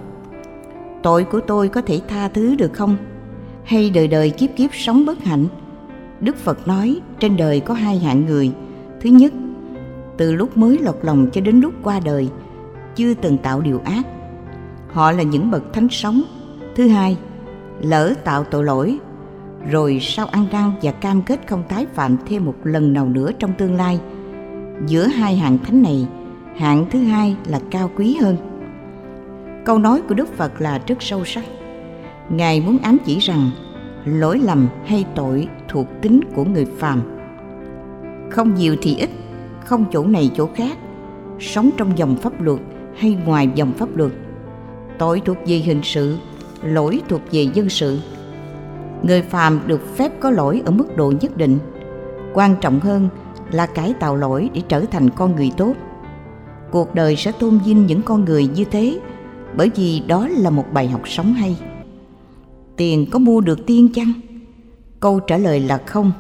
Tội 1.03 1.23
của 1.23 1.39
tôi 1.39 1.69
có 1.69 1.81
thể 1.81 2.01
tha 2.07 2.27
thứ 2.27 2.55
được 2.55 2.73
không? 2.73 2.97
Hay 3.63 3.89
đời 3.89 4.07
đời 4.07 4.29
kiếp 4.29 4.49
kiếp 4.55 4.69
sống 4.73 5.05
bất 5.05 5.23
hạnh? 5.23 5.45
Đức 6.19 6.37
Phật 6.37 6.67
nói 6.67 7.01
trên 7.19 7.37
đời 7.37 7.59
có 7.59 7.73
hai 7.73 7.99
hạng 7.99 8.25
người. 8.25 8.51
Thứ 9.01 9.09
nhất, 9.09 9.33
từ 10.17 10.35
lúc 10.35 10.57
mới 10.57 10.77
lọt 10.77 10.95
lòng 11.01 11.27
cho 11.33 11.41
đến 11.41 11.61
lúc 11.61 11.73
qua 11.83 11.99
đời, 11.99 12.29
chưa 12.95 13.13
từng 13.13 13.37
tạo 13.37 13.61
điều 13.61 13.81
ác. 13.85 14.07
Họ 14.91 15.11
là 15.11 15.23
những 15.23 15.51
bậc 15.51 15.73
thánh 15.73 15.87
sống. 15.89 16.21
Thứ 16.75 16.87
hai, 16.87 17.17
lỡ 17.81 18.13
tạo 18.23 18.43
tội 18.43 18.63
lỗi 18.63 18.99
rồi 19.71 19.99
sau 20.01 20.25
ăn 20.25 20.45
năn 20.51 20.71
và 20.81 20.91
cam 20.91 21.21
kết 21.21 21.47
không 21.47 21.63
tái 21.69 21.85
phạm 21.93 22.17
thêm 22.27 22.45
một 22.45 22.55
lần 22.63 22.93
nào 22.93 23.05
nữa 23.05 23.31
trong 23.39 23.53
tương 23.53 23.75
lai. 23.75 23.99
Giữa 24.87 25.07
hai 25.07 25.35
hạng 25.35 25.57
thánh 25.57 25.81
này, 25.81 26.07
hạng 26.57 26.85
thứ 26.89 26.99
hai 26.99 27.35
là 27.45 27.59
cao 27.71 27.91
quý 27.95 28.17
hơn. 28.21 28.35
Câu 29.69 29.79
nói 29.79 30.01
của 30.09 30.15
Đức 30.15 30.37
Phật 30.37 30.61
là 30.61 30.81
rất 30.87 30.95
sâu 30.99 31.25
sắc. 31.25 31.43
Ngài 32.29 32.61
muốn 32.61 32.77
ám 32.77 32.97
chỉ 33.05 33.19
rằng 33.19 33.51
lỗi 34.05 34.39
lầm 34.43 34.67
hay 34.85 35.05
tội 35.15 35.47
thuộc 35.67 35.87
tính 36.01 36.21
của 36.35 36.43
người 36.43 36.65
phàm. 36.65 37.01
Không 38.31 38.55
nhiều 38.55 38.75
thì 38.81 38.95
ít, 38.95 39.09
không 39.65 39.85
chỗ 39.91 40.05
này 40.05 40.31
chỗ 40.35 40.49
khác, 40.55 40.77
sống 41.39 41.69
trong 41.77 41.97
dòng 41.97 42.15
pháp 42.15 42.41
luật 42.41 42.59
hay 42.97 43.17
ngoài 43.25 43.49
dòng 43.55 43.73
pháp 43.73 43.97
luật. 43.97 44.11
Tội 44.97 45.21
thuộc 45.25 45.37
về 45.45 45.55
hình 45.55 45.81
sự, 45.83 46.17
lỗi 46.63 47.01
thuộc 47.09 47.21
về 47.31 47.47
dân 47.53 47.69
sự 47.69 47.99
người 49.03 49.21
phàm 49.21 49.59
được 49.67 49.95
phép 49.95 50.11
có 50.19 50.31
lỗi 50.31 50.61
ở 50.65 50.71
mức 50.71 50.97
độ 50.97 51.13
nhất 51.21 51.37
định 51.37 51.57
quan 52.33 52.55
trọng 52.61 52.79
hơn 52.79 53.09
là 53.51 53.65
cải 53.65 53.93
tạo 53.99 54.15
lỗi 54.15 54.49
để 54.53 54.61
trở 54.67 54.85
thành 54.91 55.09
con 55.09 55.35
người 55.35 55.51
tốt 55.57 55.73
cuộc 56.71 56.95
đời 56.95 57.15
sẽ 57.15 57.31
tôn 57.31 57.59
vinh 57.65 57.85
những 57.85 58.01
con 58.01 58.25
người 58.25 58.47
như 58.47 58.65
thế 58.65 58.99
bởi 59.57 59.71
vì 59.75 60.01
đó 60.07 60.27
là 60.27 60.49
một 60.49 60.65
bài 60.73 60.87
học 60.87 61.01
sống 61.05 61.33
hay. 61.33 61.57
Tiền 62.77 63.05
có 63.11 63.19
mua 63.19 63.41
được 63.41 63.65
tiên 63.65 63.89
chăng? 63.93 64.13
Câu 64.99 65.19
trả 65.19 65.37
lời 65.37 65.59
là 65.59 65.77
không. 65.85 66.11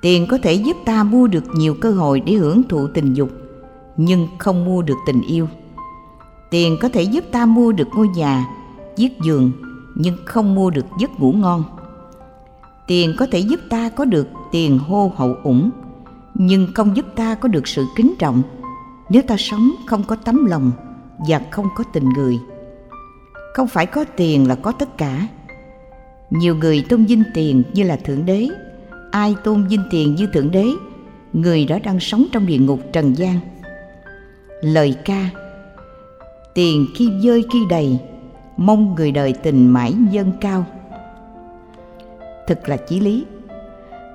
Tiền 0.00 0.26
có 0.30 0.38
thể 0.42 0.52
giúp 0.52 0.76
ta 0.84 1.04
mua 1.04 1.26
được 1.26 1.44
nhiều 1.54 1.74
cơ 1.80 1.90
hội 1.90 2.20
để 2.20 2.32
hưởng 2.32 2.62
thụ 2.68 2.88
tình 2.94 3.14
dục, 3.14 3.30
nhưng 3.96 4.28
không 4.38 4.64
mua 4.64 4.82
được 4.82 4.96
tình 5.06 5.22
yêu. 5.22 5.48
Tiền 6.50 6.76
có 6.80 6.88
thể 6.88 7.02
giúp 7.02 7.24
ta 7.32 7.46
mua 7.46 7.72
được 7.72 7.88
ngôi 7.94 8.08
nhà, 8.08 8.46
chiếc 8.96 9.20
giường, 9.20 9.52
nhưng 9.94 10.16
không 10.24 10.54
mua 10.54 10.70
được 10.70 10.86
giấc 11.00 11.20
ngủ 11.20 11.32
ngon. 11.32 11.64
Tiền 12.86 13.14
có 13.18 13.26
thể 13.32 13.38
giúp 13.38 13.60
ta 13.68 13.88
có 13.88 14.04
được 14.04 14.28
tiền 14.52 14.78
hô 14.78 15.12
hậu 15.16 15.36
ủng, 15.42 15.70
nhưng 16.34 16.68
không 16.74 16.96
giúp 16.96 17.06
ta 17.16 17.34
có 17.34 17.48
được 17.48 17.68
sự 17.68 17.86
kính 17.96 18.14
trọng. 18.18 18.42
Nếu 19.10 19.22
ta 19.22 19.36
sống 19.38 19.70
không 19.86 20.02
có 20.02 20.16
tấm 20.16 20.44
lòng 20.44 20.72
và 21.18 21.40
không 21.50 21.66
có 21.76 21.84
tình 21.92 22.08
người. 22.08 22.38
Không 23.54 23.68
phải 23.68 23.86
có 23.86 24.04
tiền 24.16 24.48
là 24.48 24.54
có 24.54 24.72
tất 24.72 24.98
cả. 24.98 25.28
Nhiều 26.30 26.56
người 26.56 26.84
tôn 26.88 27.04
vinh 27.04 27.22
tiền 27.34 27.62
như 27.72 27.82
là 27.82 27.96
thượng 27.96 28.26
đế. 28.26 28.48
Ai 29.10 29.34
tôn 29.44 29.66
vinh 29.68 29.82
tiền 29.90 30.14
như 30.14 30.26
thượng 30.26 30.50
đế, 30.50 30.66
người 31.32 31.64
đó 31.64 31.78
đang 31.84 32.00
sống 32.00 32.26
trong 32.32 32.46
địa 32.46 32.58
ngục 32.58 32.80
trần 32.92 33.16
gian. 33.16 33.40
Lời 34.60 34.94
ca, 35.04 35.30
tiền 36.54 36.86
khi 36.96 37.10
dơi 37.22 37.44
khi 37.52 37.58
đầy, 37.70 37.98
mong 38.56 38.94
người 38.94 39.12
đời 39.12 39.32
tình 39.42 39.72
mãi 39.72 39.94
dâng 40.10 40.32
cao. 40.40 40.66
Thực 42.46 42.68
là 42.68 42.76
chí 42.76 43.00
lý. 43.00 43.24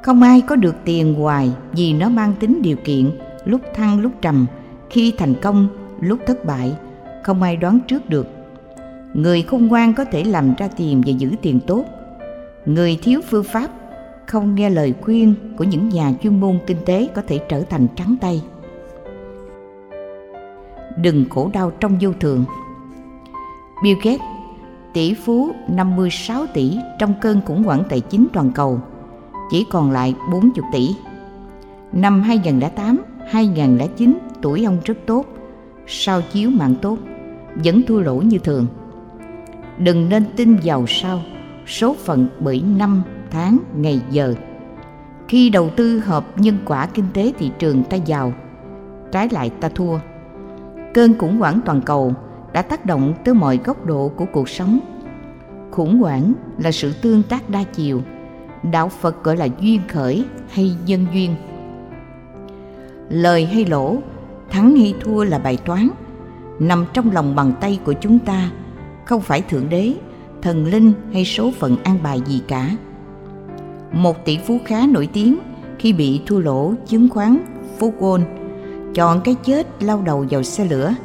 Không 0.04 0.22
ai 0.22 0.42
có 0.42 0.56
được 0.56 0.76
tiền 0.86 1.14
hoài 1.14 1.52
vì 1.72 1.94
nó 1.94 2.10
mang 2.10 2.34
tính 2.40 2.62
điều 2.62 2.78
kiện, 2.84 3.12
lúc 3.46 3.62
thăng 3.74 4.00
lúc 4.00 4.12
trầm, 4.22 4.46
khi 4.90 5.14
thành 5.18 5.34
công 5.42 5.68
lúc 6.00 6.20
thất 6.26 6.46
bại 6.46 6.76
không 7.24 7.42
ai 7.42 7.58
đoán 7.58 7.80
trước 7.88 8.10
được. 8.10 8.28
Người 9.14 9.42
khôn 9.42 9.68
ngoan 9.68 9.94
có 9.94 10.06
thể 10.06 10.24
làm 10.24 10.54
ra 10.58 10.68
tiền 10.78 11.02
và 11.06 11.12
giữ 11.12 11.32
tiền 11.42 11.60
tốt. 11.68 11.86
Người 12.66 13.00
thiếu 13.02 13.22
phương 13.30 13.44
pháp 13.44 13.70
không 14.28 14.56
nghe 14.56 14.70
lời 14.70 14.94
khuyên 15.02 15.36
của 15.58 15.64
những 15.64 15.90
nhà 15.90 16.14
chuyên 16.24 16.40
môn 16.40 16.60
kinh 16.68 16.78
tế 16.86 17.08
có 17.16 17.22
thể 17.28 17.40
trở 17.50 17.62
thành 17.62 17.88
trắng 17.96 18.16
tay. 18.22 18.42
Đừng 20.98 21.26
khổ 21.30 21.50
đau 21.54 21.72
trong 21.80 21.98
vô 22.02 22.10
thường. 22.20 22.46
Bill 23.84 24.00
Gates 24.04 24.22
tỷ 24.94 25.14
phú 25.14 25.52
56 25.68 26.46
tỷ 26.54 26.78
trong 27.00 27.14
cơn 27.22 27.42
khủng 27.46 27.64
hoảng 27.64 27.84
tài 27.90 28.00
chính 28.00 28.28
toàn 28.34 28.52
cầu, 28.52 28.80
chỉ 29.52 29.66
còn 29.72 29.92
lại 29.92 30.16
40 30.32 30.52
tỷ. 30.74 30.96
Năm 31.92 32.22
2008, 32.22 33.04
2009 33.30 34.18
tuổi 34.42 34.64
ông 34.64 34.78
rất 34.86 34.98
tốt, 35.06 35.26
sao 35.88 36.22
chiếu 36.32 36.50
mạng 36.50 36.76
tốt, 36.82 36.98
vẫn 37.56 37.82
thua 37.88 38.00
lỗ 38.00 38.16
như 38.16 38.38
thường. 38.38 38.68
Đừng 39.78 40.10
nên 40.10 40.24
tin 40.36 40.58
giàu 40.62 40.86
sao, 40.88 41.22
số 41.68 41.96
phận 42.00 42.28
bởi 42.40 42.64
năm, 42.78 43.04
tháng, 43.32 43.58
ngày 43.76 44.02
giờ. 44.10 44.34
Khi 45.28 45.50
đầu 45.50 45.70
tư 45.70 46.00
hợp 46.00 46.26
nhân 46.40 46.58
quả 46.66 46.88
kinh 46.94 47.06
tế 47.14 47.34
thị 47.38 47.52
trường 47.60 47.84
ta 47.84 47.98
giàu, 47.98 48.34
trái 49.12 49.30
lại 49.32 49.50
ta 49.50 49.70
thua. 49.70 49.98
Cơn 50.94 51.18
khủng 51.18 51.38
hoảng 51.38 51.60
toàn 51.66 51.82
cầu 51.82 52.14
đã 52.54 52.62
tác 52.62 52.86
động 52.86 53.14
tới 53.26 53.34
mọi 53.34 53.60
góc 53.64 53.86
độ 53.86 54.12
của 54.16 54.26
cuộc 54.26 54.50
sống. 54.50 54.80
Khủng 55.72 56.00
hoảng 56.00 56.34
là 56.58 56.72
sự 56.72 56.94
tương 57.02 57.24
tác 57.24 57.50
đa 57.50 57.64
chiều, 57.64 58.02
đạo 58.72 58.90
Phật 58.90 59.24
gọi 59.24 59.38
là 59.38 59.48
duyên 59.60 59.82
khởi 59.88 60.26
hay 60.50 60.76
nhân 60.86 61.06
duyên. 61.14 61.36
Lời 63.10 63.46
hay 63.46 63.66
lỗ, 63.66 63.98
thắng 64.50 64.76
hay 64.76 64.94
thua 65.02 65.24
là 65.24 65.40
bài 65.40 65.58
toán, 65.66 65.90
nằm 66.60 66.86
trong 66.94 67.12
lòng 67.12 67.36
bàn 67.36 67.54
tay 67.62 67.80
của 67.86 67.94
chúng 67.94 68.20
ta, 68.20 68.52
không 69.06 69.22
phải 69.22 69.42
Thượng 69.42 69.70
Đế, 69.70 69.94
thần 70.42 70.66
linh 70.66 70.94
hay 71.14 71.26
số 71.26 71.52
phận 71.60 71.76
an 71.84 71.98
bài 72.04 72.22
gì 72.26 72.42
cả. 72.48 72.70
Một 73.92 74.26
tỷ 74.26 74.38
phú 74.38 74.60
khá 74.66 74.88
nổi 74.88 75.10
tiếng 75.14 75.38
khi 75.80 75.94
bị 75.94 76.22
thua 76.26 76.40
lỗ 76.40 76.74
chứng 76.88 77.10
khoán 77.10 77.38
Phú 77.80 77.94
Wall 78.00 78.22
chọn 78.94 79.22
cái 79.24 79.36
chết 79.44 79.84
lao 79.84 80.02
đầu 80.06 80.26
vào 80.30 80.44
xe 80.44 80.66
lửa. 80.66 80.96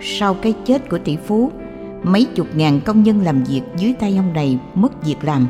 Sau 0.00 0.34
cái 0.34 0.54
chết 0.64 0.90
của 0.90 0.98
tỷ 0.98 1.16
phú, 1.16 1.50
mấy 2.02 2.26
chục 2.34 2.46
ngàn 2.54 2.80
công 2.84 3.02
nhân 3.02 3.20
làm 3.20 3.44
việc 3.44 3.62
dưới 3.76 3.94
tay 4.00 4.16
ông 4.16 4.32
này 4.32 4.58
mất 4.74 5.04
việc 5.04 5.16
làm. 5.22 5.46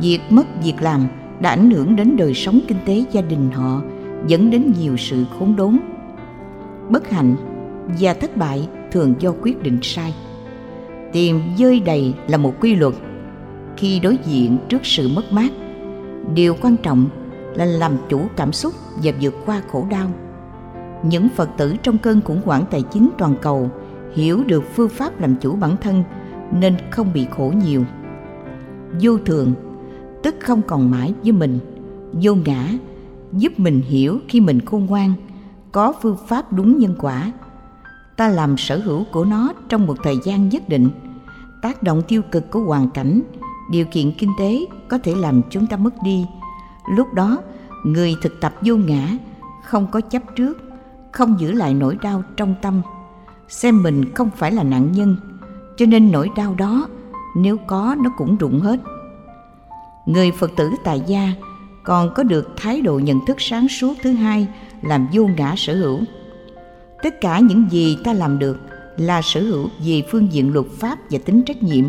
Việc 0.00 0.20
mất 0.30 0.46
việc 0.64 0.74
làm 0.80 1.06
đã 1.40 1.50
ảnh 1.50 1.70
hưởng 1.70 1.96
đến 1.96 2.16
đời 2.16 2.34
sống 2.34 2.60
kinh 2.68 2.78
tế 2.86 3.04
gia 3.12 3.20
đình 3.20 3.50
họ, 3.50 3.82
dẫn 4.26 4.50
đến 4.50 4.72
nhiều 4.80 4.96
sự 4.96 5.24
khốn 5.38 5.56
đốn. 5.56 5.78
Bất 6.88 7.10
hạnh 7.10 7.36
và 8.00 8.14
thất 8.14 8.36
bại 8.36 8.68
thường 8.92 9.14
do 9.18 9.32
quyết 9.42 9.62
định 9.62 9.78
sai. 9.82 10.14
Tiền 11.12 11.40
dơi 11.58 11.80
đầy 11.80 12.14
là 12.28 12.38
một 12.38 12.54
quy 12.60 12.74
luật. 12.74 12.94
Khi 13.76 14.00
đối 14.00 14.18
diện 14.24 14.58
trước 14.68 14.86
sự 14.86 15.08
mất 15.08 15.32
mát, 15.32 15.52
điều 16.34 16.54
quan 16.60 16.76
trọng 16.76 17.08
là 17.54 17.64
làm 17.64 17.96
chủ 18.08 18.26
cảm 18.36 18.52
xúc 18.52 18.74
và 19.02 19.12
vượt 19.20 19.34
qua 19.46 19.62
khổ 19.72 19.86
đau 19.90 20.10
những 21.02 21.28
phật 21.28 21.48
tử 21.56 21.74
trong 21.82 21.98
cơn 21.98 22.20
khủng 22.20 22.40
hoảng 22.44 22.64
tài 22.70 22.82
chính 22.82 23.10
toàn 23.18 23.34
cầu 23.42 23.70
hiểu 24.14 24.44
được 24.44 24.62
phương 24.74 24.88
pháp 24.88 25.20
làm 25.20 25.36
chủ 25.36 25.56
bản 25.56 25.76
thân 25.82 26.04
nên 26.52 26.76
không 26.90 27.12
bị 27.14 27.26
khổ 27.36 27.52
nhiều 27.64 27.84
vô 29.00 29.18
thường 29.18 29.52
tức 30.22 30.34
không 30.40 30.62
còn 30.62 30.90
mãi 30.90 31.14
với 31.22 31.32
mình 31.32 31.58
vô 32.12 32.34
ngã 32.34 32.68
giúp 33.32 33.52
mình 33.56 33.80
hiểu 33.80 34.18
khi 34.28 34.40
mình 34.40 34.60
khôn 34.60 34.86
ngoan 34.86 35.12
có 35.72 35.92
phương 36.02 36.16
pháp 36.28 36.52
đúng 36.52 36.78
nhân 36.78 36.94
quả 36.98 37.32
ta 38.22 38.28
làm 38.28 38.56
sở 38.56 38.78
hữu 38.78 39.04
của 39.04 39.24
nó 39.24 39.52
trong 39.68 39.86
một 39.86 39.96
thời 40.02 40.18
gian 40.24 40.48
nhất 40.48 40.68
định. 40.68 40.90
Tác 41.62 41.82
động 41.82 42.02
tiêu 42.08 42.22
cực 42.22 42.50
của 42.50 42.60
hoàn 42.60 42.90
cảnh, 42.90 43.22
điều 43.70 43.84
kiện 43.84 44.12
kinh 44.12 44.30
tế 44.38 44.60
có 44.88 44.98
thể 44.98 45.14
làm 45.14 45.42
chúng 45.50 45.66
ta 45.66 45.76
mất 45.76 45.94
đi. 46.04 46.26
Lúc 46.88 47.14
đó, 47.14 47.38
người 47.84 48.14
thực 48.22 48.40
tập 48.40 48.54
vô 48.60 48.76
ngã, 48.76 49.08
không 49.64 49.86
có 49.86 50.00
chấp 50.00 50.22
trước, 50.36 50.58
không 51.12 51.40
giữ 51.40 51.52
lại 51.52 51.74
nỗi 51.74 51.96
đau 52.02 52.22
trong 52.36 52.54
tâm. 52.62 52.82
Xem 53.48 53.82
mình 53.82 54.14
không 54.14 54.30
phải 54.36 54.52
là 54.52 54.62
nạn 54.62 54.92
nhân, 54.92 55.16
cho 55.76 55.86
nên 55.86 56.12
nỗi 56.12 56.30
đau 56.36 56.54
đó, 56.54 56.88
nếu 57.36 57.56
có, 57.66 57.96
nó 58.04 58.10
cũng 58.16 58.36
rụng 58.36 58.60
hết. 58.60 58.80
Người 60.06 60.32
phật 60.32 60.50
tử 60.56 60.70
tại 60.84 61.02
gia 61.06 61.32
còn 61.84 62.14
có 62.14 62.22
được 62.22 62.48
thái 62.56 62.80
độ 62.80 62.98
nhận 62.98 63.26
thức 63.26 63.36
sáng 63.40 63.68
suốt 63.68 63.94
thứ 64.02 64.12
hai, 64.12 64.48
làm 64.82 65.08
vô 65.12 65.26
ngã 65.36 65.54
sở 65.56 65.74
hữu 65.74 66.00
tất 67.02 67.20
cả 67.20 67.38
những 67.38 67.66
gì 67.70 67.98
ta 68.04 68.12
làm 68.12 68.38
được 68.38 68.58
là 68.96 69.22
sở 69.22 69.40
hữu 69.40 69.68
về 69.86 70.02
phương 70.08 70.32
diện 70.32 70.52
luật 70.52 70.66
pháp 70.78 70.98
và 71.10 71.18
tính 71.24 71.42
trách 71.42 71.62
nhiệm. 71.62 71.84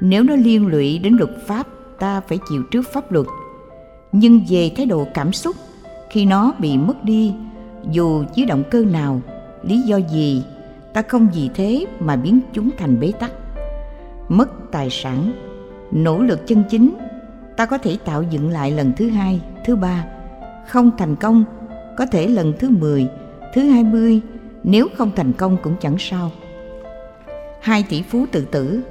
Nếu 0.00 0.22
nó 0.22 0.36
liên 0.36 0.66
lụy 0.66 0.98
đến 0.98 1.16
luật 1.16 1.30
pháp, 1.46 1.66
ta 1.98 2.20
phải 2.20 2.38
chịu 2.50 2.62
trước 2.70 2.82
pháp 2.92 3.12
luật. 3.12 3.26
Nhưng 4.12 4.40
về 4.48 4.70
thái 4.76 4.86
độ 4.86 5.06
cảm 5.14 5.32
xúc, 5.32 5.56
khi 6.10 6.24
nó 6.24 6.52
bị 6.58 6.76
mất 6.76 7.04
đi, 7.04 7.34
dù 7.90 8.24
dưới 8.34 8.46
động 8.46 8.62
cơ 8.70 8.84
nào, 8.84 9.20
lý 9.62 9.80
do 9.80 9.96
gì, 9.96 10.42
ta 10.92 11.02
không 11.02 11.28
vì 11.34 11.50
thế 11.54 11.86
mà 12.00 12.16
biến 12.16 12.40
chúng 12.52 12.70
thành 12.78 13.00
bế 13.00 13.12
tắc. 13.20 13.30
Mất 14.28 14.72
tài 14.72 14.90
sản, 14.90 15.32
nỗ 15.92 16.22
lực 16.22 16.46
chân 16.46 16.64
chính, 16.70 16.94
ta 17.56 17.66
có 17.66 17.78
thể 17.78 17.96
tạo 18.04 18.22
dựng 18.30 18.50
lại 18.50 18.70
lần 18.70 18.92
thứ 18.96 19.08
hai, 19.08 19.40
thứ 19.64 19.76
ba. 19.76 20.04
Không 20.68 20.90
thành 20.98 21.16
công, 21.16 21.44
có 21.96 22.06
thể 22.06 22.26
lần 22.26 22.52
thứ 22.58 22.70
mười 22.70 23.08
thứ 23.54 23.62
hai 23.62 23.84
mươi, 23.84 24.20
nếu 24.62 24.88
không 24.96 25.10
thành 25.16 25.32
công 25.32 25.56
cũng 25.62 25.76
chẳng 25.80 25.96
sao. 25.98 26.30
Hai 27.60 27.84
tỷ 27.88 28.02
phú 28.02 28.26
tự 28.32 28.44
tử. 28.44 28.82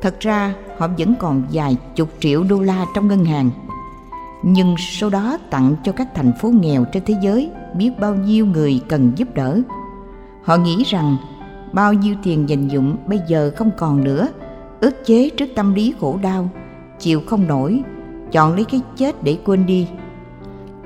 Thật 0.00 0.20
ra, 0.20 0.54
họ 0.78 0.88
vẫn 0.98 1.14
còn 1.18 1.42
vài 1.52 1.76
chục 1.96 2.08
triệu 2.20 2.44
đô 2.44 2.60
la 2.60 2.86
trong 2.94 3.08
ngân 3.08 3.24
hàng. 3.24 3.50
Nhưng 4.42 4.74
sau 4.78 5.10
đó 5.10 5.38
tặng 5.50 5.74
cho 5.84 5.92
các 5.92 6.08
thành 6.14 6.32
phố 6.40 6.48
nghèo 6.48 6.84
trên 6.92 7.02
thế 7.06 7.14
giới 7.22 7.50
biết 7.76 7.90
bao 8.00 8.14
nhiêu 8.14 8.46
người 8.46 8.80
cần 8.88 9.12
giúp 9.16 9.28
đỡ. 9.34 9.60
Họ 10.42 10.56
nghĩ 10.56 10.84
rằng 10.86 11.16
bao 11.72 11.92
nhiêu 11.92 12.14
tiền 12.22 12.48
dành 12.48 12.68
dụng 12.68 12.96
bây 13.06 13.20
giờ 13.28 13.52
không 13.56 13.70
còn 13.76 14.04
nữa, 14.04 14.28
ức 14.80 15.06
chế 15.06 15.30
trước 15.30 15.46
tâm 15.56 15.74
lý 15.74 15.94
khổ 16.00 16.18
đau, 16.22 16.50
chịu 16.98 17.22
không 17.26 17.46
nổi, 17.46 17.82
chọn 18.32 18.54
lấy 18.54 18.64
cái 18.64 18.80
chết 18.96 19.22
để 19.22 19.38
quên 19.44 19.66
đi. 19.66 19.88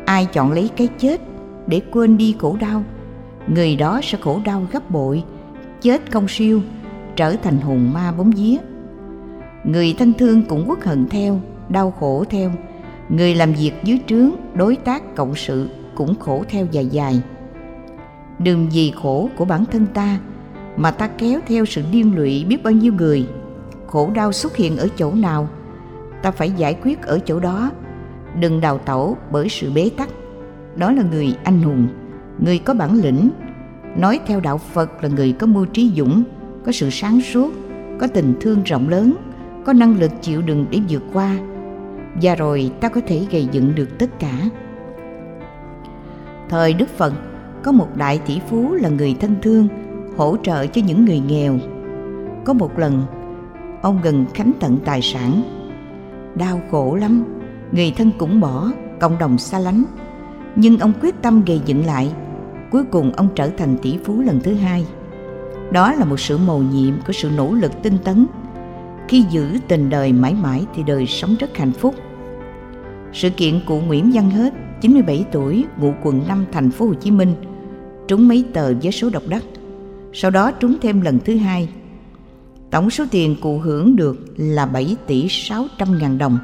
Ai 0.04 0.26
chọn 0.26 0.52
lấy 0.52 0.70
cái 0.76 0.88
chết 0.98 1.20
để 1.66 1.80
quên 1.92 2.16
đi 2.16 2.36
khổ 2.38 2.56
đau? 2.60 2.84
Người 3.46 3.76
đó 3.76 4.00
sẽ 4.02 4.18
khổ 4.20 4.40
đau 4.44 4.66
gấp 4.72 4.90
bội, 4.90 5.24
chết 5.80 6.12
không 6.12 6.28
siêu, 6.28 6.62
trở 7.16 7.36
thành 7.36 7.60
hồn 7.60 7.92
ma 7.92 8.12
bóng 8.12 8.30
vía. 8.30 8.56
Người 9.64 9.94
thân 9.98 10.12
thương 10.12 10.42
cũng 10.42 10.64
quốc 10.68 10.82
hận 10.82 11.08
theo, 11.08 11.40
đau 11.68 11.90
khổ 11.90 12.24
theo. 12.30 12.50
Người 13.08 13.34
làm 13.34 13.52
việc 13.52 13.72
dưới 13.84 14.00
trướng, 14.06 14.30
đối 14.54 14.76
tác, 14.76 15.16
cộng 15.16 15.34
sự 15.34 15.68
cũng 15.94 16.14
khổ 16.18 16.44
theo 16.48 16.66
dài 16.70 16.86
dài. 16.86 17.22
Đừng 18.38 18.68
vì 18.72 18.92
khổ 19.02 19.28
của 19.36 19.44
bản 19.44 19.64
thân 19.64 19.86
ta 19.94 20.18
mà 20.76 20.90
ta 20.90 21.08
kéo 21.08 21.40
theo 21.46 21.64
sự 21.64 21.82
điên 21.92 22.16
lụy 22.16 22.44
biết 22.44 22.62
bao 22.62 22.72
nhiêu 22.72 22.92
người. 22.92 23.28
Khổ 23.86 24.10
đau 24.14 24.32
xuất 24.32 24.56
hiện 24.56 24.76
ở 24.76 24.88
chỗ 24.96 25.12
nào, 25.12 25.48
ta 26.22 26.30
phải 26.30 26.50
giải 26.50 26.76
quyết 26.82 27.02
ở 27.02 27.18
chỗ 27.18 27.40
đó. 27.40 27.70
Đừng 28.40 28.60
đào 28.60 28.78
tẩu 28.78 29.16
bởi 29.30 29.48
sự 29.48 29.72
bế 29.72 29.90
tắc. 29.96 30.08
Đó 30.76 30.92
là 30.92 31.02
người 31.02 31.36
anh 31.44 31.62
hùng 31.62 31.88
người 32.38 32.58
có 32.58 32.74
bản 32.74 32.94
lĩnh, 32.94 33.30
nói 33.96 34.20
theo 34.26 34.40
đạo 34.40 34.58
phật 34.58 35.02
là 35.02 35.08
người 35.08 35.32
có 35.32 35.46
mưu 35.46 35.66
trí 35.66 35.92
dũng, 35.96 36.22
có 36.64 36.72
sự 36.72 36.90
sáng 36.90 37.20
suốt, 37.20 37.52
có 38.00 38.06
tình 38.06 38.34
thương 38.40 38.62
rộng 38.62 38.88
lớn, 38.88 39.14
có 39.64 39.72
năng 39.72 40.00
lực 40.00 40.10
chịu 40.22 40.42
đựng 40.42 40.66
để 40.70 40.80
vượt 40.88 41.02
qua. 41.12 41.36
Và 42.22 42.34
rồi 42.34 42.70
ta 42.80 42.88
có 42.88 43.00
thể 43.06 43.26
gây 43.30 43.48
dựng 43.52 43.74
được 43.74 43.98
tất 43.98 44.18
cả. 44.18 44.32
Thời 46.48 46.74
đức 46.74 46.88
phật, 46.88 47.12
có 47.62 47.72
một 47.72 47.96
đại 47.96 48.20
tỷ 48.26 48.40
phú 48.48 48.72
là 48.72 48.88
người 48.88 49.16
thân 49.20 49.34
thương, 49.42 49.68
hỗ 50.16 50.36
trợ 50.42 50.66
cho 50.66 50.82
những 50.86 51.04
người 51.04 51.20
nghèo. 51.28 51.58
Có 52.44 52.52
một 52.52 52.78
lần, 52.78 53.02
ông 53.82 54.00
gần 54.02 54.26
khánh 54.34 54.52
tận 54.60 54.78
tài 54.84 55.02
sản. 55.02 55.42
Đau 56.34 56.60
khổ 56.70 56.96
lắm, 57.00 57.24
người 57.72 57.92
thân 57.96 58.10
cũng 58.18 58.40
bỏ, 58.40 58.70
cộng 59.00 59.18
đồng 59.18 59.38
xa 59.38 59.58
lánh. 59.58 59.84
Nhưng 60.56 60.78
ông 60.78 60.92
quyết 61.02 61.22
tâm 61.22 61.42
gây 61.46 61.60
dựng 61.66 61.86
lại 61.86 62.12
cuối 62.70 62.84
cùng 62.84 63.12
ông 63.12 63.28
trở 63.34 63.48
thành 63.48 63.76
tỷ 63.82 63.98
phú 64.04 64.20
lần 64.20 64.40
thứ 64.40 64.54
hai. 64.54 64.86
Đó 65.72 65.92
là 65.92 66.04
một 66.04 66.20
sự 66.20 66.38
mầu 66.38 66.62
nhiệm 66.62 66.94
của 67.06 67.12
sự 67.12 67.30
nỗ 67.36 67.52
lực 67.52 67.72
tinh 67.82 67.98
tấn. 68.04 68.26
Khi 69.08 69.24
giữ 69.30 69.58
tình 69.68 69.90
đời 69.90 70.12
mãi 70.12 70.34
mãi 70.34 70.66
thì 70.74 70.82
đời 70.82 71.06
sống 71.06 71.36
rất 71.40 71.56
hạnh 71.56 71.72
phúc. 71.72 71.94
Sự 73.12 73.30
kiện 73.30 73.60
cụ 73.66 73.80
Nguyễn 73.80 74.10
Văn 74.14 74.30
Hết 74.30 74.54
97 74.80 75.24
tuổi, 75.32 75.64
ngụ 75.80 75.92
quận 76.02 76.22
5 76.28 76.44
thành 76.52 76.70
phố 76.70 76.86
Hồ 76.86 76.94
Chí 76.94 77.10
Minh, 77.10 77.34
trúng 78.08 78.28
mấy 78.28 78.44
tờ 78.52 78.74
với 78.82 78.92
số 78.92 79.10
độc 79.10 79.22
đắc. 79.28 79.42
Sau 80.12 80.30
đó 80.30 80.52
trúng 80.52 80.76
thêm 80.82 81.00
lần 81.00 81.18
thứ 81.24 81.36
hai. 81.36 81.68
Tổng 82.70 82.90
số 82.90 83.04
tiền 83.10 83.36
cụ 83.42 83.58
hưởng 83.58 83.96
được 83.96 84.24
là 84.36 84.66
7 84.66 84.96
tỷ 85.06 85.26
600 85.28 85.98
ngàn 85.98 86.18
đồng. 86.18 86.38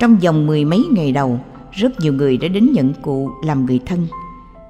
Trong 0.00 0.16
vòng 0.16 0.46
mười 0.46 0.64
mấy 0.64 0.84
ngày 0.90 1.12
đầu, 1.12 1.40
rất 1.72 2.00
nhiều 2.00 2.12
người 2.12 2.36
đã 2.36 2.48
đến 2.48 2.68
nhận 2.72 2.92
cụ 3.02 3.30
làm 3.44 3.66
người 3.66 3.80
thân 3.86 4.06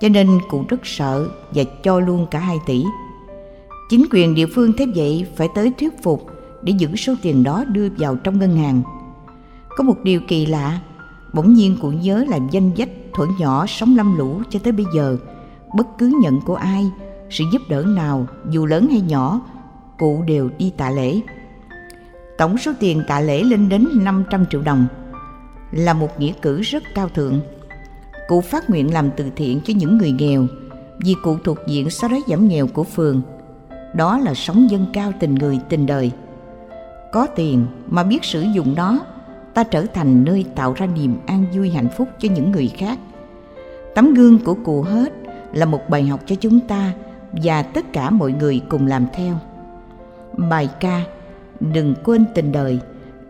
cho 0.01 0.09
nên 0.09 0.39
cụ 0.49 0.65
rất 0.69 0.87
sợ 0.87 1.29
và 1.51 1.65
cho 1.83 2.01
luôn 2.01 2.27
cả 2.31 2.39
2 2.39 2.59
tỷ 2.67 2.85
chính 3.91 4.07
quyền 4.13 4.35
địa 4.35 4.47
phương 4.47 4.73
thế 4.79 4.87
vậy 4.95 5.27
phải 5.37 5.49
tới 5.55 5.73
thuyết 5.79 6.03
phục 6.03 6.27
để 6.63 6.73
giữ 6.79 6.97
số 6.97 7.15
tiền 7.23 7.43
đó 7.43 7.65
đưa 7.65 7.89
vào 7.99 8.17
trong 8.17 8.39
ngân 8.39 8.57
hàng 8.57 8.83
có 9.77 9.85
một 9.85 9.97
điều 10.03 10.21
kỳ 10.29 10.47
lạ 10.47 10.81
bỗng 11.33 11.55
nhiên 11.55 11.77
cụ 11.81 11.91
nhớ 11.91 12.25
là 12.29 12.39
danh 12.51 12.71
dách 12.79 12.91
thuở 13.15 13.27
nhỏ 13.39 13.67
sống 13.67 13.97
lâm 13.97 14.19
lũ 14.19 14.43
cho 14.51 14.59
tới 14.59 14.73
bây 14.73 14.87
giờ 14.95 15.17
bất 15.75 15.87
cứ 15.99 16.13
nhận 16.23 16.41
của 16.41 16.55
ai 16.55 16.91
sự 17.31 17.45
giúp 17.53 17.63
đỡ 17.69 17.83
nào 17.83 18.27
dù 18.51 18.67
lớn 18.67 18.89
hay 18.91 19.01
nhỏ 19.01 19.41
cụ 19.99 20.23
đều 20.27 20.51
đi 20.59 20.73
tạ 20.77 20.91
lễ. 20.91 21.21
Tổng 22.39 22.59
số 22.59 22.73
tiền 22.81 23.03
tạ 23.09 23.21
lễ 23.21 23.43
lên 23.43 23.69
đến 23.69 23.89
500 23.93 24.47
triệu 24.47 24.63
đồng, 24.63 24.87
là 25.73 25.95
một 25.95 26.21
nghĩa 26.21 26.33
cử 26.43 26.61
rất 26.61 26.83
cao 26.95 27.09
thượng. 27.09 27.41
Cụ 28.29 28.41
phát 28.41 28.71
nguyện 28.71 28.95
làm 28.95 29.11
từ 29.17 29.31
thiện 29.37 29.61
cho 29.65 29.75
những 29.77 29.99
người 29.99 30.13
nghèo, 30.13 30.47
vì 30.99 31.15
cụ 31.23 31.37
thuộc 31.45 31.59
diện 31.67 31.91
xóa 31.91 32.09
đói 32.09 32.23
giảm 32.29 32.49
nghèo 32.49 32.67
của 32.67 32.85
phường. 32.85 33.23
Đó 33.95 34.19
là 34.19 34.35
sống 34.35 34.71
dân 34.71 34.87
cao 34.93 35.13
tình 35.21 35.35
người 35.35 35.61
tình 35.69 35.87
đời. 35.87 36.11
Có 37.13 37.27
tiền 37.27 37.67
mà 37.87 38.03
biết 38.03 38.25
sử 38.25 38.43
dụng 38.55 38.75
nó, 38.77 38.99
ta 39.55 39.65
trở 39.65 39.87
thành 39.95 40.25
nơi 40.25 40.45
tạo 40.55 40.73
ra 40.73 40.87
niềm 40.87 41.17
an 41.27 41.45
vui 41.55 41.71
hạnh 41.71 41.89
phúc 41.97 42.09
cho 42.19 42.29
những 42.35 42.51
người 42.51 42.73
khác. 42.77 42.99
Tấm 43.95 44.15
gương 44.15 44.39
của 44.39 44.55
cụ 44.65 44.83
hết 44.83 45.13
là 45.53 45.67
một 45.67 45.81
bài 45.89 46.03
học 46.03 46.21
cho 46.27 46.37
chúng 46.41 46.61
ta 46.61 46.93
và 47.33 47.63
tất 47.63 47.93
cả 47.93 48.11
mọi 48.11 48.33
người 48.33 48.61
cùng 48.69 48.87
làm 48.87 49.07
theo. 49.15 49.35
Bài 50.37 50.69
ca 50.81 51.03
Đừng 51.61 51.95
quên 52.05 52.25
tình 52.35 52.53
đời 52.53 52.79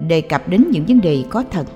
đề 0.01 0.21
cập 0.21 0.49
đến 0.49 0.65
những 0.71 0.85
vấn 0.85 1.01
đề 1.01 1.25
có 1.31 1.45
thật. 1.51 1.67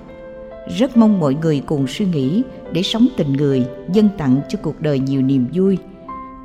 Rất 0.67 0.97
mong 0.97 1.19
mọi 1.19 1.35
người 1.41 1.61
cùng 1.65 1.87
suy 1.87 2.05
nghĩ 2.05 2.43
để 2.71 2.83
sống 2.83 3.07
tình 3.17 3.33
người, 3.33 3.65
dân 3.93 4.09
tặng 4.17 4.41
cho 4.49 4.59
cuộc 4.61 4.81
đời 4.81 4.99
nhiều 4.99 5.21
niềm 5.21 5.47
vui. 5.53 5.77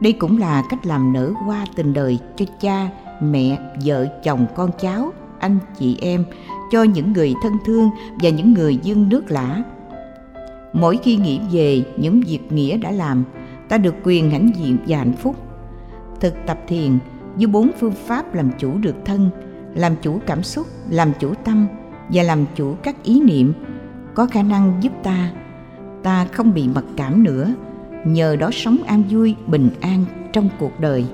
Đây 0.01 0.13
cũng 0.13 0.39
là 0.39 0.63
cách 0.71 0.87
làm 0.87 1.13
nở 1.13 1.33
hoa 1.45 1.67
tình 1.77 1.93
đời 1.93 2.19
cho 2.37 2.45
cha, 2.61 2.91
mẹ, 3.21 3.59
vợ, 3.85 4.07
chồng, 4.25 4.47
con 4.55 4.71
cháu, 4.81 5.13
anh 5.39 5.59
chị 5.79 5.97
em, 6.01 6.25
cho 6.71 6.83
những 6.83 7.13
người 7.13 7.35
thân 7.43 7.53
thương 7.65 7.91
và 8.23 8.29
những 8.29 8.53
người 8.53 8.77
dương 8.77 9.09
nước 9.09 9.31
lã. 9.31 9.63
Mỗi 10.73 10.99
khi 11.03 11.17
nghĩ 11.17 11.41
về 11.53 11.83
những 11.97 12.21
việc 12.21 12.53
nghĩa 12.53 12.77
đã 12.77 12.91
làm, 12.91 13.25
ta 13.69 13.79
được 13.79 13.95
quyền 14.05 14.31
hãnh 14.31 14.51
diện 14.57 14.79
và 14.87 14.99
hạnh 14.99 15.13
phúc. 15.13 15.37
Thực 16.21 16.35
tập 16.47 16.59
thiền 16.69 16.99
với 17.35 17.47
bốn 17.47 17.71
phương 17.81 17.95
pháp 18.07 18.35
làm 18.35 18.51
chủ 18.59 18.79
được 18.79 18.97
thân, 19.05 19.31
làm 19.75 19.97
chủ 20.03 20.21
cảm 20.27 20.43
xúc, 20.43 20.67
làm 20.91 21.13
chủ 21.19 21.35
tâm 21.45 21.67
và 22.09 22.23
làm 22.23 22.45
chủ 22.57 22.75
các 22.83 23.03
ý 23.03 23.21
niệm 23.21 23.53
có 24.19 24.27
khả 24.27 24.43
năng 24.43 24.73
giúp 24.81 24.93
ta. 25.03 25.31
Ta 26.03 26.27
không 26.33 26.55
bị 26.55 26.69
mặc 26.69 26.85
cảm 26.97 27.23
nữa. 27.23 27.55
Nhờ 28.05 28.37
đó 28.37 28.51
sống 28.53 28.77
an 28.87 29.03
vui, 29.11 29.35
bình 29.47 29.71
an 29.81 30.05
trong 30.33 30.49
cuộc 30.59 30.81
đời. 30.81 31.07